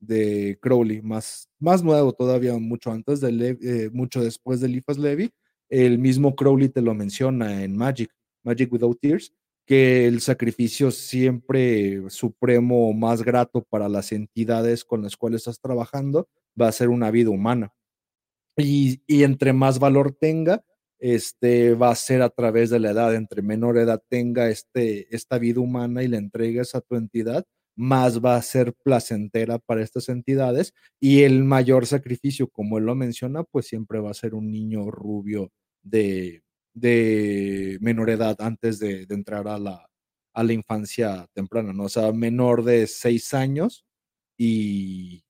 [0.00, 5.30] de Crowley, más, más nuevo todavía, mucho antes, de eh, mucho después de Eliphas Levi.
[5.68, 8.10] El mismo Crowley te lo menciona en Magic,
[8.44, 9.34] Magic Without Tears,
[9.68, 16.26] que el sacrificio siempre supremo más grato para las entidades con las cuales estás trabajando
[16.58, 17.74] va a ser una vida humana.
[18.56, 20.64] Y, entre más valor tenga,
[20.98, 23.14] este va a ser a través de la edad.
[23.14, 27.44] Entre menor edad tenga este, esta vida humana y la entregues a tu entidad,
[27.76, 30.72] más va a ser placentera para estas entidades.
[30.98, 34.90] Y el mayor sacrificio, como él lo menciona, pues siempre va a ser un niño
[34.90, 36.42] rubio de
[36.80, 39.88] de menor edad antes de, entrar a la,
[40.34, 41.84] a la infancia temprana, ¿no?
[41.84, 43.84] O sea, menor de seis años
[44.38, 45.24] y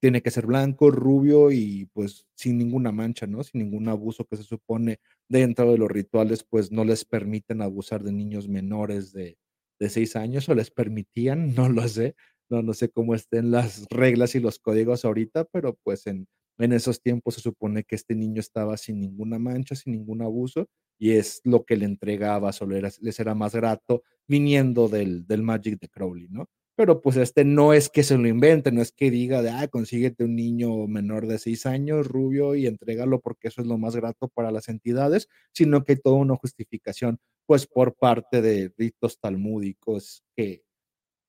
[0.00, 3.42] tiene que ser blanco, rubio y pues sin ninguna mancha, ¿no?
[3.42, 8.02] Sin ningún abuso que se supone dentro de los rituales, pues no les permiten abusar
[8.04, 9.38] de niños menores de,
[9.80, 12.14] de seis años o les permitían, no lo sé,
[12.50, 16.28] no, no sé cómo estén las reglas y los códigos ahorita, pero pues en,
[16.58, 20.68] en esos tiempos se supone que este niño estaba sin ninguna mancha, sin ningún abuso,
[20.98, 25.42] y es lo que le entregaba, solo era, les era más grato viniendo del, del
[25.42, 26.48] Magic de Crowley, ¿no?
[26.76, 29.66] Pero pues este no es que se lo invente, no es que diga de, ah,
[29.66, 33.96] consíguete un niño menor de seis años, rubio, y entrégalo porque eso es lo más
[33.96, 39.18] grato para las entidades, sino que hay toda una justificación, pues por parte de ritos
[39.18, 40.62] talmúdicos que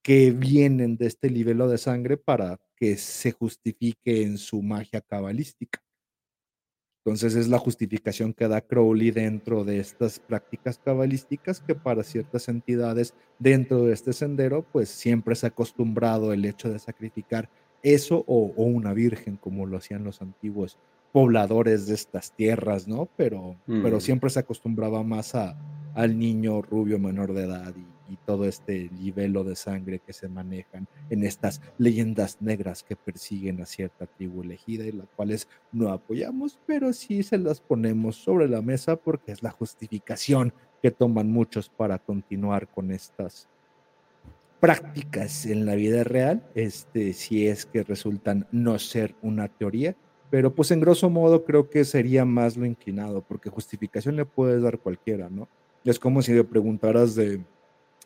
[0.09, 5.83] que vienen de este libelo de sangre para que se justifique en su magia cabalística.
[7.05, 12.49] Entonces es la justificación que da Crowley dentro de estas prácticas cabalísticas que para ciertas
[12.49, 17.47] entidades dentro de este sendero pues siempre se ha acostumbrado el hecho de sacrificar
[17.83, 20.79] eso o, una virgen como lo hacían los antiguos
[21.11, 23.07] pobladores de estas tierras, ¿no?
[23.15, 24.01] Pero, pero mm.
[24.01, 25.55] siempre se acostumbraba más a,
[25.93, 30.27] al niño rubio menor de edad y y todo este libelo de sangre que se
[30.27, 35.89] manejan en estas leyendas negras que persiguen a cierta tribu elegida y las cuales no
[35.89, 41.31] apoyamos, pero sí se las ponemos sobre la mesa porque es la justificación que toman
[41.31, 43.47] muchos para continuar con estas
[44.59, 49.95] prácticas en la vida real, este, si es que resultan no ser una teoría,
[50.29, 54.61] pero pues en grosso modo creo que sería más lo inclinado, porque justificación le puedes
[54.61, 55.47] dar cualquiera, ¿no?
[55.85, 57.41] Es como si le preguntaras de,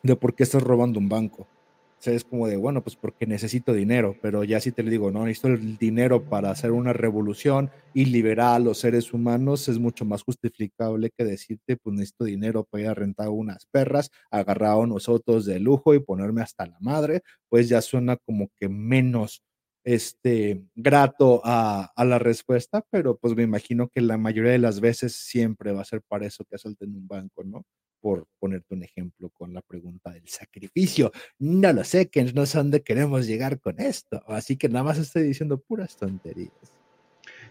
[0.04, 1.42] de por qué estás robando un banco.
[1.42, 4.90] O sea, es como de, bueno, pues porque necesito dinero, pero ya si te le
[4.90, 9.68] digo, no, necesito el dinero para hacer una revolución y liberar a los seres humanos,
[9.68, 14.10] es mucho más justificable que decirte, pues necesito dinero para ir a rentar unas perras,
[14.30, 18.50] agarrar a unos otros de lujo y ponerme hasta la madre, pues ya suena como
[18.60, 19.42] que menos
[19.84, 24.80] este, grato a, a, la respuesta, pero pues me imagino que la mayoría de las
[24.80, 27.64] veces siempre va a ser para eso que asalten un banco, ¿no?
[28.04, 31.10] Por ponerte un ejemplo con la pregunta del sacrificio.
[31.38, 34.22] No lo sé, que no sé dónde queremos llegar con esto.
[34.26, 36.73] Así que nada más estoy diciendo puras tonterías.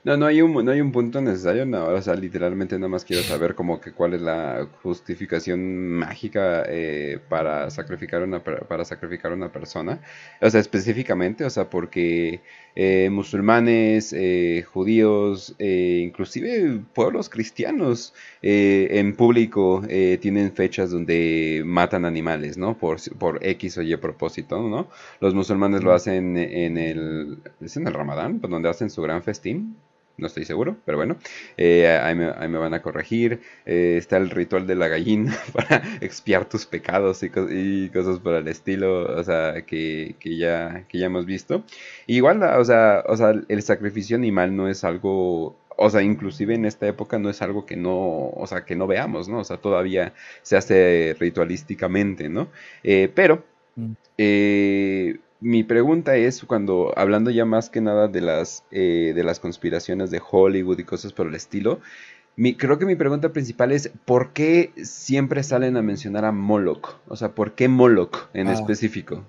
[0.06, 3.06] No, no hay un, no hay un punto necesario, no, o sea, literalmente nada más
[3.06, 9.32] quiero saber como que cuál es la justificación mágica eh, para sacrificar una para sacrificar
[9.32, 10.02] una persona,
[10.42, 12.42] o sea, específicamente, o sea, porque
[12.76, 19.84] eh, musulmanes, eh, judíos, inclusive pueblos cristianos en público
[20.20, 22.78] tienen fechas donde matan animales, ¿no?
[22.78, 24.90] Por, por X o Y propósito, ¿no?
[25.22, 28.42] Los musulmanes lo hacen en el, ¿es en el Ramadán?
[28.42, 29.78] Donde hacen su gran festín
[30.18, 31.18] no estoy seguro, pero bueno,
[31.58, 33.42] eh, ahí, me, van a corregir.
[33.66, 38.48] Eh, está el ritual de la gallina para expiar tus pecados y, cosas por el
[38.48, 41.64] estilo, o sea, que, ya, que ya hemos visto.
[42.08, 46.66] igual, o sea, o sea, el sacrificio animal no es algo o sea, inclusive en
[46.66, 49.40] esta época no es algo que no, o sea, que no veamos, ¿no?
[49.40, 50.14] O sea, todavía
[50.44, 52.50] se hace ritualísticamente, ¿no?
[52.84, 53.44] Eh, pero,
[53.76, 53.94] mm
[55.44, 60.10] mi pregunta es cuando, hablando ya más que nada de las, eh, de las conspiraciones
[60.10, 61.82] de Hollywood y cosas por el estilo,
[62.38, 66.96] mi, creo que mi pregunta principal es, ¿por qué siempre salen a mencionar a Moloch?
[67.08, 68.54] O sea, ¿por qué Moloch en ah.
[68.54, 69.26] específico?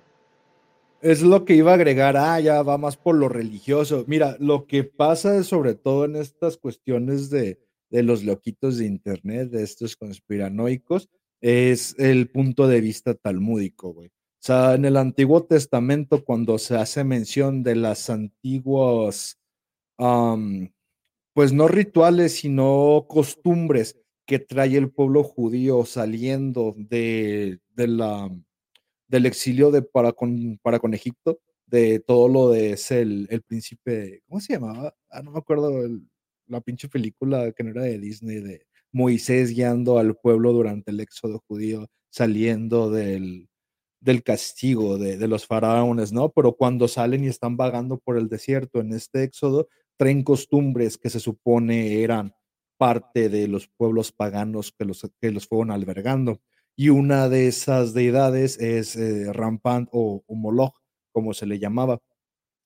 [1.03, 4.05] Es lo que iba a agregar, ah, ya va más por lo religioso.
[4.07, 7.59] Mira, lo que pasa sobre todo en estas cuestiones de,
[7.91, 11.11] de los loquitos de Internet, de estos conspiranoicos,
[11.41, 14.13] es el punto de vista talmúdico, güey.
[14.45, 19.39] O sea, en el Antiguo Testamento, cuando se hace mención de las antiguas,
[19.97, 28.31] pues no rituales, sino costumbres que trae el pueblo judío saliendo de, la,
[29.09, 33.41] del exilio de para, con, para con Egipto, de todo lo de ese, el, el
[33.41, 34.95] príncipe, ¿cómo se llamaba?
[35.09, 35.73] Ah, no me acuerdo,
[36.49, 41.01] la pinche película que no era de Disney, de Moisés guiando al pueblo durante el
[41.01, 43.49] éxodo judío, saliendo del,
[44.05, 46.31] del castigo de, los faraones, ¿no?
[46.31, 49.67] Pero cuando salen y están vagando por el desierto en este éxodo,
[49.97, 52.35] traen costumbres que se supone eran
[52.77, 56.43] parte de los pueblos paganos que los, que los fueron albergando.
[56.77, 60.75] Y una de esas deidades es eh, Rampant o, o Moloch,
[61.11, 61.99] como se le llamaba.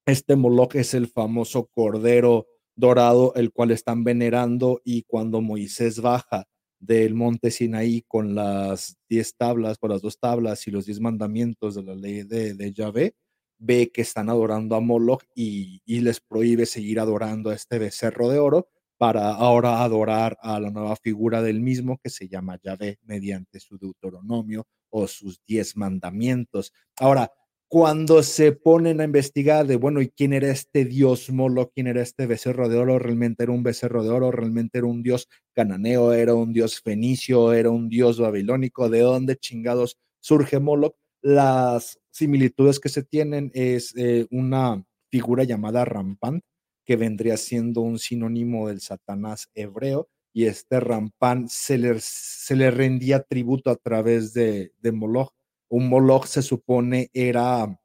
[0.07, 6.49] Este Moloch es el famoso cordero dorado, el cual están venerando y cuando Moisés baja
[6.79, 11.75] del monte Sinaí con las diez tablas, con las dos tablas y los diez mandamientos
[11.75, 13.15] de la ley de, de Yahvé,
[13.59, 18.39] ve que están adorando a Moloch y, les prohíbe seguir adorando a este becerro de
[18.39, 23.61] oro para ahora adorar a la nueva figura del mismo que se llama Yahvé mediante
[23.61, 26.73] su deuteronomio o sus diez mandamientos.
[26.97, 27.31] Ahora,
[27.69, 31.71] cuando se ponen a investigar de, bueno, ¿y quién era este dios Molo?
[31.75, 32.99] ¿Quién era este becerro de oro?
[32.99, 34.31] ¿Realmente era un becerro de oro?
[34.31, 36.15] ¿Realmente era un dios cananeo?
[36.15, 37.53] ¿Era un dios fenicio?
[37.53, 38.89] ¿Era un dios babilónico?
[38.89, 40.97] ¿De dónde chingados surge Moloch?
[41.21, 46.43] Las similitudes que se tienen es eh, una figura llamada Rampant,
[46.87, 52.71] que vendría siendo un sinónimo del Satanás hebreo, y este Rampant se le, se le
[52.71, 55.35] rendía tributo a través de, de Moloch
[55.69, 57.81] un Moloch se supone era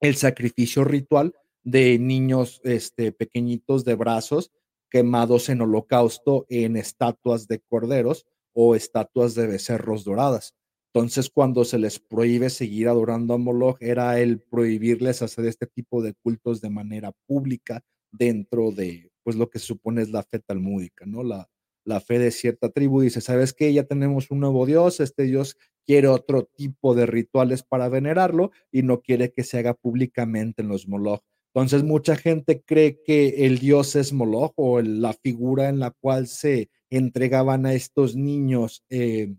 [0.00, 4.50] el sacrificio ritual de niños este, pequeñitos de brazos
[4.90, 10.54] quemados en holocausto en estatuas de corderos o estatuas de becerros doradas.
[10.92, 16.02] Entonces, cuando se les prohíbe seguir adorando a Moloch, era el prohibirles hacer este tipo
[16.02, 20.38] de cultos de manera pública dentro de, pues, lo que se supone es la fe
[20.40, 21.22] talmúdica, ¿no?
[21.22, 21.48] La,
[21.86, 23.00] la fe de cierta tribu.
[23.00, 23.72] Dice, ¿sabes qué?
[23.72, 25.56] Ya tenemos un nuevo Dios, este Dios
[25.86, 30.68] quiere otro tipo de rituales para venerarlo y no quiere que se haga públicamente en
[30.68, 31.22] los Moloch.
[31.54, 36.26] Entonces, mucha gente cree que el Dios es Moloch o la figura en la cual
[36.26, 39.34] se entregaban a estos niños eh,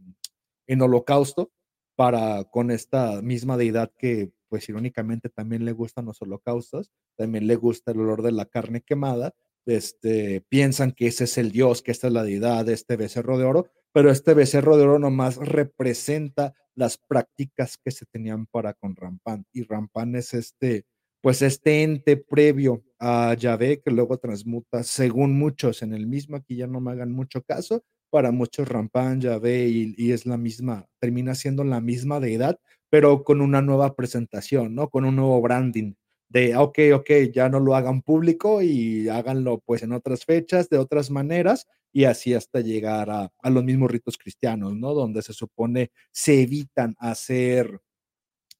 [0.68, 1.52] en holocausto
[1.96, 7.56] para con esta misma deidad que pues irónicamente también le gustan los holocaustos, también le
[7.56, 9.34] gusta el olor de la carne quemada
[9.66, 13.38] este, piensan que ese es el Dios, que esta es la deidad de este becerro
[13.38, 18.74] de oro, pero este becerro de oro nomás representa las prácticas que se tenían para
[18.74, 19.46] con Rampán.
[19.54, 20.86] Y Rampán es este,
[21.22, 26.56] pues este ente previo a Yahvé que luego transmuta, según muchos, en el mismo, aquí
[26.56, 30.88] ya no me hagan mucho caso, para muchos Rampán, Yahvé, y, y es la misma,
[31.00, 32.60] termina siendo la misma deidad,
[32.90, 34.90] pero con una nueva presentación, ¿no?
[34.90, 35.94] Con un nuevo branding
[36.30, 40.80] de, ok, ok, ya no lo hagan público y háganlo pues en otras fechas, de
[40.80, 44.94] otras maneras, y así hasta llegar a, los mismos ritos cristianos, ¿no?
[44.94, 47.80] Donde se supone se evitan hacer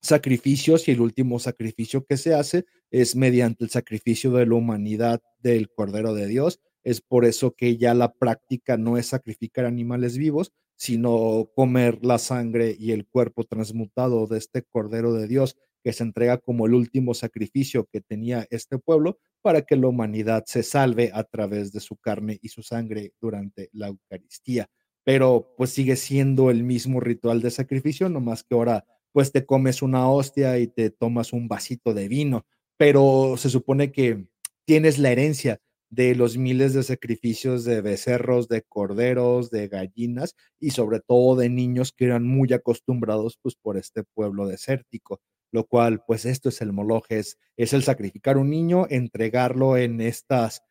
[0.02, 5.22] sacrificios y el último sacrificio que se hace es mediante el sacrificio de la humanidad
[5.40, 6.60] del Cordero de Dios.
[6.84, 12.20] Es por eso que ya la práctica no es sacrificar animales vivos, sino comer la
[12.20, 16.74] sangre y el cuerpo transmutado de este Cordero de Dios que se entrega como el
[16.74, 21.80] último sacrificio que tenía este pueblo para que la humanidad se salve a través de
[21.80, 24.70] su carne y su sangre durante la Eucaristía.
[25.04, 29.82] Pero pues sigue siendo el mismo ritual de sacrificio, nomás que ahora pues te comes
[29.82, 32.46] una hostia y te tomas un vasito de vino,
[32.78, 34.26] pero se supone que
[34.66, 35.60] tienes la herencia
[35.94, 41.50] de los miles de sacrificios de becerros, de corderos, de gallinas y sobre todo de
[41.50, 45.22] niños que eran muy acostumbrados pues por este pueblo desértico,
[45.54, 50.64] lo cual pues esto es el moloch, es, el sacrificar un niño, entregarlo en estas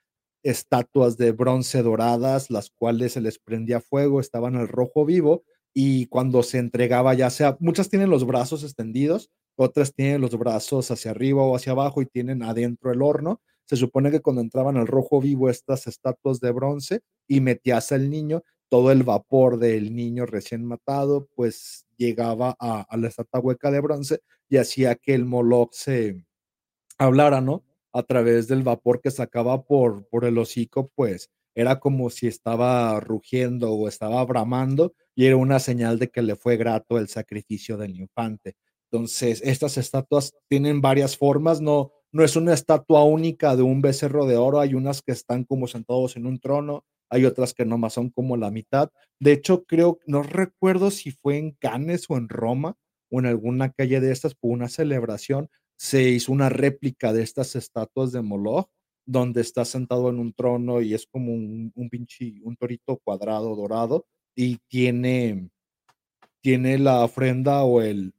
[0.43, 6.07] estatuas de bronce doradas, las cuales se les prendía fuego, estaban al rojo vivo y
[6.07, 11.13] cuando se entregaba ya sea, muchas tienen los brazos extendidos, otras tienen los brazos hacia
[11.13, 13.41] arriba o hacia abajo y tienen adentro el horno.
[13.67, 18.11] Se supone que cuando entraban al rojo vivo estas estatuas de bronce y metías al
[18.11, 23.81] niño, todo el vapor del niño recién matado, pues llegaba a, la estatua hueca de
[23.81, 26.25] bronce y hacía que el Moloch se
[26.99, 27.65] hablara, ¿no?
[27.93, 32.99] A través del vapor que sacaba por, por el hocico, pues era como si estaba
[33.01, 37.77] rugiendo o estaba bramando y era una señal de que le fue grato el sacrificio
[37.77, 38.55] del infante.
[38.91, 44.27] Entonces, estas estatuas tienen varias formas, no, no es una estatua única de un becerro
[44.27, 47.93] de oro, hay unas que están como sentados en un trono, hay otras que nomás
[47.93, 48.91] son como la mitad.
[49.21, 52.75] De hecho, creo, no recuerdo si fue en Cannes o en Roma
[53.11, 57.55] o en alguna calle de estas, por una celebración, se hizo una réplica de estas
[57.55, 58.71] estatuas de Moloch,
[59.05, 63.55] donde está sentado en un trono y es como un, un pinche, un torito cuadrado
[63.57, 65.51] dorado y tiene,
[66.41, 68.15] tiene la ofrenda o el,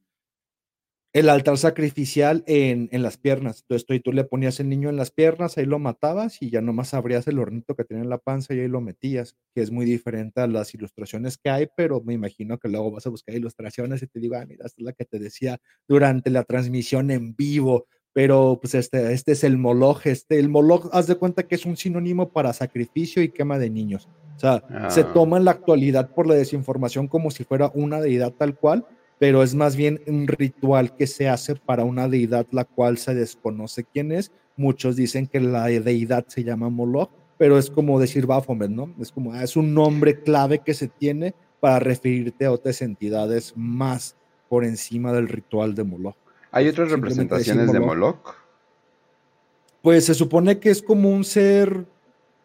[1.14, 3.61] el altar sacrificial en, las piernas.
[3.61, 6.60] Entonces tú, tú, le ponías el niño en las piernas, ahí lo matabas y ya
[6.60, 9.69] nomás abrías el hornito que tenía en la panza y ahí lo metías, que es
[9.69, 13.35] muy diferente a las ilustraciones que hay, pero me imagino que luego vas a buscar
[13.35, 17.11] ilustraciones y te digo, ah, mira, esta es la que te decía durante la transmisión
[17.11, 21.44] en vivo, pero pues este, este es el moloch, este, el moloch, haz de cuenta
[21.44, 24.10] que es un sinónimo para sacrificio y quema de niños.
[24.35, 25.14] O sea, se ah.
[25.14, 28.88] toma en la actualidad por la desinformación como si fuera una deidad tal cual,
[29.19, 33.14] pero es más bien un ritual que se hace para una deidad la cual se
[33.15, 34.31] desconoce quién es.
[34.56, 38.94] Muchos dicen que la deidad se llama Moloch, pero es como decir Baphomet, ¿no?
[38.99, 43.53] Es como, ah, es un nombre clave que se tiene para referirte a otras entidades
[43.56, 44.15] más
[44.49, 46.18] por encima del ritual de Moloch.
[46.52, 48.35] ¿Hay otras representaciones de Moloch?
[49.81, 51.85] Pues se supone que es como un ser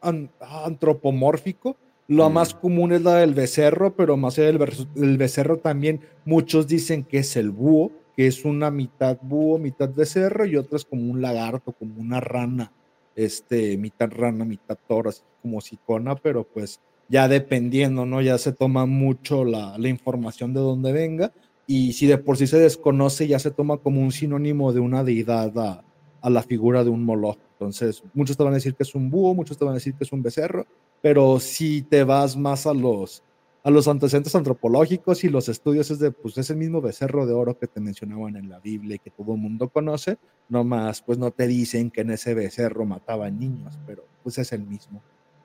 [0.00, 1.76] antropomórfico,
[2.08, 7.04] lo más común es la del becerro, pero más allá del becerro también muchos dicen
[7.04, 11.02] que es el búho, que es una mitad búho, mitad becerro, y otra es como
[11.10, 12.72] un lagarto, como una rana,
[13.14, 16.80] este, mitad rana, mitad toro, así como sicona, pero pues
[17.10, 18.22] ya dependiendo, ¿no?
[18.22, 21.32] Ya se toma mucho la, información de dónde venga,
[21.66, 25.04] y si de por sí se desconoce, ya se toma como un sinónimo de una
[25.04, 25.84] deidad a,
[26.22, 27.38] a la figura de un moloch.
[27.52, 29.92] Entonces, muchos te van a decir que es un búho, muchos te van a decir
[29.94, 30.66] que es un becerro,
[31.00, 33.22] pero si te vas más a los,
[33.62, 37.58] a los antecedentes antropológicos y los estudios es de, pues, ese mismo becerro de oro
[37.58, 40.18] que te mencionaban en la Biblia y que todo el mundo conoce,
[40.48, 44.62] nomás, pues no te dicen que en ese becerro mataban niños, pero pues es el
[44.66, 45.02] mismo.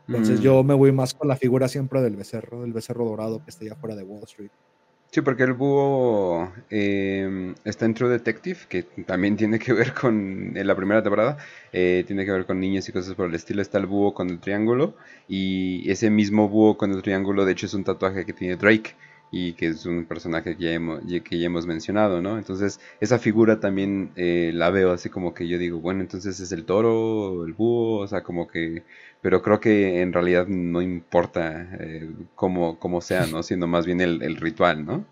[0.07, 0.43] Entonces mm.
[0.43, 3.63] yo me voy más con la figura siempre del becerro, del becerro dorado que está
[3.63, 4.51] allá fuera de Wall Street.
[5.13, 10.57] Sí, porque el búho em, está en True Detective, que también tiene que ver con,
[10.57, 11.37] en la primera temporada,
[11.71, 13.61] eh, tiene que ver con niños y cosas por el estilo.
[13.61, 14.95] Está el búho con el triángulo,
[15.27, 18.95] y ese mismo búho con el triángulo, de hecho, es un tatuaje que tiene Drake
[19.35, 22.37] y que es un personaje que ya hemos, que ya hemos mencionado, ¿no?
[22.37, 26.51] Entonces, esa figura también eh, la veo así como que yo digo, bueno, entonces es
[26.51, 28.83] el toro, el búho, o sea, como que...
[29.23, 33.41] Pero creo que en realidad no importa eh, cómo, sea, ¿no?
[33.43, 35.03] Sino más bien el, ritual, ¿no?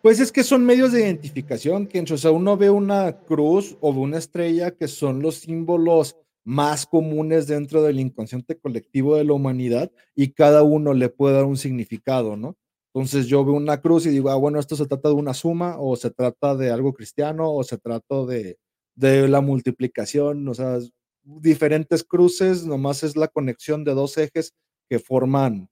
[0.00, 3.90] Pues es que son medios de identificación, que o sea, uno ve una cruz o
[3.90, 9.92] una estrella que son los símbolos más comunes dentro del inconsciente colectivo de la humanidad
[10.14, 12.56] y cada uno le puede dar un significado, ¿no?
[12.94, 15.76] Entonces yo veo una cruz y digo, ah, bueno, esto se trata de una suma
[15.80, 18.56] o se trata de algo cristiano o se trata de,
[18.94, 20.78] de la multiplicación, o sea,
[21.24, 24.52] diferentes cruces, nomás es la conexión de dos ejes
[24.88, 25.68] que forman,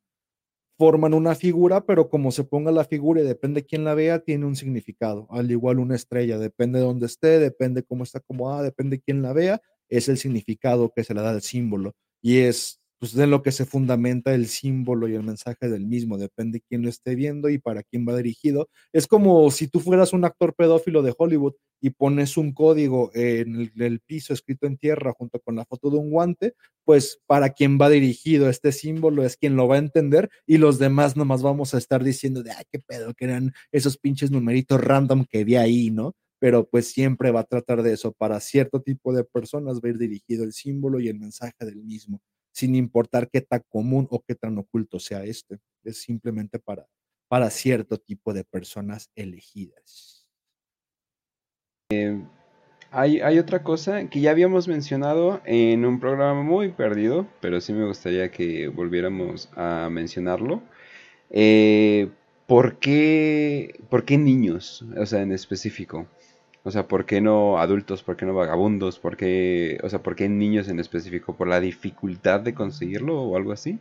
[0.78, 4.46] forman una figura, pero como se ponga la figura y depende quién la vea, tiene
[4.46, 5.28] un significado.
[5.30, 9.32] Al igual una estrella, depende de dónde esté, depende cómo está acomodada, depende quién la
[9.32, 11.94] vea, es el significado que se le da al símbolo.
[12.20, 16.18] Y es pues de lo que se fundamenta el símbolo y el mensaje del mismo,
[16.18, 18.68] depende quién lo esté viendo y para quién va dirigido.
[18.92, 23.72] Es como si tú fueras un actor pedófilo de Hollywood y pones un código en
[23.76, 26.54] el, piso escrito en tierra junto con la foto de un guante,
[26.84, 30.78] pues para quién va dirigido este símbolo es quien lo va a entender y los
[30.78, 34.80] demás nomás vamos a estar diciendo de, ay, qué pedo, que eran esos pinches numeritos
[34.80, 36.14] random que vi ahí, ¿no?
[36.38, 38.12] Pero pues siempre va a tratar de eso.
[38.12, 41.82] Para cierto tipo de personas va a ir dirigido el símbolo y el mensaje del
[41.82, 42.20] mismo
[42.52, 45.58] sin importar qué tan común o qué tan oculto sea este.
[45.82, 46.86] Es simplemente para,
[47.28, 50.26] para cierto tipo de personas elegidas.
[51.90, 52.22] Eh,
[52.90, 57.72] hay, hay, otra cosa que ya habíamos mencionado en un programa muy perdido, pero sí
[57.72, 60.62] me gustaría que volviéramos a mencionarlo.
[61.30, 62.10] Eh,
[62.46, 64.84] ¿por, qué, ¿Por qué niños?
[64.98, 66.06] O sea, en específico.
[66.64, 68.02] O sea, ¿por qué no adultos?
[68.02, 68.98] ¿Por qué no vagabundos?
[68.98, 71.34] ¿Por qué, o sea, ¿por qué niños en específico?
[71.34, 73.78] ¿Por la dificultad de conseguirlo o algo así?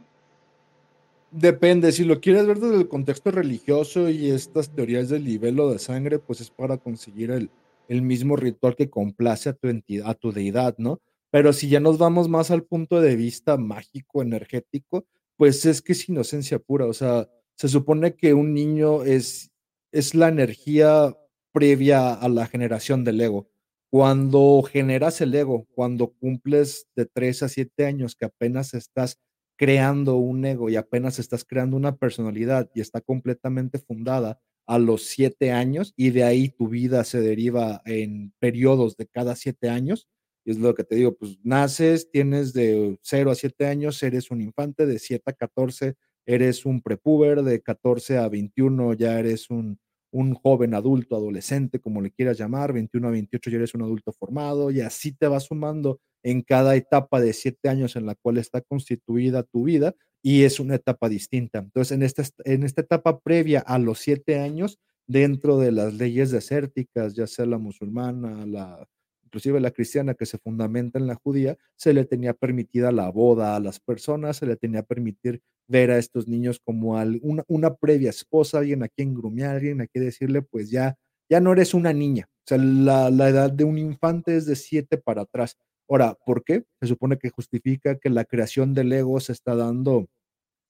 [1.30, 5.80] Depende, si lo quieres ver desde el contexto religioso y estas teorías del libelo de
[5.80, 7.50] sangre, pues es para conseguir el,
[7.88, 11.00] el mismo ritual que complace a tu entidad, a tu deidad, ¿no?
[11.30, 15.06] Pero si ya nos vamos más al punto de vista mágico, energético,
[15.38, 19.52] pues es que es inocencia pura, o sea, se supone que un niño es,
[19.92, 21.16] es la energía
[21.52, 23.50] previa a la generación del ego.
[23.90, 29.20] Cuando generas el ego, cuando cumples de 3 a 7 años que apenas estás
[29.58, 35.04] creando un ego y apenas estás creando una personalidad y está completamente fundada a los
[35.08, 40.08] 7 años y de ahí tu vida se deriva en periodos de cada 7 años.
[40.46, 44.32] Y es lo que te digo, pues naces, tienes de 0 a 7 años, eres
[44.32, 45.96] un infante, de 7 a 14
[46.26, 49.80] eres un prepuber, de 14 a 21 ya eres un,
[50.12, 54.12] un joven adulto, adolescente, como le quieras llamar, 21 a 28 ya eres un adulto
[54.12, 58.38] formado y así te vas sumando en cada etapa de siete años en la cual
[58.38, 61.60] está constituida tu vida y es una etapa distinta.
[61.60, 66.32] Entonces, en esta, en esta etapa previa a los siete años, dentro de las leyes
[66.32, 68.88] desérticas, ya sea la musulmana, la,
[69.32, 73.56] inclusive la cristiana que se fundamenta en la judía, se le tenía permitida la boda
[73.56, 78.10] a las personas, se le tenía permitir ver a estos niños como una, una, previa
[78.10, 80.98] esposa, alguien a quien grumear, alguien a quien decirle, pues ya,
[81.30, 82.28] ya no eres una niña.
[82.30, 85.58] O sea, la, la edad de un infante es de siete para atrás.
[85.88, 86.66] Ahora, ¿por qué?
[86.82, 90.10] Se supone que justifica que la creación del ego se está dando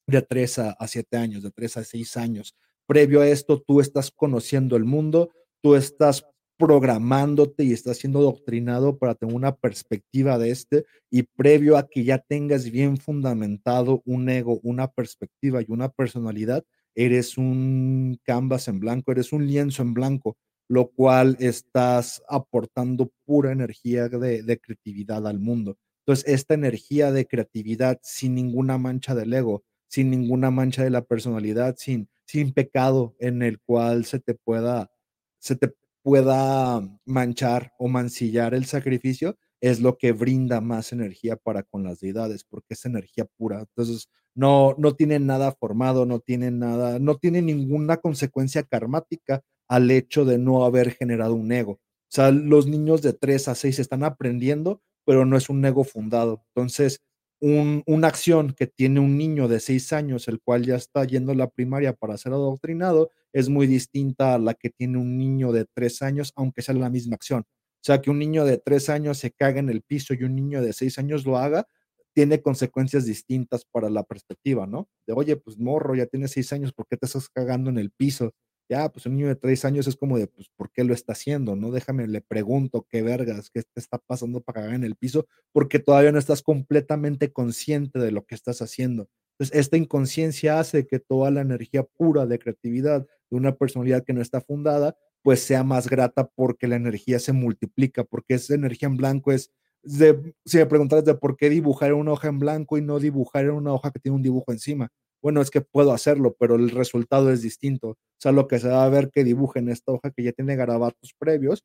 [0.08, 2.56] de tres a, siete años, de tres a seis años.
[2.86, 5.32] Previo a esto, tú estás conociendo el mundo,
[5.62, 6.26] tú estás
[6.62, 12.04] programándote y estás siendo doctrinado para tener una perspectiva de este y previo a que
[12.04, 16.64] ya tengas bien fundamentado un ego, una perspectiva y una personalidad,
[16.94, 20.38] eres un canvas en blanco, eres un lienzo en blanco,
[20.70, 25.78] lo cual estás aportando pura energía de, de creatividad al mundo.
[26.06, 31.02] Entonces, esta energía de creatividad sin ninguna mancha del ego, sin ninguna mancha de la
[31.02, 34.92] personalidad, sin, sin pecado en el cual se te pueda,
[35.40, 35.74] se te
[36.04, 42.00] pueda manchar o mancillar el sacrificio, es lo que brinda más energía para con las
[42.00, 43.60] deidades, porque es energía pura.
[43.60, 49.92] Entonces, no, no tiene nada formado, no tiene nada, no tiene ninguna consecuencia karmática al
[49.92, 51.74] hecho de no haber generado un ego.
[51.74, 55.84] O sea, los niños de 3 a 6 están aprendiendo, pero no es un ego
[55.84, 56.44] fundado.
[56.56, 57.02] Entonces,
[57.40, 61.36] una acción que tiene un niño de 6 años, el cual ya está yendo a
[61.36, 65.66] la primaria para ser adoctrinado, es muy distinta a la que tiene un niño de
[65.74, 67.42] tres años, aunque sea la misma acción.
[67.44, 70.36] O sea, que un niño de tres años se caga en el piso y un
[70.36, 71.68] niño de seis años lo haga,
[72.14, 74.90] tiene consecuencias distintas para la perspectiva, ¿no?
[75.08, 77.92] De, oye, pues morro, ya tienes seis años, ¿por qué te estás cagando en el
[77.92, 78.34] piso?
[78.70, 81.14] Ya, pues un niño de tres años es como de, pues, ¿por qué lo está
[81.14, 81.56] haciendo?
[81.56, 85.28] No, déjame, le pregunto qué vergas, qué te está pasando para cagar en el piso,
[85.52, 89.10] porque todavía no estás completamente consciente de lo que estás haciendo.
[89.40, 94.14] Entonces, esta inconsciencia hace que toda la energía pura de creatividad de una personalidad que
[94.14, 98.88] no está fundada, pues sea más grata porque la energía se multiplica, porque esa energía
[98.88, 99.52] en blanco es,
[99.84, 103.50] de, si me preguntas de por qué dibujar una hoja en blanco y no dibujar
[103.50, 104.90] una hoja que tiene un dibujo encima,
[105.22, 107.90] bueno, es que puedo hacerlo, pero el resultado es distinto.
[107.90, 110.32] O sea, lo que se va a ver que dibuje en esta hoja que ya
[110.32, 111.64] tiene garabatos previos,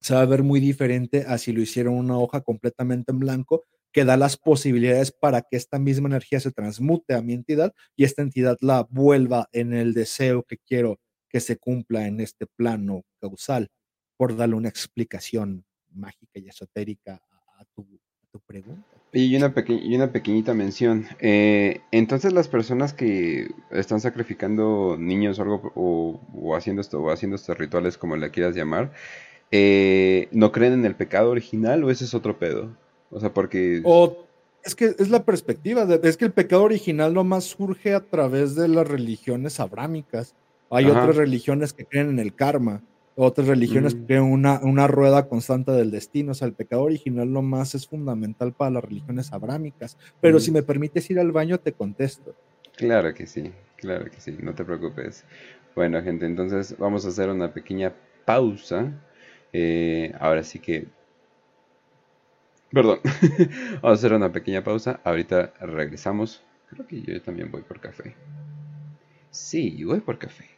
[0.00, 3.64] se va a ver muy diferente a si lo hicieron una hoja completamente en blanco
[3.94, 8.02] que da las posibilidades para que esta misma energía se transmute a mi entidad y
[8.02, 10.98] esta entidad la vuelva en el deseo que quiero
[11.28, 13.68] que se cumpla en este plano causal,
[14.16, 17.22] por darle una explicación mágica y esotérica
[17.56, 17.86] a, tu,
[18.46, 18.82] pregunta.
[19.12, 21.06] Y una, y una pequeñita mención.
[21.20, 27.36] Eh, entonces las personas que están sacrificando niños o algo o, haciendo esto o haciendo
[27.36, 28.92] estos rituales como le quieras llamar,
[29.52, 32.76] eh, ¿no creen en el pecado original o ese es otro pedo?
[33.14, 33.80] O sea, porque...
[33.84, 34.26] O
[34.64, 38.66] Es que es la perspectiva, es que el pecado original nomás surge a través de
[38.68, 40.34] las religiones abrámicas.
[40.70, 42.82] Hay otras religiones que creen en el karma,
[43.14, 44.06] otras religiones que mm.
[44.06, 46.32] creen una, una rueda constante del destino.
[46.32, 49.96] O sea, el pecado original nomás es fundamental para las religiones abrámicas.
[50.20, 50.54] Pero si mm.
[50.54, 52.34] me permites ir al baño, te contesto.
[52.76, 55.24] Claro que sí, claro que sí, no te preocupes.
[55.76, 57.92] Bueno, gente, entonces vamos a hacer una pequeña
[58.24, 58.92] pausa.
[59.52, 60.88] Eh, ahora sí que
[62.74, 63.00] Perdón.
[63.82, 65.00] Vamos a hacer una pequeña pausa.
[65.04, 66.42] Ahorita regresamos.
[66.68, 68.16] Creo que yo también voy por café.
[69.30, 70.53] Sí, voy por café.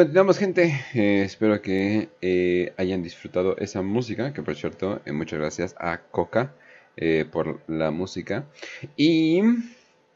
[0.00, 5.38] Continuamos gente, eh, espero que eh, hayan disfrutado esa música, que por cierto, eh, muchas
[5.38, 6.54] gracias a Coca
[7.30, 8.46] por la música.
[8.96, 9.42] Y,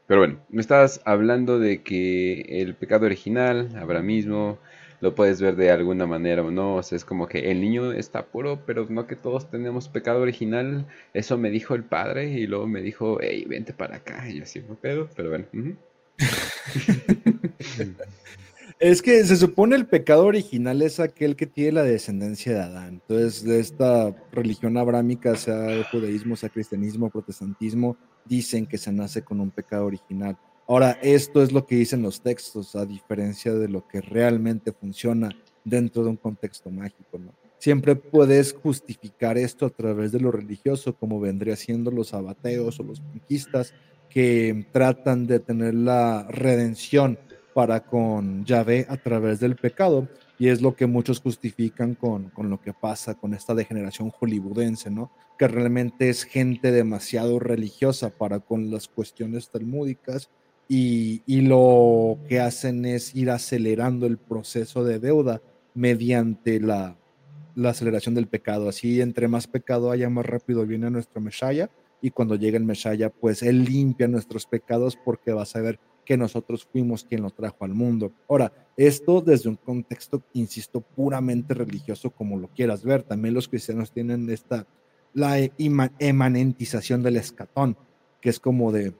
[0.07, 4.57] pero bueno, me estabas hablando de que el pecado original, ahora mismo,
[5.01, 7.91] lo puedes ver de alguna manera o no, o sea, es como que el niño
[7.91, 12.47] está puro, pero no que todos tenemos pecado original, eso me dijo el padre y
[12.47, 15.45] luego me dijo, hey, vente para acá, y yo así, pedo, pero bueno.
[18.79, 23.01] Es que se supone el pecado original es aquel que tiene la descendencia de Adán.
[23.07, 27.95] Entonces, de esta religión abrámica, sea el judaísmo, sea cristianismo, protestantismo,
[28.25, 30.37] dicen que se nace con un pecado original.
[30.67, 35.29] Ahora, esto es lo que dicen los textos, a diferencia de lo que realmente funciona
[35.63, 37.21] dentro de un contexto mágico.
[37.59, 42.83] Siempre puedes justificar esto a través de lo religioso, como vendría siendo los abateos o
[42.83, 43.73] los conquistas,
[44.09, 47.17] que tratan de tener la redención
[47.55, 50.09] para con Yahvé a través del pecado.
[50.37, 54.91] Y es lo que muchos justifican con, con lo que pasa con esta degeneración hollywoodense,
[54.91, 55.09] ¿no?
[55.39, 60.29] Que realmente es gente demasiado religiosa para con las cuestiones talmúdicas
[60.67, 65.41] y, y lo que hacen es ir acelerando el proceso de deuda
[65.73, 66.97] mediante la,
[67.55, 68.67] la aceleración del pecado.
[68.67, 71.69] Así, entre más pecado haya, más rápido viene nuestro Meshaya.
[72.01, 76.17] Y cuando llega el Meshaya, pues él limpia nuestros pecados porque va a saber que
[76.17, 78.11] nosotros fuimos quien lo trajo al mundo.
[78.29, 83.03] Ahora, esto desde un contexto, insisto, puramente religioso, como lo quieras ver.
[83.03, 84.67] También los cristianos tienen esta,
[85.13, 85.37] la
[85.99, 87.77] emanentización del escatón,
[88.21, 88.93] que es como de,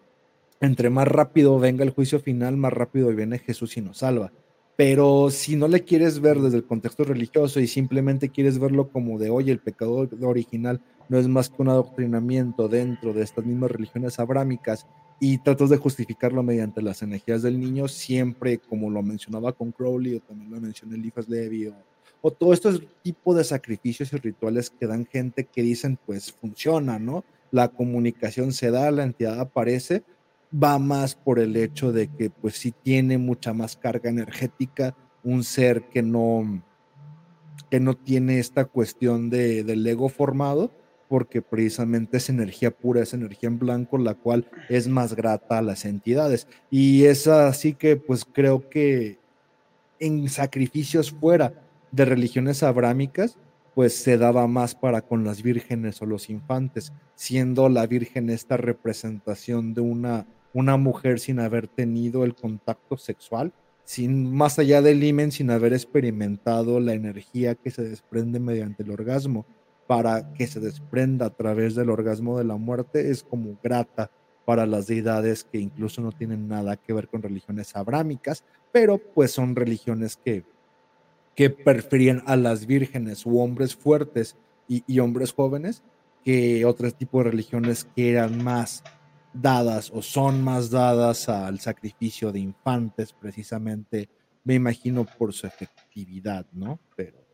[0.60, 4.32] entre más rápido venga el juicio final, más rápido viene Jesús y nos salva.
[4.76, 9.18] Pero si no le quieres ver desde el contexto religioso y simplemente quieres verlo como
[9.18, 13.72] de, oye, el pecado original no es más que un adoctrinamiento dentro de estas mismas
[13.72, 14.86] religiones abrámicas
[15.20, 20.16] y tratas de justificarlo mediante las energías del niño, siempre como lo mencionaba con Crowley
[20.16, 21.76] o también lo mencioné Eliphas Levi o,
[22.22, 27.00] o todo este tipo de sacrificios y rituales que dan gente que dicen pues funciona,
[27.00, 27.24] ¿no?
[27.52, 30.04] La comunicación se da, la entidad aparece,
[30.52, 35.44] va más por el hecho de que pues sí tiene mucha más carga energética, un
[35.44, 36.64] ser que no,
[37.70, 40.72] que no tiene esta cuestión de, del ego formado,
[41.08, 45.62] porque precisamente es energía pura, es energía en blanco, la cual es más grata a
[45.62, 46.48] las entidades.
[46.70, 49.20] Y es así que pues creo que
[50.00, 51.54] en sacrificios fuera
[51.92, 53.38] de religiones abrámicas,
[53.74, 58.58] pues se daba más para con las vírgenes o los infantes, siendo la virgen esta
[58.58, 63.54] representación de una, una mujer sin haber tenido el contacto sexual,
[63.84, 68.92] sin más allá del himen, sin haber experimentado la energía que se desprende mediante el
[68.92, 69.46] orgasmo
[69.88, 74.12] para que se desprenda a través del orgasmo de la muerte es como grata
[74.46, 79.32] para las deidades que incluso no tienen nada que ver con religiones abrámicas, pero pues
[79.32, 80.44] son religiones que,
[81.36, 84.38] que preferían a las vírgenes u hombres fuertes
[84.68, 85.84] y, y hombres jóvenes
[86.24, 88.84] que otros tipos de religiones que eran más
[89.34, 94.10] dadas o son más dadas al sacrificio de infantes precisamente,
[94.44, 96.80] me imagino por su efectividad, ¿no?
[96.96, 97.25] Pero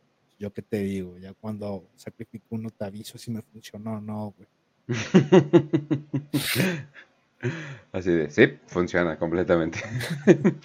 [0.42, 4.34] yo qué te digo, ya cuando sacrifico uno te aviso si me funcionó o no,
[4.36, 4.48] güey.
[7.92, 9.78] Así de, sí, funciona completamente.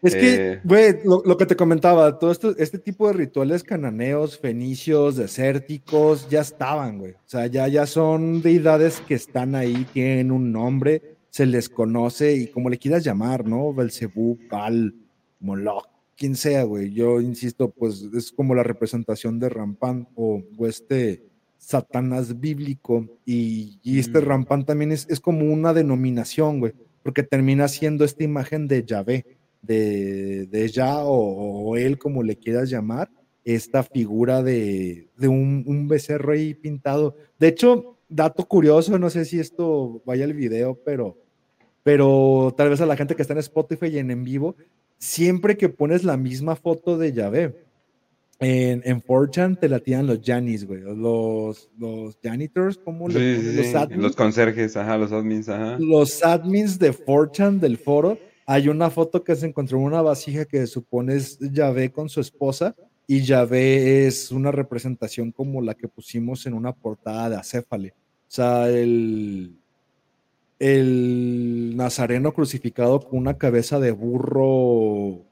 [0.00, 4.38] Es que, eh, güey, lo, que te comentaba, todo esto, este tipo de rituales cananeos,
[4.38, 7.14] fenicios, desérticos, ya estaban, güey.
[7.14, 12.32] O sea, ya, ya son deidades que están ahí, tienen un nombre, se les conoce
[12.32, 13.74] y como le quieras llamar, ¿no?
[13.74, 14.94] Belcebú, Baal,
[15.40, 15.88] Moloch,
[16.18, 16.92] quien sea, güey.
[16.92, 21.22] Yo insisto, pues es como la representación de Rampán o, este
[21.56, 23.06] Satanás bíblico.
[23.24, 26.72] Y, este Rampán también es, es, como una denominación, güey,
[27.02, 32.68] porque termina siendo esta imagen de Yahvé, de, de Yah o, él, como le quieras
[32.68, 33.10] llamar,
[33.44, 37.16] esta figura de, de un, un, becerro ahí pintado.
[37.38, 41.16] De hecho, dato curioso, no sé si esto vaya al video, pero,
[41.82, 44.56] pero tal vez a la gente que está en Spotify y en en vivo,
[44.98, 47.64] siempre que pones la misma foto de Yahvé,
[48.40, 54.00] en, en 4 te la tiran los Janis, güey, los, los janitors, ¿cómo los admins.
[54.00, 55.76] Los conserjes, ajá, los admins, ajá.
[55.78, 60.44] Los admins de 4 del foro, hay una foto que se encontró en una vasija
[60.44, 62.76] que supone es Yahvé con su esposa,
[63.10, 67.94] y Yahvé es una representación como la que pusimos en una portada de Acéfale.
[67.96, 69.57] O sea, el,
[70.58, 75.24] el nazareno crucificado con una cabeza de burro,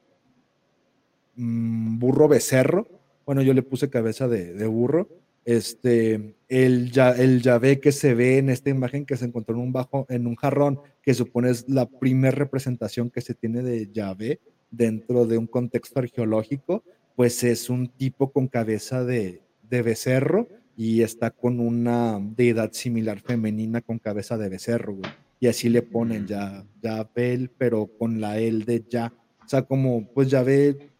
[1.36, 2.88] mm, burro becerro.
[3.24, 5.08] Bueno, yo le puse cabeza de, burro.
[5.44, 9.72] Este, el, el Yahvé que se ve en esta imagen que se encontró en un,
[9.72, 14.40] bajo, en un jarrón, que supone es la primera representación que se tiene de Yahvé
[14.70, 16.82] dentro de un contexto arqueológico,
[17.14, 23.20] pues es un tipo con cabeza de, de becerro y está con una deidad similar
[23.20, 25.10] femenina con cabeza de becerro, güey.
[25.40, 29.12] Y así le ponen ya, ya Bel, pero con la L de ya.
[29.44, 30.90] O sea, como, pues ya ve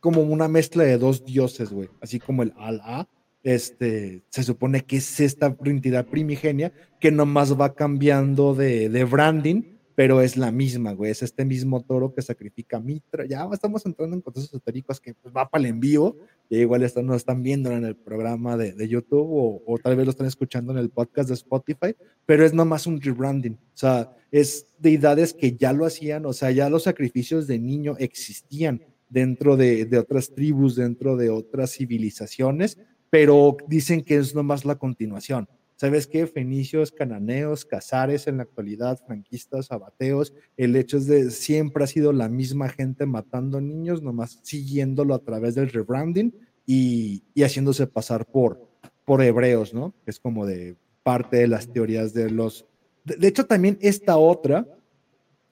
[0.00, 1.88] como una mezcla de dos dioses, güey.
[2.00, 3.08] Así como el Alá,
[3.42, 9.75] este, se supone que es esta entidad primigenia que nomás va cambiando de, de branding
[9.96, 11.10] pero es la misma, güey.
[11.10, 13.24] Es este mismo toro que sacrifica Mitra.
[13.24, 16.18] Ya estamos entrando en contextos esotéricos que pues, va para el envío.
[16.50, 19.96] Y igual están, nos están viendo en el programa de, de YouTube o, o, tal
[19.96, 21.96] vez lo están escuchando en el podcast de Spotify,
[22.26, 23.54] pero es nomás un rebranding.
[23.54, 27.96] O sea, es deidades que ya lo hacían, o sea, ya los sacrificios de niño
[27.98, 32.78] existían dentro de, de otras tribus, dentro de otras civilizaciones,
[33.08, 35.48] pero dicen que es nomás la continuación.
[35.76, 36.26] ¿Sabes qué?
[36.26, 42.14] Fenicios, cananeos, cazares en la actualidad, franquistas, abateos, el hecho es de siempre ha sido
[42.14, 46.34] la misma gente matando niños, nomás siguiéndolo a través del rebranding
[46.64, 48.70] y, y haciéndose pasar por,
[49.04, 49.94] por hebreos, ¿no?
[50.06, 52.66] Es como de parte de las teorías de los...
[53.04, 54.66] De, hecho, también esta otra,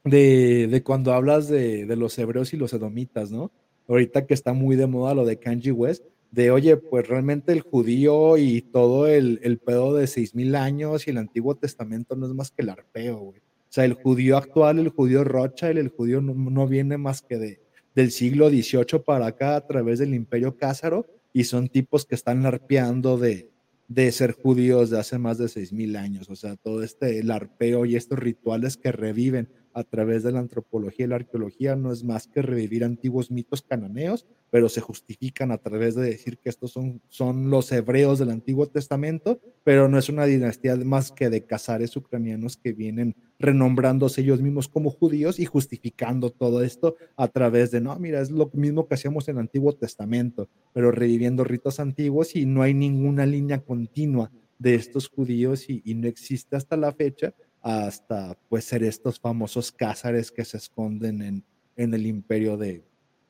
[0.04, 3.52] de, de cuando hablas de, de, los hebreos y los edomitas, ¿no?
[3.86, 6.02] Ahorita que está muy de moda lo de Kanji West,
[6.34, 11.06] de, oye, pues realmente el judío y todo el, el pedo de seis mil años
[11.06, 13.38] y el Antiguo Testamento no es más que el arpeo, güey.
[13.38, 17.38] O sea, el judío actual, el judío el, el judío no, no, viene más que
[17.38, 17.60] de,
[17.94, 22.44] del siglo XVIII para acá a través del imperio cázaro y son tipos que están
[22.46, 23.50] arpeando de,
[23.86, 26.28] de ser judíos de hace más de seis mil años.
[26.30, 30.38] O sea, todo este el arpeo y estos rituales que reviven a través de la
[30.38, 35.50] antropología y la arqueología no es más que revivir antiguos mitos cananeos, pero se justifican
[35.50, 39.98] a través de decir que estos son, son los hebreos del Antiguo Testamento, pero no
[39.98, 45.40] es una dinastía más que de cazares ucranianos que vienen renombrándose ellos mismos como judíos
[45.40, 49.36] y justificando todo esto a través de, no, mira, es lo mismo que hacíamos en
[49.36, 55.08] el Antiguo Testamento, pero reviviendo ritos antiguos y no hay ninguna línea continua de estos
[55.08, 57.34] judíos y, y no existe hasta la fecha
[57.64, 61.44] hasta pues ser estos famosos cázares que se esconden en,
[61.76, 62.84] en el imperio de,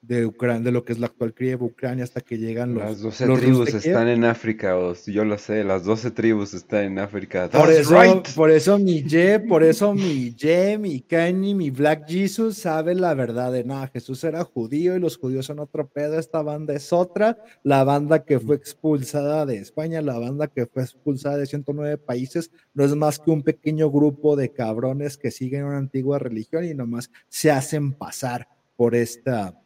[0.07, 2.83] de Ucrania, de lo que es la actual Kiev, Ucrania, hasta que llegan los.
[2.83, 6.85] Las 12 los tribus están en África, o, yo lo sé, las 12 tribus están
[6.85, 7.49] en África.
[7.51, 8.29] Por eso, right.
[8.35, 13.15] por eso mi Ye, por eso mi Ye, mi Kanye, mi Black Jesus sabe la
[13.15, 13.89] verdad de nada.
[13.89, 16.19] Jesús era judío y los judíos son otro pedo.
[16.19, 17.39] Esta banda es otra.
[17.63, 22.51] La banda que fue expulsada de España, la banda que fue expulsada de 109 países,
[22.75, 26.75] no es más que un pequeño grupo de cabrones que siguen una antigua religión y
[26.75, 29.61] nomás se hacen pasar por esta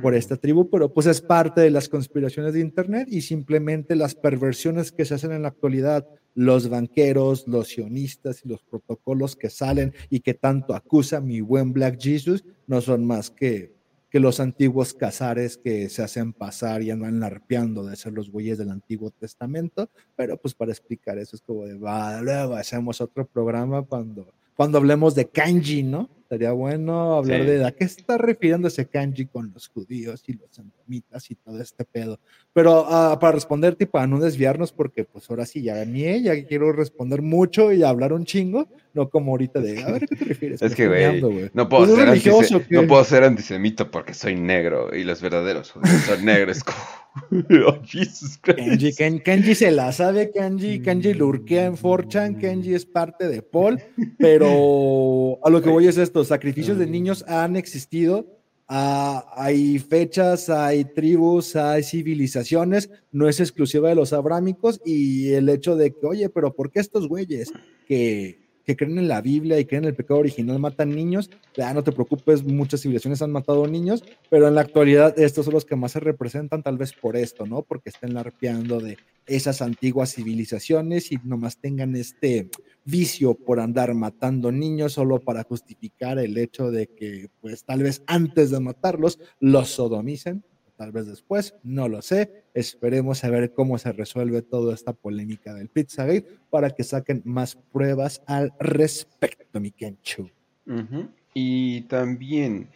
[0.00, 4.14] por esta tribu, pero pues es parte de las conspiraciones de Internet y simplemente las
[4.14, 9.50] perversiones que se hacen en la actualidad, los banqueros, los sionistas y los protocolos que
[9.50, 13.74] salen y que tanto acusa mi buen Black Jesus, no son más que,
[14.10, 18.56] que los antiguos cazares que se hacen pasar y andan larpeando de ser los güeyes
[18.56, 23.26] del Antiguo Testamento, pero pues para explicar eso es como de, va, luego hacemos otro
[23.26, 26.10] programa cuando, cuando hablemos de kanji, ¿no?
[26.22, 27.46] Estaría bueno hablar sí.
[27.46, 31.62] de a qué está refiriendo ese kanji con los judíos y los antomitas y todo
[31.62, 32.18] este pedo.
[32.52, 36.44] Pero uh, para responderte y para no desviarnos, porque pues ahora sí ya gané, ya
[36.44, 40.24] quiero responder mucho y hablar un chingo, no como ahorita de, a ver, ¿qué te
[40.24, 40.60] refieres?
[40.62, 45.04] Es que, güey, no, puedo ser antisem no puedo ser antisemita porque soy negro y
[45.04, 46.64] los verdaderos judíos son negros.
[47.66, 52.86] oh, Jesus Kenji, Ken, Kenji se la sabe, Kenji, Kenji lurquea en Forchan, Kenji es
[52.86, 53.80] parte de Paul,
[54.18, 58.26] pero a lo que voy es esto, sacrificios de niños han existido,
[58.66, 65.76] hay fechas, hay tribus, hay civilizaciones, no es exclusiva de los abrámicos y el hecho
[65.76, 67.50] de que, oye, pero ¿por qué estos güeyes
[67.86, 71.72] que que creen en la Biblia y creen en el pecado original matan niños, ya
[71.72, 75.64] no te preocupes, muchas civilizaciones han matado niños, pero en la actualidad estos son los
[75.64, 77.62] que más se representan tal vez por esto, ¿no?
[77.62, 82.50] Porque estén larpeando de esas antiguas civilizaciones y nomás tengan este
[82.84, 88.02] vicio por andar matando niños solo para justificar el hecho de que pues tal vez
[88.06, 90.44] antes de matarlos los sodomicen
[90.78, 92.44] tal vez después, no lo sé.
[92.54, 97.56] Esperemos a ver cómo se resuelve toda esta polémica del Pizzagate para que saquen más
[97.56, 101.08] pruebas al respecto, mi -huh.
[101.34, 102.68] Y también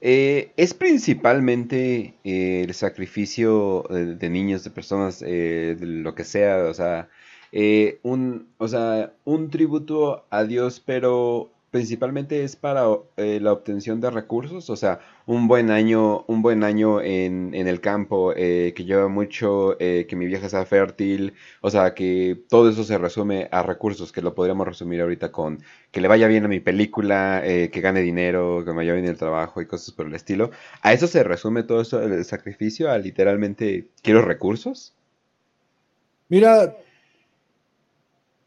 [0.00, 6.64] eh, es principalmente eh, el sacrificio de, de, niños, de personas, eh, lo que sea,
[6.64, 7.08] o sea,
[7.52, 12.86] eh, un, o sea, un tributo a Dios, pero principalmente es para
[13.18, 17.68] eh, la obtención de recursos, o sea, un buen año, un buen año en, en
[17.68, 22.40] el campo, eh, que lleva mucho, eh, que mi vieja sea fértil, o sea, que
[22.48, 26.28] todo eso se resume a recursos, que lo podríamos resumir ahorita con que le vaya
[26.28, 29.66] bien a mi película, eh, que gane dinero, que me vaya bien el trabajo y
[29.66, 30.50] cosas por el estilo.
[30.80, 34.94] A eso se resume todo eso, el sacrificio, a literalmente, quiero recursos.
[36.28, 36.74] Mira,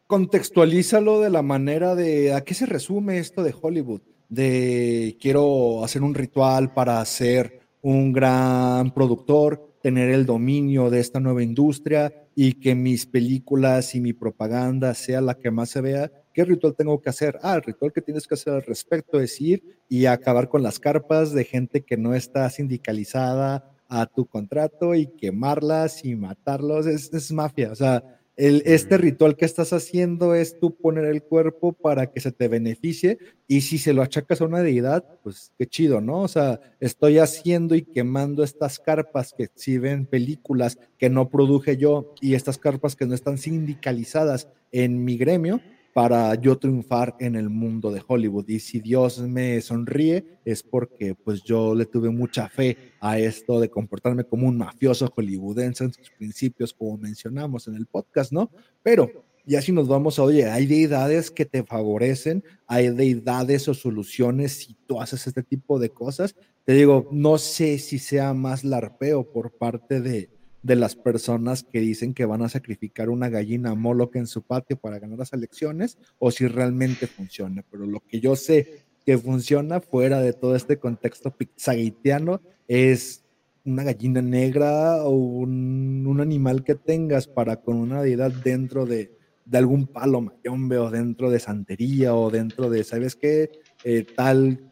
[0.10, 6.02] contextualízalo de la manera de a qué se resume esto de Hollywood, de quiero hacer
[6.02, 12.54] un ritual para ser un gran productor, tener el dominio de esta nueva industria y
[12.54, 17.00] que mis películas y mi propaganda sea la que más se vea, ¿qué ritual tengo
[17.00, 17.38] que hacer?
[17.44, 20.80] Ah, el ritual que tienes que hacer al respecto es ir y acabar con las
[20.80, 26.88] carpas de gente que no está sindicalizada a tu contrato y quemarlas y matarlos.
[26.88, 31.74] Es, es mafia, o sea, este ritual que estás haciendo es tú poner el cuerpo
[31.74, 33.18] para que se te beneficie
[33.48, 36.22] y si se lo achacas a una deidad, pues qué chido, ¿no?
[36.22, 42.14] O sea, estoy haciendo y quemando estas carpas que exhiben películas que no produje yo
[42.22, 45.60] y estas carpas que no están sindicalizadas en mi gremio,
[45.94, 48.48] para yo triunfar en el mundo de Hollywood.
[48.48, 53.60] Y si Dios me sonríe es porque pues yo le tuve mucha fe a esto
[53.60, 58.52] de comportarme como un mafioso hollywoodense en sus principios, como mencionamos en el podcast, ¿no?
[58.84, 63.74] Pero ya si nos vamos a, oye, hay deidades que te favorecen, hay deidades o
[63.74, 66.36] soluciones si tú haces este tipo de cosas.
[66.66, 70.30] Te digo, no sé si sea más larpeo por parte de,
[70.62, 74.78] de las personas que dicen que van a sacrificar una gallina Moloch en su patio
[74.78, 77.64] para ganar las elecciones o si realmente funciona.
[77.70, 83.24] Pero lo que yo sé que funciona fuera de todo este contexto pizzaguitiano es
[83.66, 89.18] una gallina negra o un, animal que tengas para con una deidad dentro de,
[89.54, 93.50] algún palo mayombe o dentro de santería o dentro de, ¿sabes qué?
[93.84, 94.70] Eh, tal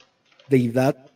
[0.49, 1.06] deidad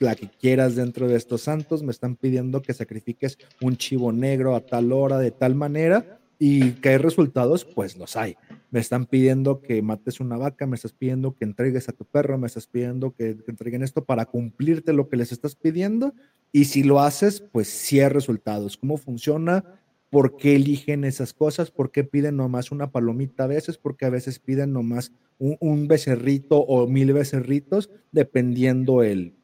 [0.00, 4.54] la que quieras dentro de estos santos, me están pidiendo que sacrifiques un chivo negro
[4.54, 8.36] a tal hora, de tal manera, y que hay resultados, pues los hay.
[8.70, 12.38] Me están pidiendo que mates una vaca, me estás pidiendo que entregues a tu perro,
[12.38, 16.14] me estás pidiendo que, entreguen esto para cumplirte lo que les estás pidiendo,
[16.52, 18.76] y si lo haces, pues sí hay resultados.
[18.76, 19.64] ¿Cómo funciona?
[20.10, 21.70] ¿Por qué eligen esas cosas?
[21.70, 23.76] ¿Por qué piden nomás una palomita a veces?
[23.76, 29.37] Porque a veces piden nomás un, un becerrito o mil becerritos, dependiendo el,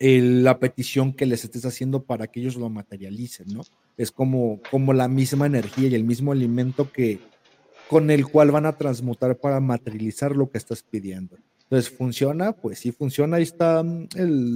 [0.00, 3.62] la petición que les estés haciendo para que ellos lo materialicen, ¿no?
[3.96, 7.18] Es como, como la misma energía y el mismo alimento que
[7.88, 11.36] con el cual van a transmutar para materializar lo que estás pidiendo.
[11.64, 12.52] Entonces, ¿funciona?
[12.52, 13.38] Pues sí funciona.
[13.38, 14.08] Ahí está mm,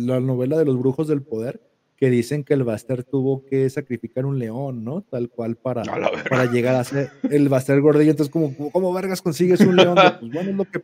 [0.07, 1.61] la novela de los brujos del poder,
[1.97, 5.03] que dicen que el Baster tuvo que sacrificar un león, ¿no?
[5.03, 5.83] Tal cual para,
[6.29, 8.11] para llegar a ser el Baster gordillo.
[8.11, 9.97] Entonces, como, ¿cómo vergas consigues un león?
[10.21, 10.83] Pues bueno, es lo que.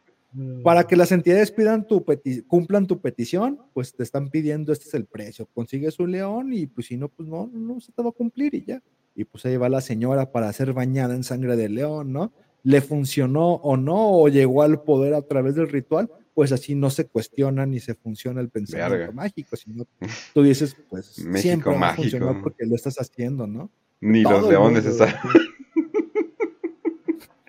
[0.62, 2.04] Para que las entidades pidan tu
[2.46, 5.48] cumplan tu petición, pues te están pidiendo este es el precio.
[5.54, 8.54] Consigues un león y pues si no, pues no, no se te va a cumplir
[8.54, 8.82] y ya.
[9.14, 12.32] Y pues ahí va la señora para ser bañada en sangre de león, ¿no?
[12.62, 14.10] ¿Le funcionó o no?
[14.10, 16.10] ¿O llegó al poder a través del ritual?
[16.34, 19.86] Pues así no se cuestiona ni se funciona el pensamiento mágico, sino
[20.34, 21.06] tú dices, pues
[21.36, 23.70] siempre va a funcionar porque lo estás haciendo, ¿no?
[24.00, 25.14] Ni los leones están.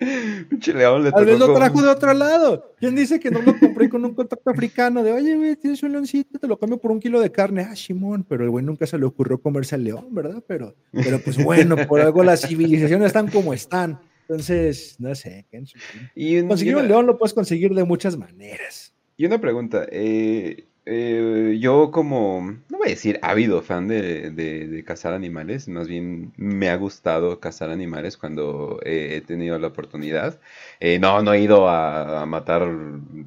[1.12, 2.74] Tal vez lo trajo de otro lado.
[2.78, 5.02] ¿Quién dice que no lo compré con un contacto africano?
[5.02, 7.66] De, oye, güey, tienes un leoncito, te lo cambio por un kilo de carne.
[7.68, 10.42] Ah, Simón, pero el güey nunca se le ocurrió comerse al león, ¿verdad?
[10.46, 14.00] Pero, pero pues bueno, por algo las civilizaciones están como están.
[14.22, 15.44] Entonces, no sé.
[16.14, 18.94] Y conseguir un león lo puedes conseguir de muchas maneras.
[19.16, 24.82] Y una pregunta, eh, eh, yo como, no voy a decir ávido fan de, de,
[24.84, 30.40] cazar animales, más bien me ha gustado cazar animales cuando he tenido la oportunidad.
[30.80, 32.68] Eh, no, no he ido a, matar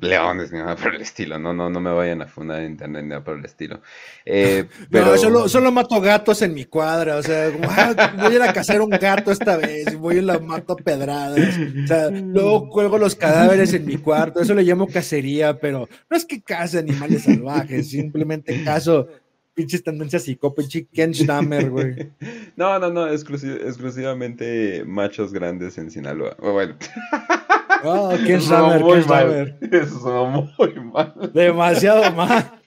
[0.02, 3.03] leones ni nada por el estilo, no, no, no me vayan a fundar en internet
[3.03, 3.80] ni nada por el estilo.
[4.26, 5.15] Eh, pero...
[5.30, 8.81] No, solo, mato gatos en mi cuadra, o sea, ah, voy a ir a cazar
[8.81, 13.15] un gato esta vez, voy y la mato a pedradas, o sea, luego cuelgo los
[13.15, 17.26] cadáveres en mi cuarto, eso le llamo cacería, pero no es que case animales
[17.84, 19.07] simplemente caso
[19.53, 22.11] pinches tendencias psicó, pinche Ken Stammer, güey.
[22.55, 26.35] No, no, no, exclusivamente machos grandes en Sinaloa.
[26.39, 26.75] Bueno.
[27.85, 29.57] Oh, Ken Stammer, Ken Stammer.
[29.69, 30.25] Eso
[30.57, 31.13] muy mal.
[31.34, 32.61] Demasiado mal.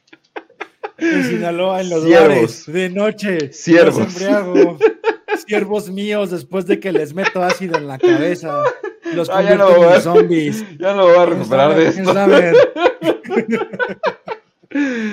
[0.98, 2.66] En Sinaloa, en los Ciervos.
[2.66, 3.50] de noche.
[3.50, 4.14] Siervos.
[5.46, 8.62] Siervos míos después de que les meto ácido en la cabeza.
[9.14, 10.62] Los ah, ya no en zombies.
[10.78, 12.12] Ya no voy a recuperar de esto.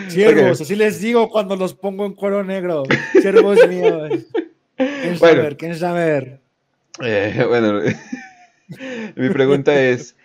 [0.10, 2.84] Ciervos, así les digo cuando los pongo en cuero negro.
[3.22, 4.26] Ciervos míos.
[4.76, 5.57] ¿Quién saber?
[5.57, 6.40] ¿Quién saber?
[7.02, 7.81] Eh, bueno,
[9.15, 10.15] mi pregunta es: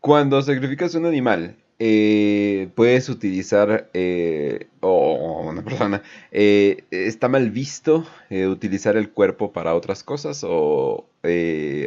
[0.00, 8.96] cuando sacrificas un animal, eh, puedes utilizar, eh, o una persona, ¿está mal visto utilizar
[8.96, 11.06] el cuerpo para otras cosas o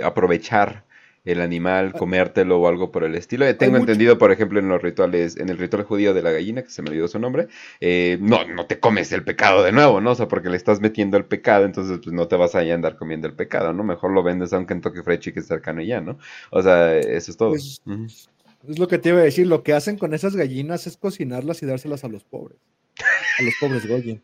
[0.04, 0.84] aprovechar
[1.28, 1.98] el animal, ah.
[1.98, 3.46] comértelo o algo por el estilo.
[3.46, 6.64] Eh, tengo entendido, por ejemplo, en los rituales, en el ritual judío de la gallina,
[6.64, 7.50] que se me olvidó su nombre,
[7.82, 10.12] eh, no, no te comes el pecado de nuevo, ¿no?
[10.12, 12.72] O sea, porque le estás metiendo el pecado, entonces pues no te vas a ir
[12.72, 13.84] a andar comiendo el pecado, ¿no?
[13.84, 16.18] Mejor lo vendes a un Kentucky Fried Chicken cercano y ya, ¿no?
[16.50, 17.50] O sea, eso es todo.
[17.50, 17.82] Pues,
[18.68, 21.62] es lo que te iba a decir, lo que hacen con esas gallinas es cocinarlas
[21.62, 22.58] y dárselas a los pobres,
[23.40, 24.22] a los pobres Goyen.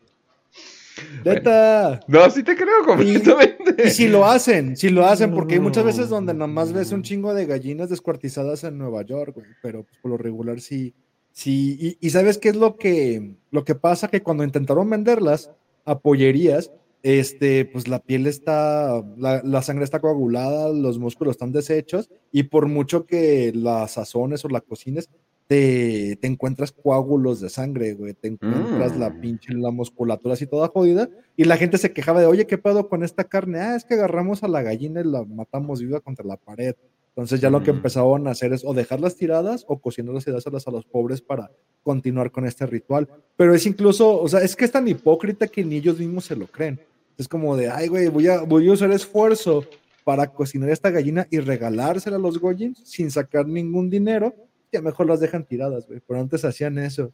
[1.24, 2.00] Neta.
[2.06, 3.88] No, sí te creo completamente.
[3.88, 7.02] Y, si lo hacen, si lo hacen, porque hay muchas veces donde nomás ves un
[7.02, 10.94] chingo de gallinas descuartizadas en Nueva York, güey, pero pues, por lo regular sí,
[11.32, 11.96] sí.
[12.00, 15.50] Y, sabes qué es lo que, lo que pasa, que cuando intentaron venderlas
[15.84, 16.70] a pollerías,
[17.02, 22.66] este, pues la piel está, la, sangre está coagulada, los músculos están deshechos, y por
[22.66, 25.10] mucho que las sazones o la cocines,
[25.46, 29.20] te, te, encuentras coágulos de sangre, güey, te encuentras la mm.
[29.20, 32.88] pinche, la musculatura así toda jodida, y la gente se quejaba de, oye, ¿qué pedo
[32.88, 33.60] con esta carne?
[33.60, 36.74] Ah, es que agarramos a la gallina y la matamos viva contra la pared.
[37.16, 37.76] Entonces ya lo que mm.
[37.76, 41.50] empezaron a hacer es o dejarlas tiradas o cocinarlas y dárselas a los pobres para
[41.82, 43.08] continuar con este ritual.
[43.36, 46.34] Pero es incluso, o sea, es que es tan hipócrita que ni ellos mismos se
[46.34, 46.80] lo creen.
[47.16, 49.64] Es como de, ay, güey, voy a, voy a usar esfuerzo
[50.02, 54.34] para cocinar esta gallina y regalársela a los Goyins sin sacar ningún dinero,
[54.74, 56.00] ya mejor las dejan tiradas, güey.
[56.06, 57.12] Pero antes hacían eso.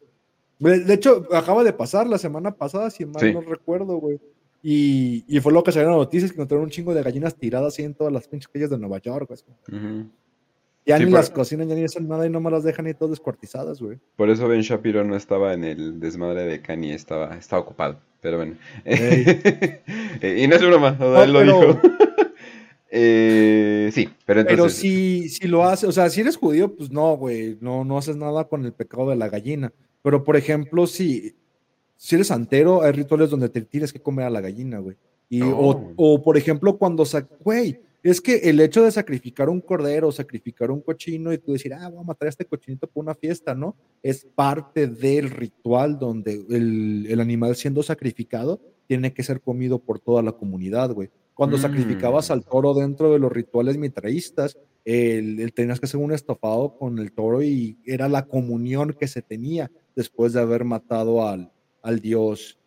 [0.58, 4.20] De hecho, acaba de pasar la semana pasada, si mal no recuerdo, güey.
[4.62, 7.82] Y, y, fue lo que salieron noticias, que encontraron un chingo de gallinas tiradas así
[7.82, 10.04] en todas las pinches calles de Nueva York, güey.
[10.84, 13.10] Ya ni las cocinan, ya ni hacen nada y no me las dejan ni todas
[13.10, 13.98] descuartizadas, güey.
[14.16, 18.00] Por eso Ben Shapiro no estaba en el desmadre de Kanye, estaba, estaba ocupado.
[18.20, 18.56] Pero bueno.
[18.84, 21.80] y no es broma, él lo dijo.
[22.90, 24.58] Eh, sí, pero entonces.
[24.58, 27.96] Pero si, si lo hace, o sea, si eres judío, pues no, güey, no, no
[27.96, 29.72] haces nada con el pecado de la gallina.
[30.02, 31.36] Pero por ejemplo, si,
[31.96, 34.96] si eres santero, hay rituales donde te tienes que comer a la gallina, güey.
[35.28, 37.04] Y, o, o, por ejemplo, cuando,
[37.44, 41.72] güey, es que el hecho de sacrificar un cordero, sacrificar un cochino y tú decir,
[41.72, 43.76] ah, voy a matar a este cochinito por una fiesta, ¿no?
[44.02, 50.00] Es parte del ritual donde el, el animal siendo sacrificado tiene que ser comido por
[50.00, 51.10] toda la comunidad, güey.
[51.34, 51.60] Cuando mm.
[51.60, 56.98] sacrificabas al toro dentro de los rituales mitraístas, el, tenías que hacer un estofado con
[56.98, 61.52] el toro y era la comunión que se tenía después de haber matado al,
[61.82, 62.58] al dios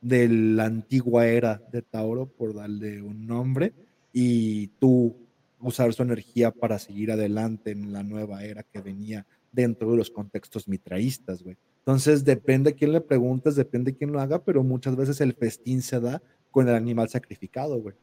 [0.00, 3.72] de la antigua era de Tauro, por darle un nombre,
[4.12, 5.16] y tú
[5.60, 10.10] usar su energía para seguir adelante en la nueva era que venía dentro de los
[10.10, 11.56] contextos mitraístas, güey.
[11.78, 16.00] Entonces, depende quién le preguntes, depende quién lo haga, pero muchas veces el festín se
[16.00, 16.22] da
[16.54, 17.96] con el animal sacrificado, güey.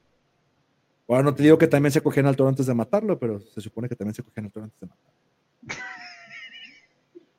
[1.08, 3.62] Ahora no te digo que también se cogían al toro antes de matarlo, pero se
[3.62, 5.12] supone que también se cogían al toro antes de matarlo.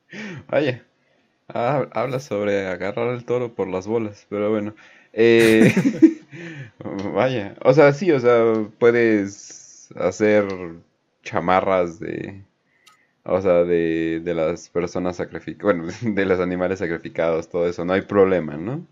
[0.48, 0.86] Vaya,
[1.48, 4.74] habla sobre agarrar al toro por las bolas, pero bueno.
[5.12, 5.70] Eh,
[7.14, 10.46] vaya, o sea, sí, o sea, puedes hacer
[11.22, 12.42] chamarras de,
[13.24, 17.92] o sea, de, de las personas sacrificadas, bueno, de los animales sacrificados, todo eso, no
[17.92, 18.86] hay problema, ¿no?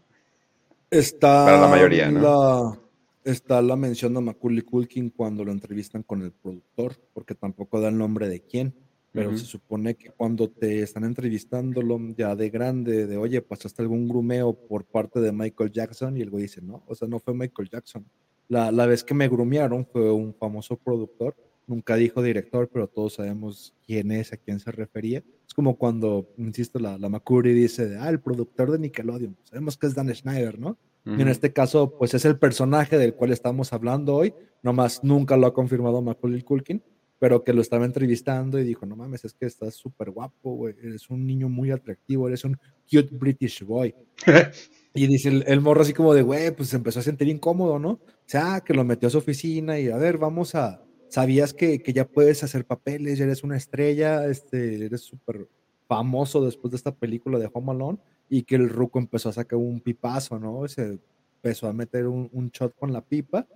[0.90, 2.76] Está Para la mayoría, ¿no?
[3.24, 7.88] está la mención de Macaulay Culkin cuando lo entrevistan con el productor, porque tampoco da
[7.88, 8.74] el nombre de quién,
[9.12, 14.08] pero se supone que cuando te están entrevistándolo ya de grande, de oye, pasaste algún
[14.08, 17.34] grumeo por parte de Michael Jackson, y el güey dice, no, o sea, no fue
[17.34, 18.04] Michael Jackson.
[18.48, 21.36] La, la vez que me grumearon fue un famoso productor,
[21.66, 25.22] nunca dijo director, pero todos sabemos quién es, a quién se refería.
[25.50, 29.88] Es como cuando, insisto, la, la Macuri dice, ah, el productor de Nickelodeon, sabemos que
[29.88, 30.78] es Dan Schneider, ¿no?
[31.04, 34.32] Y en este caso, pues es el personaje del cual estamos hablando hoy,
[34.62, 36.84] nomás nunca lo ha confirmado Macaulay Culkin,
[37.18, 40.76] pero que lo estaba entrevistando y dijo, no mames, es que estás súper guapo, güey,
[40.84, 42.56] eres un niño muy atractivo, eres un
[42.88, 43.92] cute British boy.
[44.94, 47.90] y dice el, morro así como de, güey, pues se empezó a sentir incómodo, ¿no?
[47.90, 51.82] O sea, que lo metió a su oficina y a ver, vamos a, sabías que,
[51.82, 55.48] que ya puedes hacer papeles, ya eres una estrella, este, eres súper
[55.86, 59.58] famoso después de esta película de Home Alone y que el ruco empezó a sacar
[59.58, 60.66] un pipazo, ¿no?
[60.68, 61.00] Se
[61.42, 63.46] empezó a meter un, un shot con la pipa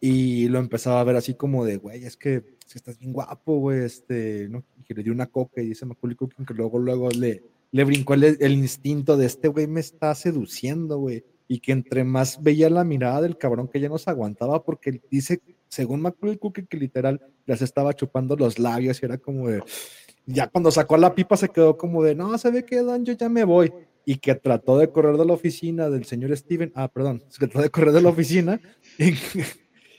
[0.00, 2.42] y lo empezaba a ver así como de, güey, es que,
[2.74, 4.64] estás bien guapo, güey, este, ¿no?
[4.80, 7.84] Y que le dio una coca y dice Macaulay Culkin que luego, luego le, le
[7.84, 11.24] brincó el, el instinto de este güey me está seduciendo, güey.
[11.46, 15.00] Y que entre más veía la mirada del cabrón que ya no se aguantaba porque
[15.10, 15.40] dice,
[15.74, 19.62] según Macaulay Culkin, que literal les estaba chupando los labios y era como de,
[20.24, 23.04] ya cuando sacó la pipa se quedó como de, no, ¿sabe qué, Dan?
[23.04, 23.72] Yo ya me voy
[24.06, 27.62] y que trató de correr de la oficina del señor Steven, ah, perdón, que trató
[27.62, 28.60] de correr de la oficina
[28.98, 29.14] y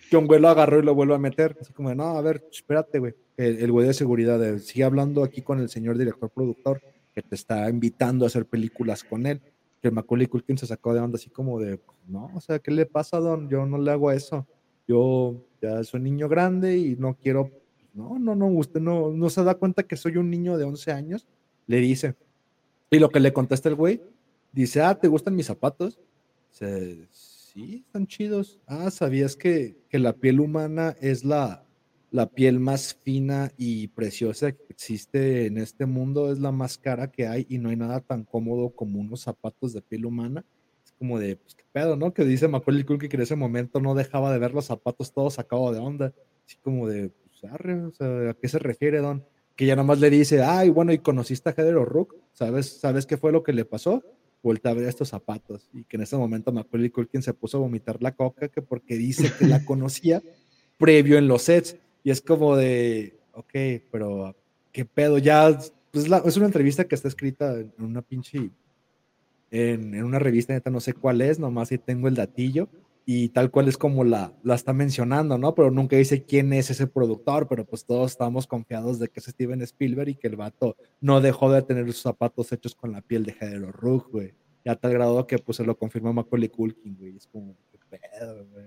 [0.09, 2.47] que un güey lo agarró y lo vuelve a meter, así como, no, a ver,
[2.51, 6.81] espérate, güey, el, güey de seguridad, de, sigue hablando aquí con el señor director productor
[7.13, 9.41] que te está invitando a hacer películas con él,
[9.81, 12.85] que Macaulay Culkin se sacó de onda así como de, no, o sea, ¿qué le
[12.85, 13.49] pasa, don?
[13.49, 14.47] Yo no le hago eso,
[14.87, 17.51] yo ya soy un niño grande y no quiero,
[17.93, 20.91] no, no, no, usted no, no se da cuenta que soy un niño de 11
[20.91, 21.27] años,
[21.67, 22.15] le dice,
[22.89, 24.01] y lo que le contesta el güey,
[24.51, 25.99] dice, ah, ¿te gustan mis zapatos?
[27.09, 28.59] Sí, están chidos.
[28.67, 31.65] Ah, ¿sabías que, que la piel humana es la,
[32.11, 36.31] la piel más fina y preciosa que existe en este mundo?
[36.31, 39.73] Es la más cara que hay y no hay nada tan cómodo como unos zapatos
[39.73, 40.45] de piel humana.
[40.97, 42.13] Como de, pues qué pedo, ¿no?
[42.13, 45.35] Que dice Macaulay Culkin que en ese momento no dejaba de ver los zapatos todos
[45.35, 46.13] sacados de onda.
[46.45, 49.25] Así como de, pues, o sea, ¿a qué se refiere, Don?
[49.55, 52.15] Que ya nomás le dice, ay, bueno, ¿y conociste a Heather O'Rourke?
[52.33, 54.03] ¿Sabes, ¿Sabes qué fue lo que le pasó?
[54.43, 55.69] Vuelta a ver estos zapatos.
[55.73, 58.95] Y que en ese momento Macaulay Culkin se puso a vomitar la coca, que porque
[58.95, 60.21] dice que la conocía
[60.77, 61.77] previo en los sets.
[62.03, 63.53] Y es como de, ok,
[63.91, 64.35] pero
[64.71, 65.57] qué pedo, ya
[65.95, 68.49] pues es una entrevista que está escrita en una pinche,
[69.51, 72.69] en, una revista, neta no sé cuál es, nomás si tengo el datillo
[73.05, 75.53] y tal cual es como la, la está mencionando, ¿no?
[75.53, 79.27] Pero nunca dice quién es ese productor, pero pues todos estamos confiados de que es
[79.27, 83.01] Steven Spielberg y que el vato no dejó de tener sus zapatos hechos con la
[83.01, 84.33] piel de Heather O'Rourke, güey.
[84.65, 87.15] Ya tal grado que pues se lo confirmó Macaulay Culkin, güey.
[87.15, 88.65] Es como, qué pedo, güey.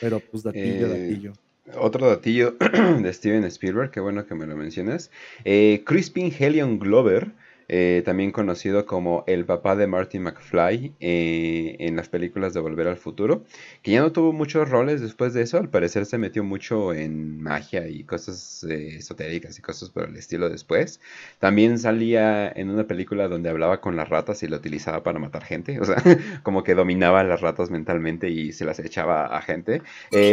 [0.00, 1.32] Pero pues datillo, eh, datillo.
[1.76, 2.56] Otro datillo
[3.02, 5.10] de Steven Spielberg, qué bueno que me lo mencionas.
[5.44, 7.32] Eh, Crispin Helion Glover
[7.74, 12.86] eh, también conocido como el papá de Marty McFly eh, en las películas de Volver
[12.86, 13.44] al Futuro,
[13.80, 17.40] que ya no tuvo muchos roles después de eso, al parecer se metió mucho en
[17.40, 21.00] magia y cosas eh, esotéricas y cosas por el estilo después.
[21.38, 25.42] También salía en una película donde hablaba con las ratas y lo utilizaba para matar
[25.42, 25.96] gente, o sea,
[26.42, 29.80] como que dominaba a las ratas mentalmente y se las echaba a gente.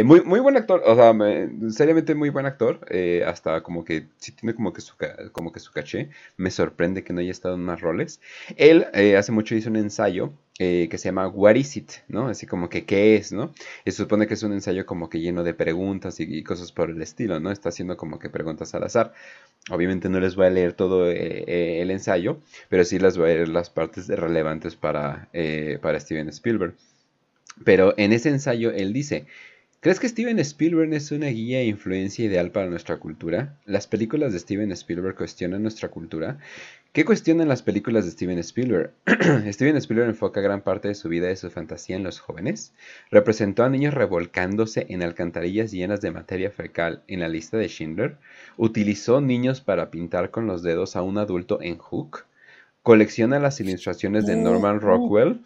[0.04, 1.14] muy, muy buen actor, o sea,
[1.70, 2.80] seriamente muy buen actor,
[3.24, 4.92] hasta como que sí tiene como que su,
[5.32, 8.20] como que su caché, me sorprende que no haya estado en más roles.
[8.56, 11.90] Él eh, hace mucho hizo un ensayo eh, que se llama What is it.
[12.28, 13.52] Así como que qué es, ¿no?
[13.84, 16.90] Y se supone que es un ensayo como que lleno de preguntas y, cosas por
[16.90, 17.50] el estilo, ¿no?
[17.50, 19.14] Está haciendo como que preguntas al azar.
[19.70, 22.38] Obviamente no les voy a leer todo eh, el ensayo,
[22.68, 25.28] pero sí les voy a leer las partes relevantes para,
[25.80, 26.74] para Steven Spielberg.
[27.64, 29.26] Pero en ese ensayo él dice,
[29.82, 33.56] ¿Crees que Steven Spielberg es una guía e influencia ideal para nuestra cultura?
[33.64, 36.38] ¿Las películas de Steven Spielberg cuestionan nuestra cultura?
[36.92, 38.92] ¿Qué cuestionan las películas de Steven Spielberg?
[39.50, 42.74] Steven Spielberg enfoca gran parte de su vida y su fantasía en los jóvenes.
[43.10, 48.18] Representó a niños revolcándose en alcantarillas llenas de materia fecal en la lista de Schindler.
[48.58, 52.26] Utilizó niños para pintar con los dedos a un adulto en Hook.
[52.82, 55.40] Colecciona las ilustraciones de Norman Rockwell,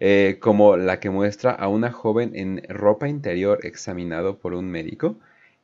[0.00, 5.16] eh, como la que muestra a una joven en ropa interior examinado por un médico.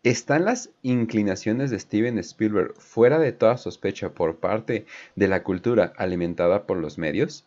[0.02, 4.84] ¿Están las inclinaciones de Steven Spielberg fuera de toda sospecha por parte
[5.14, 7.44] de la cultura alimentada por los medios?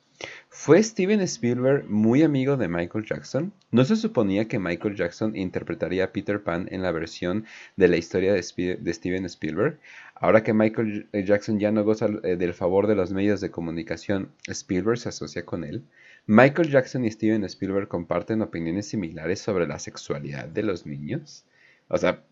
[0.48, 3.52] ¿Fue Steven Spielberg muy amigo de Michael Jackson?
[3.72, 7.45] ¿No se suponía que Michael Jackson interpretaría a Peter Pan en la versión
[7.76, 9.78] de la historia de, Steven Spielberg?
[10.16, 14.32] Ahora que Michael Jackson ya no goza eh, del favor de los medios de comunicación,
[14.48, 15.84] ¿Spielberg se asocia con él?
[16.27, 21.45] ¿Michael Jackson y Steven Spielberg comparten opiniones similares sobre la sexualidad de los niños?
[21.88, 22.23] O sea,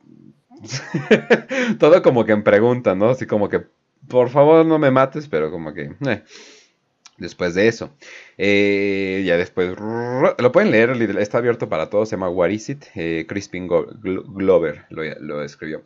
[1.79, 3.09] todo como que en pregunta, ¿no?
[3.09, 3.63] Así como que,
[4.07, 5.91] por favor no me mates, pero como que...
[6.07, 6.23] Eh.
[7.17, 7.95] Después de eso,
[8.39, 10.89] eh, ya después, lo pueden leer,
[11.19, 15.83] está abierto para todos, se llama What Is It, eh, Crispin Glover lo, lo escribió.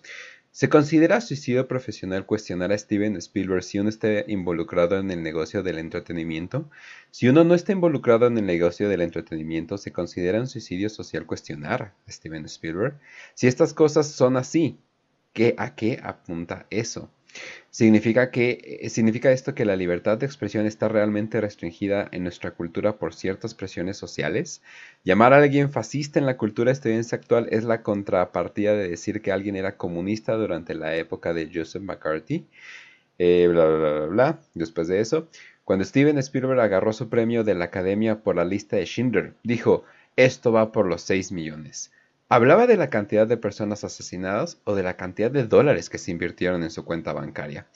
[0.58, 5.62] ¿Se considera suicidio profesional cuestionar a Steven Spielberg si uno está involucrado en el negocio
[5.62, 6.68] del entretenimiento?
[7.12, 11.28] Si uno no está involucrado en el negocio del entretenimiento, ¿se considera un suicidio social
[11.28, 13.00] cuestionar a Steven Spielberg?
[13.36, 14.80] Si estas cosas son así,
[15.32, 17.12] ¿qué, ¿a qué apunta eso?
[17.70, 22.52] ¿Significa, que, eh, ¿Significa esto que la libertad de expresión está realmente restringida en nuestra
[22.52, 24.62] cultura por ciertas presiones sociales?
[25.04, 29.32] Llamar a alguien fascista en la cultura estadounidense actual es la contrapartida de decir que
[29.32, 32.46] alguien era comunista durante la época de Joseph McCarthy.
[33.20, 34.40] Eh, bla, bla, bla, bla.
[34.54, 35.28] Después de eso,
[35.64, 39.84] cuando Steven Spielberg agarró su premio de la Academia por la lista de Schindler, dijo,
[40.16, 41.92] esto va por los 6 millones.
[42.30, 46.12] ¿Hablaba de la cantidad de personas asesinadas o de la cantidad de dólares que se
[46.12, 47.68] invirtieron en su cuenta bancaria?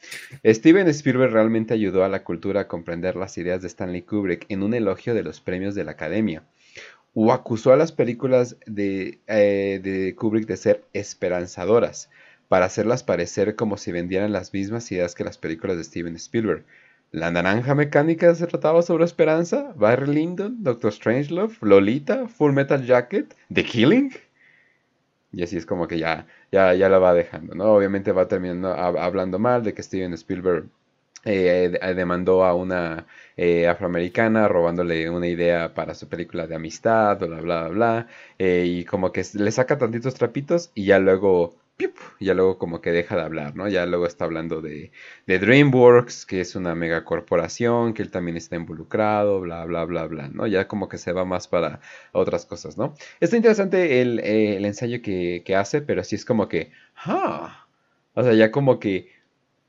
[0.45, 4.61] Steven Spielberg realmente ayudó a la cultura a comprender las ideas de Stanley Kubrick en
[4.63, 6.43] un elogio de los premios de la Academia.
[7.13, 12.09] O acusó a las películas de, eh, de Kubrick de ser esperanzadoras,
[12.49, 16.65] para hacerlas parecer como si vendieran las mismas ideas que las películas de Steven Spielberg.
[17.11, 23.33] La naranja mecánica se trataba sobre esperanza, Barry Lyndon, Doctor Strangelove, Lolita, Full Metal Jacket,
[23.53, 24.11] The Killing.
[25.31, 27.65] Y así es como que ya, ya, ya la va dejando, ¿no?
[27.73, 30.65] Obviamente va terminando hablando mal de que Steven Spielberg
[31.23, 33.05] eh, demandó a una
[33.37, 38.07] eh, afroamericana robándole una idea para su película de amistad, bla, bla, bla, bla.
[38.39, 41.55] Eh, y como que le saca tantitos trapitos y ya luego
[42.19, 43.67] ya luego como que deja de hablar, ¿no?
[43.67, 44.91] Ya luego está hablando de,
[45.27, 50.47] DreamWorks, que es una megacorporación, que él también está involucrado, bla, bla, bla, bla, ¿no?
[50.47, 51.81] Ya como que se va más para
[52.11, 52.95] otras cosas, ¿no?
[53.19, 54.19] Está interesante el,
[54.65, 57.67] ensayo que, hace, pero sí es como que, ah,
[58.13, 59.09] o sea, ya como que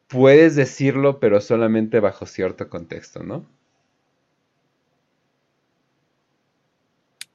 [0.08, 3.46] puedes decirlo, pero solamente bajo cierto contexto, ¿no?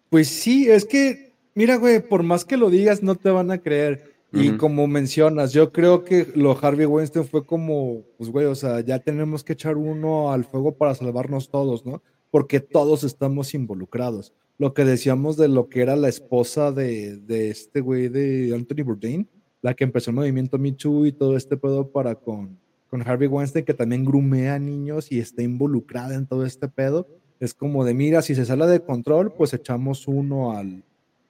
[0.10, 3.58] Pues sí, es que, mira, güey, por más que lo digas, no te van a
[3.60, 4.17] creer.
[4.34, 8.82] Y como mencionas, yo creo que lo Harvey Weinstein fue como, pues, güey, o sea,
[8.82, 12.02] ya tenemos que echar uno al fuego para salvarnos todos, ¿no?
[12.30, 14.34] Porque todos estamos involucrados.
[14.58, 18.84] Lo que decíamos de lo que era la esposa de, de este güey de Anthony
[18.84, 19.30] Bourdain,
[19.62, 22.60] la que empezó el movimiento Me Too y todo este pedo para con,
[22.90, 27.08] con Harvey Weinstein, que también grumea a niños y está involucrada en todo este pedo.
[27.40, 30.84] Es como de, mira, si se sale de control, pues echamos uno al,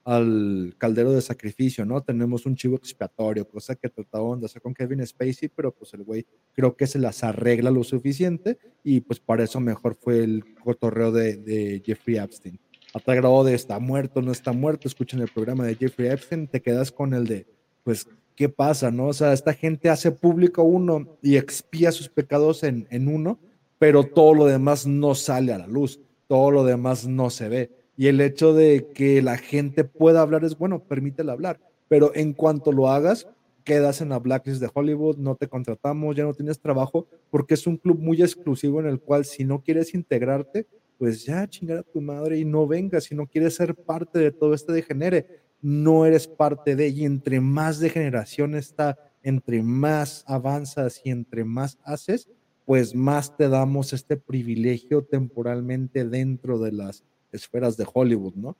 [0.08, 2.02] al caldero de sacrificio, ¿no?
[2.02, 6.02] Tenemos un chivo expiatorio, cosa que trataban de hacer con Kevin Spacey, pero pues el
[6.02, 6.24] güey
[6.54, 11.12] creo que se las arregla lo suficiente y pues para eso mejor fue el cotorreo
[11.12, 12.58] de, de Jeffrey Epstein.
[12.94, 16.62] A tal de está muerto, no está muerto, escuchen el programa de Jeffrey Epstein, te
[16.62, 17.46] quedas con el de,
[17.84, 19.08] pues, ¿qué pasa, no?
[19.08, 23.38] O sea, esta gente hace público uno y expía sus pecados en, en uno,
[23.78, 27.77] pero todo lo demás no sale a la luz, todo lo demás no se ve
[27.98, 31.58] y el hecho de que la gente pueda hablar es bueno, permítela hablar,
[31.88, 33.26] pero en cuanto lo hagas,
[33.64, 37.66] quedas en la blacklist de Hollywood, no te contratamos, ya no tienes trabajo, porque es
[37.66, 41.82] un club muy exclusivo en el cual si no quieres integrarte, pues ya chingar a
[41.82, 45.26] tu madre y no vengas, si no quieres ser parte de todo este degenere,
[45.60, 51.78] no eres parte de, y entre más degeneración está, entre más avanzas y entre más
[51.82, 52.28] haces,
[52.64, 57.02] pues más te damos este privilegio temporalmente dentro de las
[57.32, 58.56] esferas de Hollywood, ¿no?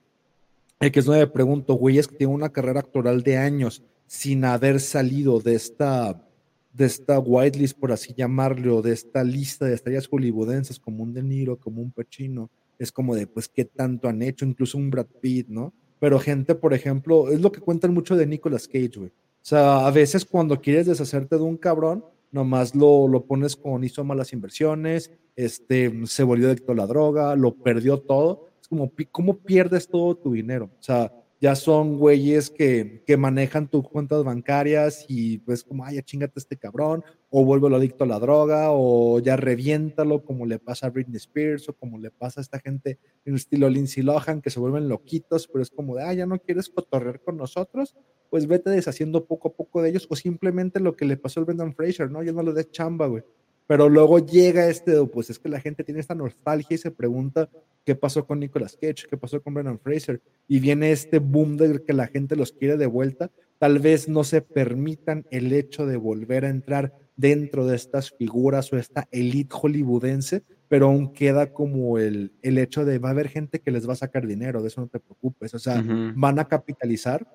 [0.81, 3.83] El que es no me pregunto, güey, es que tiene una carrera actoral de años
[4.07, 6.25] sin haber salido de esta,
[6.73, 11.23] de esta whitelist, por así llamarlo, de esta lista de estrellas hollywoodenses, como un De
[11.23, 12.51] Niro, como un Pacino.
[12.79, 14.45] Es como de, pues, ¿qué tanto han hecho?
[14.45, 15.75] Incluso un Brad Pitt, ¿no?
[15.99, 19.11] Pero gente, por ejemplo, es lo que cuentan mucho de Nicolas Cage, güey.
[19.11, 23.83] O sea, a veces cuando quieres deshacerte de un cabrón, nomás lo, lo pones con
[23.83, 29.39] hizo malas inversiones, este, se volvió adicto a la droga, lo perdió todo como, ¿cómo
[29.39, 30.71] pierdes todo tu dinero?
[30.79, 35.97] O sea, ya son güeyes que, que manejan tus cuentas bancarias y pues como, ay,
[35.97, 40.59] ya chingate este cabrón, o vuelve adicto a la droga, o ya reviéntalo, como le
[40.59, 44.41] pasa a Britney Spears, o como le pasa a esta gente en estilo Lindsay Lohan,
[44.41, 47.95] que se vuelven loquitos, pero es como de, ah, ya no quieres cotorrear con nosotros,
[48.31, 51.47] pues vete deshaciendo poco a poco de ellos, o simplemente lo que le pasó al
[51.47, 52.23] Brendan Fraser, ¿no?
[52.23, 53.23] Ya no le des chamba, güey.
[53.69, 57.51] Pero luego llega este, pues es que la gente tiene esta nostalgia y se pregunta
[57.85, 61.85] qué pasó con Nicolas Cage, qué pasó con Brendan Fraser, y viene este boom de
[61.85, 63.31] que la gente los quiere de vuelta.
[63.59, 68.73] Tal vez no se permitan el hecho de volver a entrar dentro de estas figuras
[68.73, 73.29] o esta elite hollywoodense, pero aún queda como el, el hecho de va a haber
[73.29, 75.85] gente que les va a sacar dinero, de eso no te preocupes, o sea,
[76.15, 77.27] van a capitalizar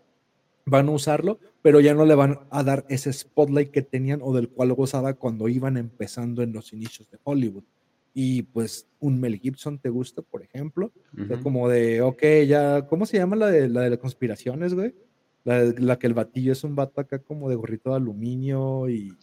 [0.66, 4.34] van a usarlo, pero ya no le van a dar ese spotlight que tenían o
[4.34, 7.64] del cual gozaba cuando iban empezando en los inicios de Hollywood.
[8.14, 10.92] Y pues un Mel Gibson te gusta, por ejemplo,
[11.42, 14.94] como de, ok, ya, ¿cómo se llama la de, la de las conspiraciones, güey?
[15.44, 19.18] La, la, que el batillo es un vato acá como de gorrito de aluminio y,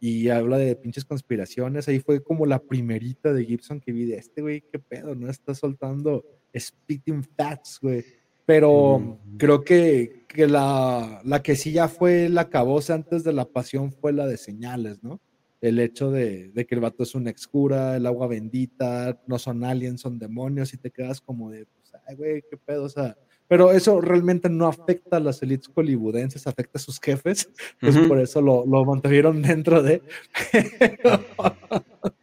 [0.00, 1.88] y habla de pinches conspiraciones.
[1.88, 5.28] Ahí fue como la primerita de Gibson que vi de este, güey, qué pedo, ¿no?
[5.28, 6.24] Está soltando
[6.56, 8.04] spitting facts, güey
[8.48, 13.44] pero creo que, que la, la, que sí ya fue la cabosa antes de la
[13.44, 15.20] pasión fue la de señales, ¿no?
[15.60, 19.64] El hecho de, de, que el vato es una excura, el agua bendita, no son
[19.64, 23.18] aliens, son demonios, y te quedas como de, pues, ay, güey, qué pedo, o sea,
[23.48, 27.50] pero eso realmente no afecta a las elites hollywoodenses, afecta a sus jefes,
[27.82, 30.00] pues por eso lo, lo mantuvieron dentro de.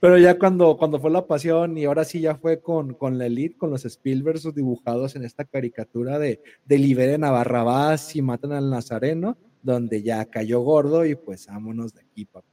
[0.00, 3.26] Pero ya cuando, cuando fue la pasión y ahora sí ya fue con, con la
[3.26, 8.52] elite, con los Spielbergs dibujados en esta caricatura de, de liberen a Barrabás y matan
[8.52, 12.48] al Nazareno, donde ya cayó gordo y pues vámonos de aquí, papá.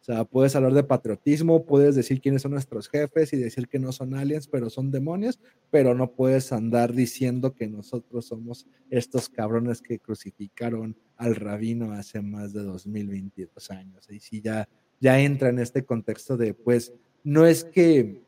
[0.00, 3.78] O sea, puedes hablar de patriotismo, puedes decir quiénes son nuestros jefes y decir que
[3.78, 5.38] no son aliens, pero son demonios,
[5.70, 12.22] pero no puedes andar diciendo que nosotros somos estos cabrones que crucificaron al rabino hace
[12.22, 14.08] más de 2022 años.
[14.10, 14.68] Y sí, ya
[15.00, 16.92] ya entra en este contexto de, pues,
[17.24, 18.22] no es que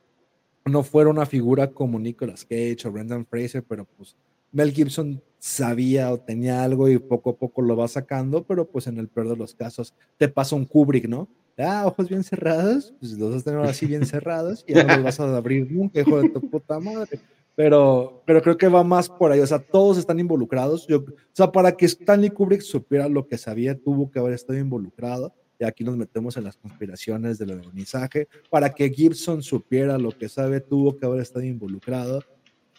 [0.64, 4.16] no fuera una figura como Nicolas Cage o Brendan Fraser, pero pues
[4.52, 8.86] Mel Gibson sabía o tenía algo y poco a poco lo va sacando, pero pues
[8.86, 11.28] en el peor de los casos te pasa un Kubrick, ¿no?
[11.58, 14.94] Ah, ojos bien cerrados, pues los vas a tener así bien cerrados y ya no
[14.94, 17.20] los vas a abrir nunca, hijo de tu puta madre.
[17.54, 20.86] Pero, pero creo que va más por ahí, o sea, todos están involucrados.
[20.86, 24.58] Yo, o sea, para que Stanley Kubrick supiera lo que sabía, tuvo que haber estado
[24.58, 28.26] involucrado y aquí nos metemos en las conspiraciones del alunizaje.
[28.50, 32.20] Para que Gibson supiera lo que sabe, tuvo que haber estado involucrado.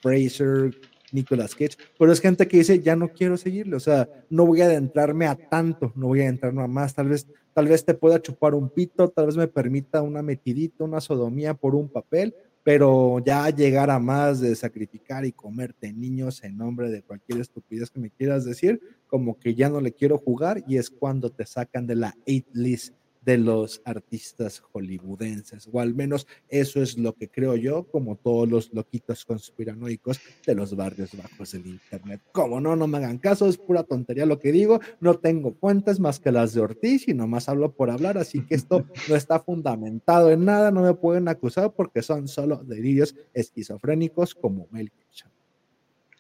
[0.01, 0.75] Fraser,
[1.13, 4.61] Nicolas Cage, pero es gente que dice, ya no quiero seguirle, o sea, no voy
[4.61, 7.93] a adentrarme a tanto, no voy a adentrarme a más, tal vez, tal vez te
[7.93, 12.35] pueda chupar un pito, tal vez me permita una metidita, una sodomía por un papel,
[12.63, 17.89] pero ya llegar a más de sacrificar y comerte niños en nombre de cualquier estupidez
[17.89, 21.45] que me quieras decir, como que ya no le quiero jugar y es cuando te
[21.45, 22.93] sacan de la 8 list
[23.25, 28.49] de los artistas hollywoodenses, o al menos eso es lo que creo yo, como todos
[28.49, 32.21] los loquitos conspiranoicos de los barrios bajos del Internet.
[32.31, 35.99] Como no, no me hagan caso, es pura tontería lo que digo, no tengo fuentes
[35.99, 39.39] más que las de Ortiz y nomás hablo por hablar, así que esto no está
[39.39, 45.31] fundamentado en nada, no me pueden acusar porque son solo delirios esquizofrénicos como Mel Gibson.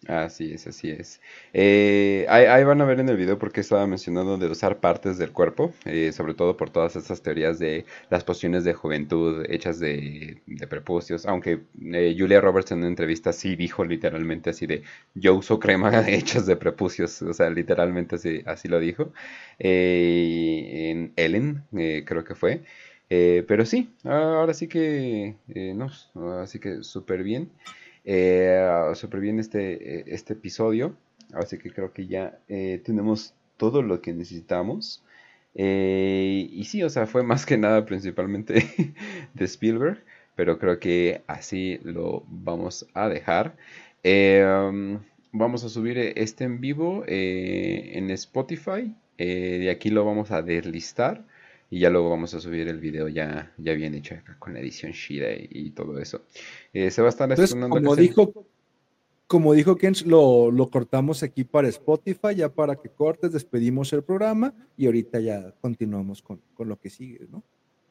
[0.07, 1.21] Así es, así es.
[1.53, 5.31] Eh, ahí, van a ver en el video porque estaba mencionando de usar partes del
[5.31, 10.41] cuerpo, eh, sobre todo por todas estas teorías de las pociones de juventud hechas de,
[10.69, 11.61] prepucios, aunque
[11.93, 14.83] eh, Julia Roberts en una entrevista sí dijo literalmente así de,
[15.13, 19.13] yo uso crema hechas de prepucios, o sea, literalmente así, así lo dijo.
[19.59, 21.63] en Ellen,
[22.05, 22.63] creo que fue.
[23.09, 25.35] pero sí, ahora sí que,
[25.75, 25.89] no,
[26.41, 27.49] así que súper bien
[28.05, 28.91] eh,
[29.39, 30.95] este, eh, este episodio.
[31.33, 35.03] Así que creo que ya eh, tenemos todo lo que necesitamos.
[35.55, 38.93] Eh, y sí, o sea, fue más que nada principalmente
[39.33, 40.03] de Spielberg.
[40.35, 43.55] Pero creo que así lo vamos a dejar.
[44.03, 44.99] Um,
[45.31, 48.95] vamos a subir este en vivo en Spotify.
[49.17, 51.23] de aquí lo vamos a deslistar
[51.73, 54.59] y ya luego vamos a subir el video ya, ya bien hecho acá con la
[54.59, 56.21] edición Shida y, todo eso.
[56.71, 58.31] Eh, se va a estar Entonces, como dijo,
[59.25, 64.03] como dijo Kench, lo, lo, cortamos aquí para Spotify, ya para que cortes, despedimos el
[64.03, 67.41] programa y ahorita ya continuamos con, con lo que sigue, ¿no?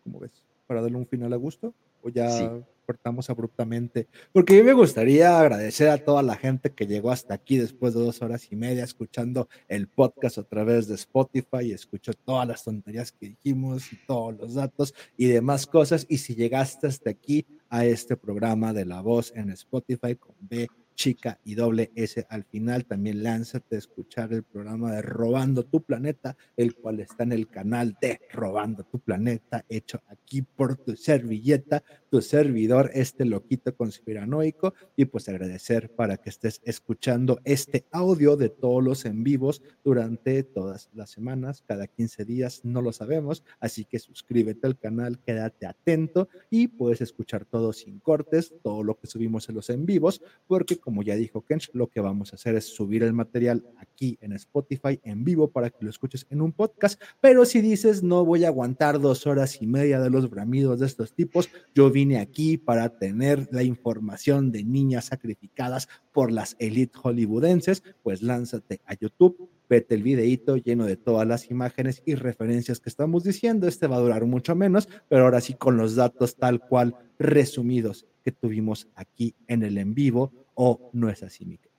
[0.05, 4.73] Como ves, para darle un final a gusto o ya cortamos abruptamente, porque mí me
[4.73, 8.57] gustaría agradecer a toda la gente que llegó hasta aquí después de dos horas y
[8.57, 13.93] media escuchando el podcast a través de Spotify, y escuchó todas las tonterías que dijimos
[13.93, 16.05] y todos los datos y demás cosas.
[16.09, 20.69] Y si llegaste hasta aquí a este programa de La Voz en Spotify con B
[20.95, 22.85] chica y doble S al final.
[22.85, 27.49] También lánzate a escuchar el programa de Robando tu Planeta, el cual está en el
[27.49, 34.75] canal de Robando tu Planeta, hecho aquí por tu servilleta, tu servidor, este loquito conspiranoico.
[34.97, 40.43] Y pues agradecer para que estés escuchando este audio de todos los en vivos durante
[40.43, 43.45] todas las semanas, cada 15 días, no lo sabemos.
[43.61, 48.99] Así que suscríbete al canal, quédate atento y puedes escuchar todo sin cortes, todo lo
[48.99, 52.57] que subimos en los en vivos, porque ya dijo Kench, lo que vamos a hacer
[52.57, 56.53] es subir el material aquí en Spotify en vivo para que lo escuches en un
[56.53, 57.01] podcast.
[57.21, 60.87] Pero si dices, no voy a aguantar dos horas y media de los bramidos de
[60.87, 66.99] estos tipos, yo vine aquí para tener la información de niñas sacrificadas por las elite
[66.99, 72.81] hollywoodenses, pues lánzate a YouTube, vete el videito lleno de todas las imágenes y referencias
[72.81, 73.67] que estamos diciendo.
[73.67, 78.07] Este va a durar mucho menos, pero ahora sí con los datos tal cual resumidos
[78.23, 81.73] que tuvimos aquí en el en vivo o no es así, Mike.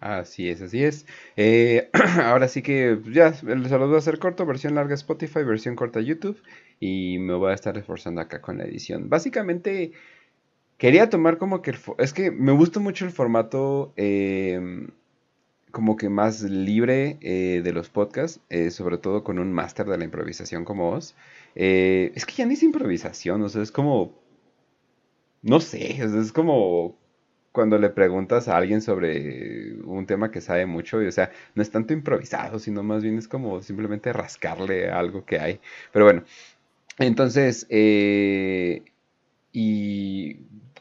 [0.00, 1.06] Así es, así es.
[1.36, 1.90] Eh,
[2.22, 6.00] ahora sí que ya se los voy a hacer corto, versión larga Spotify, versión corta
[6.00, 6.40] YouTube
[6.80, 9.08] y me voy a estar esforzando acá con la edición.
[9.08, 9.92] Básicamente
[10.76, 14.88] quería tomar como que es que me gusta mucho el formato em,
[15.70, 19.98] como que más libre eh, de los podcasts, eh, sobre todo con un máster de
[19.98, 21.14] la improvisación como vos.
[21.54, 24.14] es que ya ni es improvisación, o sea, es como
[25.42, 26.98] no sé, es como
[27.52, 31.62] cuando le preguntas a alguien sobre un tema que sabe mucho, y, o sea, no
[31.62, 35.60] es tanto improvisado, sino más bien es como simplemente rascarle algo que hay.
[35.92, 36.24] Pero bueno,
[36.98, 38.82] entonces, eh,
[39.52, 40.36] y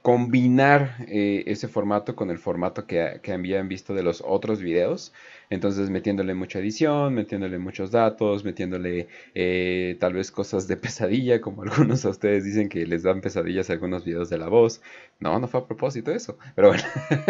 [0.08, 5.12] combinar eh, ese formato con el formato que, que habían visto de los otros videos,
[5.50, 11.64] entonces metiéndole mucha edición, metiéndole muchos datos, metiéndole eh, tal vez cosas de pesadilla, como
[11.64, 14.82] algunos a ustedes dicen que les dan pesadillas algunos videos de la voz.
[15.20, 16.84] No, no fue a propósito eso, pero bueno.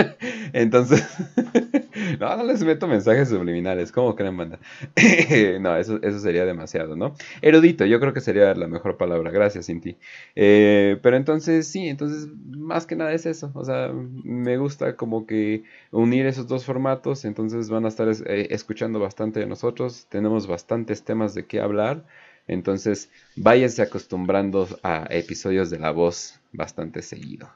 [0.54, 1.04] Entonces,
[2.20, 4.60] no, no les meto mensajes subliminales, ¿cómo creen, banda?
[5.60, 7.16] no, eso, eso sería demasiado, ¿no?
[7.42, 9.98] Erudito, yo creo que sería la mejor palabra, gracias, Cinti.
[10.36, 15.26] Eh, pero entonces, sí, entonces, más que nada es eso, o sea, me gusta como
[15.26, 20.48] que unir esos dos formatos, entonces van a estar eh, escuchando bastante de nosotros, tenemos
[20.48, 22.06] bastantes temas de qué hablar,
[22.48, 27.50] entonces váyanse acostumbrando a episodios de la voz bastante seguido.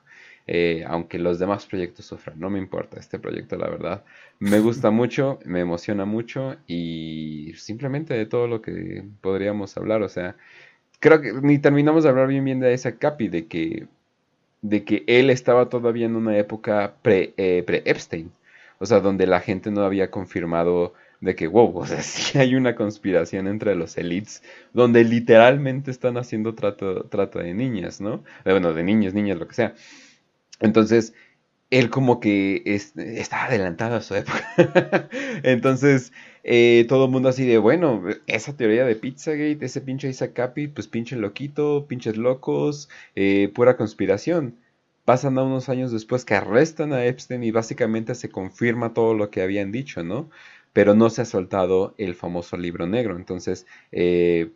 [0.48, 4.04] Eh, aunque los demás proyectos sufran, no me importa este proyecto, la verdad.
[4.40, 10.10] Me gusta mucho, me emociona mucho y simplemente de todo lo que podríamos hablar, o
[10.10, 10.36] sea,
[11.00, 13.88] creo que ni terminamos de hablar bien bien de esa Capi, de que,
[14.62, 18.32] de que él estaba todavía en una época eh, pre-Epstein.
[18.80, 22.56] O sea, donde la gente no había confirmado de que, wow, o sea, sí hay
[22.56, 28.24] una conspiración entre los elites, donde literalmente están haciendo trato, trato de niñas, ¿no?
[28.46, 29.76] Eh, bueno, de niños, niñas, lo que sea.
[30.62, 31.14] Entonces,
[31.72, 34.46] él como que estaba adelantado a su época.
[35.44, 36.12] Entonces,
[36.44, 40.68] eh, todo el mundo así de, bueno, esa teoría de Pizzagate, ese pinche Isaac Capi,
[40.68, 44.58] pues pinche loquito, pinches locos, eh, pura conspiración.
[45.06, 49.30] Pasan a unos años después que arrestan a Epstein y básicamente se confirma todo lo
[49.32, 50.30] que habían dicho, ¿no?
[50.74, 53.16] Pero no se ha soltado el famoso libro negro.
[53.16, 54.52] Entonces, eh,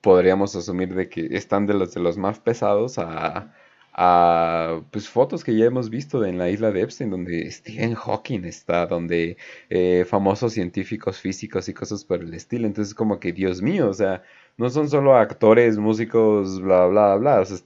[0.00, 3.54] podríamos asumir de que están de los, de los más pesados a
[3.94, 8.44] a pues fotos que ya hemos visto en la isla de Epstein donde Stephen Hawking
[8.44, 9.36] está donde
[9.68, 12.66] eh, famosos científicos físicos y cosas por el estilo.
[12.66, 14.22] Entonces como que Dios mío o sea
[14.56, 17.58] no son solo actores músicos bla bla bla o sea,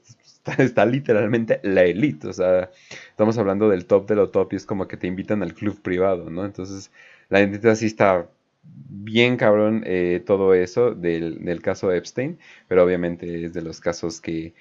[0.59, 2.71] está, literalmente la elite o sea
[3.11, 5.81] estamos hablando del top de lo top y es como que te invitan al club
[5.83, 6.91] privado no entonces
[7.29, 8.29] la identidad sí está
[8.65, 12.39] bien cabrón eh, todo eso del, del caso Epstein
[12.69, 14.55] pero obviamente es de los casos que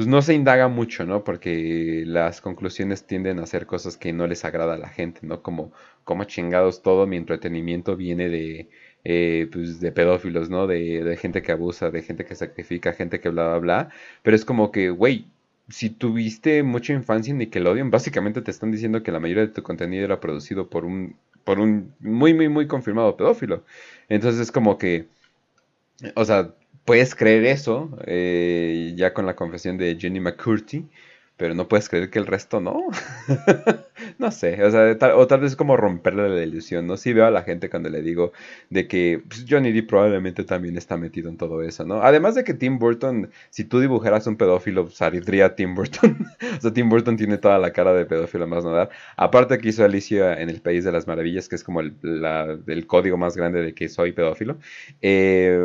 [0.00, 1.24] pues no se indaga mucho, ¿no?
[1.24, 5.42] Porque las conclusiones tienden a ser cosas que no les agrada a la gente, ¿no?
[5.42, 5.72] Como,
[6.04, 8.70] como chingados todo mi entretenimiento viene de,
[9.04, 10.66] eh, pues de pedófilos, ¿no?
[10.66, 13.88] De, de, gente que abusa, de gente que sacrifica, gente que bla, bla, bla.
[14.22, 15.26] Pero es como que, güey,
[15.68, 19.62] si tuviste mucha infancia en Nickelodeon, básicamente te están diciendo que la mayoría de tu
[19.62, 21.14] contenido era producido por un,
[21.44, 23.64] por un muy, muy, muy confirmado pedófilo.
[24.08, 25.08] Entonces es como que,
[26.14, 26.54] o sea,
[26.84, 30.86] puedes creer eso, eh, ya con la confesión de Jenny McCurdy,
[31.40, 32.82] pero no puedes creer que el resto no.
[34.18, 36.98] no sé, o sea, tal, o tal vez como romperle la ilusión, ¿no?
[36.98, 38.32] Sí veo a la gente cuando le digo
[38.68, 42.02] de que pues, Johnny probablemente también está metido en todo eso, ¿no?
[42.02, 46.26] Además de que Tim Burton, si tú dibujaras un pedófilo, saldría Tim Burton.
[46.58, 48.90] o sea, Tim Burton tiene toda la cara de pedófilo más nada.
[49.16, 51.94] Aparte que hizo Alicia en el País de las Maravillas, que es como el,
[52.66, 54.58] el código más grande de que soy pedófilo.
[55.00, 55.58] Eh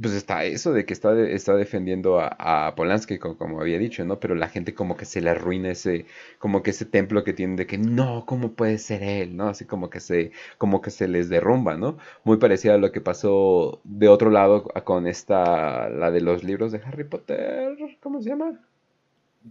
[0.00, 4.18] pues está eso de que está, está defendiendo a, Polanski, como, había dicho, ¿no?
[4.20, 6.06] Pero la gente como que se le arruina ese,
[6.38, 9.36] como que ese templo que tienen de que no, ¿cómo puede ser él?
[9.36, 9.48] ¿No?
[9.48, 11.98] Así como que se, como que se les derrumba, ¿no?
[12.24, 16.72] Muy parecido a lo que pasó de otro lado con esta, la de los libros
[16.72, 18.58] de Harry Potter, ¿cómo se llama?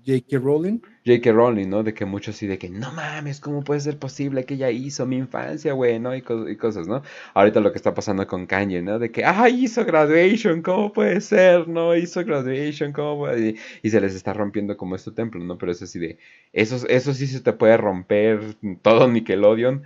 [0.05, 0.37] J.K.
[0.37, 0.81] Rowling.
[1.03, 1.31] J.K.
[1.31, 1.81] Rowling, ¿no?
[1.81, 5.05] De que muchos sí, de que no mames, ¿cómo puede ser posible que ella hizo
[5.07, 6.15] mi infancia, güey, ¿no?
[6.15, 7.01] Y, cosas, ¿no?
[7.33, 8.99] Ahorita lo que está pasando con Kanye, ¿no?
[8.99, 11.67] De que, ah, hizo graduation, ¿cómo puede ser?
[11.67, 11.95] ¿No?
[11.95, 13.55] Hizo graduation, ¿cómo puede?
[13.81, 15.57] Y, se les está rompiendo como este templo, ¿no?
[15.57, 16.19] Pero es así de,
[16.53, 19.83] eso, sí se te puede romper todo Nickelodeon,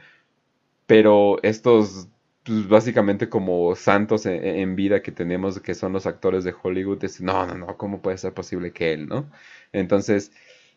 [0.85, 2.09] pero estos
[2.43, 7.21] pues básicamente como santos en, vida que tenemos, que son los actores de Hollywood, es,
[7.21, 9.29] no, no, no, ¿cómo puede ser posible que él, no?
[9.73, 10.31] Entonces,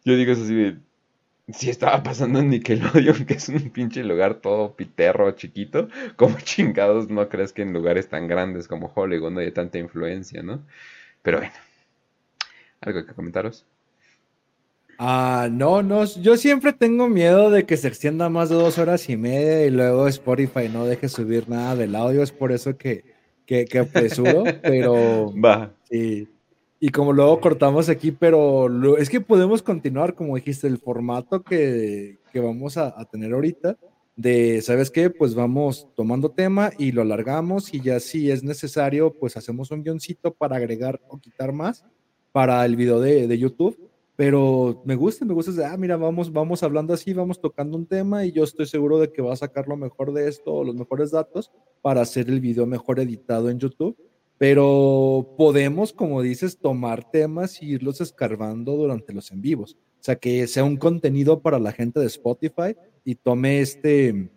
[0.04, 0.76] yo digo eso así de,
[1.52, 7.08] si estaba pasando en Nickelodeon, que es un pinche lugar todo piterro, chiquito, como chingados
[7.08, 10.62] no crees que en lugares tan grandes como Hollywood no hay tanta influencia, ¿no?
[11.22, 11.54] Pero bueno,
[12.80, 13.64] ¿algo que comentaros?
[14.98, 19.10] Ah, no, no, yo siempre tengo miedo de que se extienda más de dos horas
[19.10, 23.04] y media y luego Spotify no deje subir nada del audio, es por eso que,
[23.44, 25.34] que, que apresuro, pero...
[25.38, 25.70] Va.
[25.90, 26.28] Sí.
[26.78, 32.18] Y como luego cortamos aquí, pero es que podemos continuar, como dijiste, el formato que,
[32.34, 33.78] vamos a, tener ahorita,
[34.14, 35.08] de, ¿sabes qué?
[35.08, 39.82] Pues vamos tomando tema y lo alargamos y ya si es necesario, pues hacemos un
[39.82, 41.84] guioncito para agregar o quitar más
[42.32, 43.78] para el video de, YouTube.
[44.14, 48.24] Pero me gusta, me gusta, ah, mira, vamos, vamos hablando así, vamos tocando un tema
[48.26, 51.10] y yo estoy seguro de que va a sacar lo mejor de esto, los mejores
[51.10, 53.96] datos para hacer el video mejor editado en YouTube
[54.38, 59.76] pero podemos, como dices, tomar temas y irlos escarbando durante los en vivos.
[60.00, 64.30] O sea, que sea un contenido para la gente de Spotify y tome este,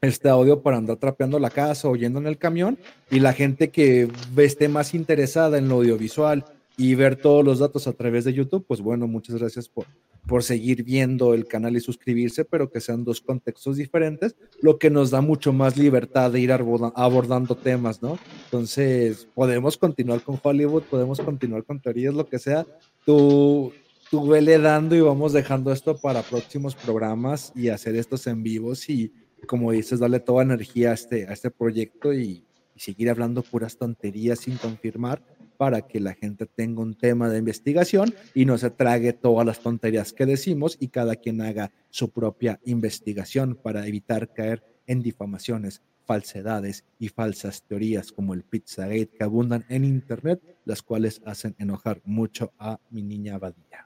[0.00, 2.78] este audio para andar trapeando la casa o yendo en el camión
[3.10, 6.44] y la gente que esté más interesada en lo audiovisual
[6.76, 9.86] y ver todos los datos a través de YouTube, pues bueno, muchas gracias por,
[10.26, 14.90] por seguir viendo el canal y suscribirse, pero que sean dos contextos diferentes, lo que
[14.90, 18.18] nos da mucho más libertad de ir abordando temas, ¿no?
[18.46, 22.66] Entonces, podemos continuar con Hollywood, podemos continuar con teorías, lo que sea.
[23.04, 23.72] Tú,
[24.10, 28.88] tú vele dando y vamos dejando esto para próximos programas y hacer estos en vivos
[28.88, 29.12] y,
[29.46, 32.44] como dices, darle toda energía a este, a este proyecto y,
[32.74, 35.22] y seguir hablando puras tonterías sin confirmar
[35.56, 39.60] para que la gente tenga un tema de investigación y no se trague todas las
[39.60, 45.82] tonterías que decimos y cada quien haga su propia investigación para evitar caer en difamaciones,
[46.04, 52.00] falsedades y falsas teorías como el Pizzagate que abundan en internet, las cuales hacen enojar
[52.04, 53.83] mucho a mi niña Badía.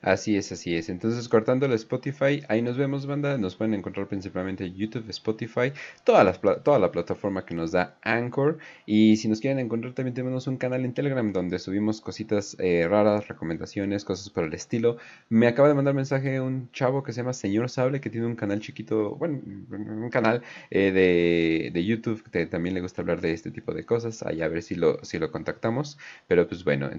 [0.00, 0.88] Así es, así es.
[0.88, 3.36] Entonces, cortando el Spotify, ahí nos vemos, banda.
[3.36, 5.72] Nos pueden encontrar principalmente YouTube, Spotify,
[6.04, 8.58] toda la, toda la plataforma que nos da Anchor.
[8.86, 12.86] Y si nos quieren encontrar, también tenemos un canal en Telegram donde subimos cositas eh,
[12.88, 14.98] raras, recomendaciones, cosas por el estilo.
[15.28, 18.36] Me acaba de mandar mensaje un chavo que se llama Señor Sable, que tiene un
[18.36, 23.32] canal chiquito, bueno, un canal eh, de, de, YouTube que también le gusta hablar de
[23.32, 24.22] este tipo de cosas.
[24.22, 25.98] Ahí a ver si lo, si lo contactamos.
[26.28, 26.86] Pero pues bueno,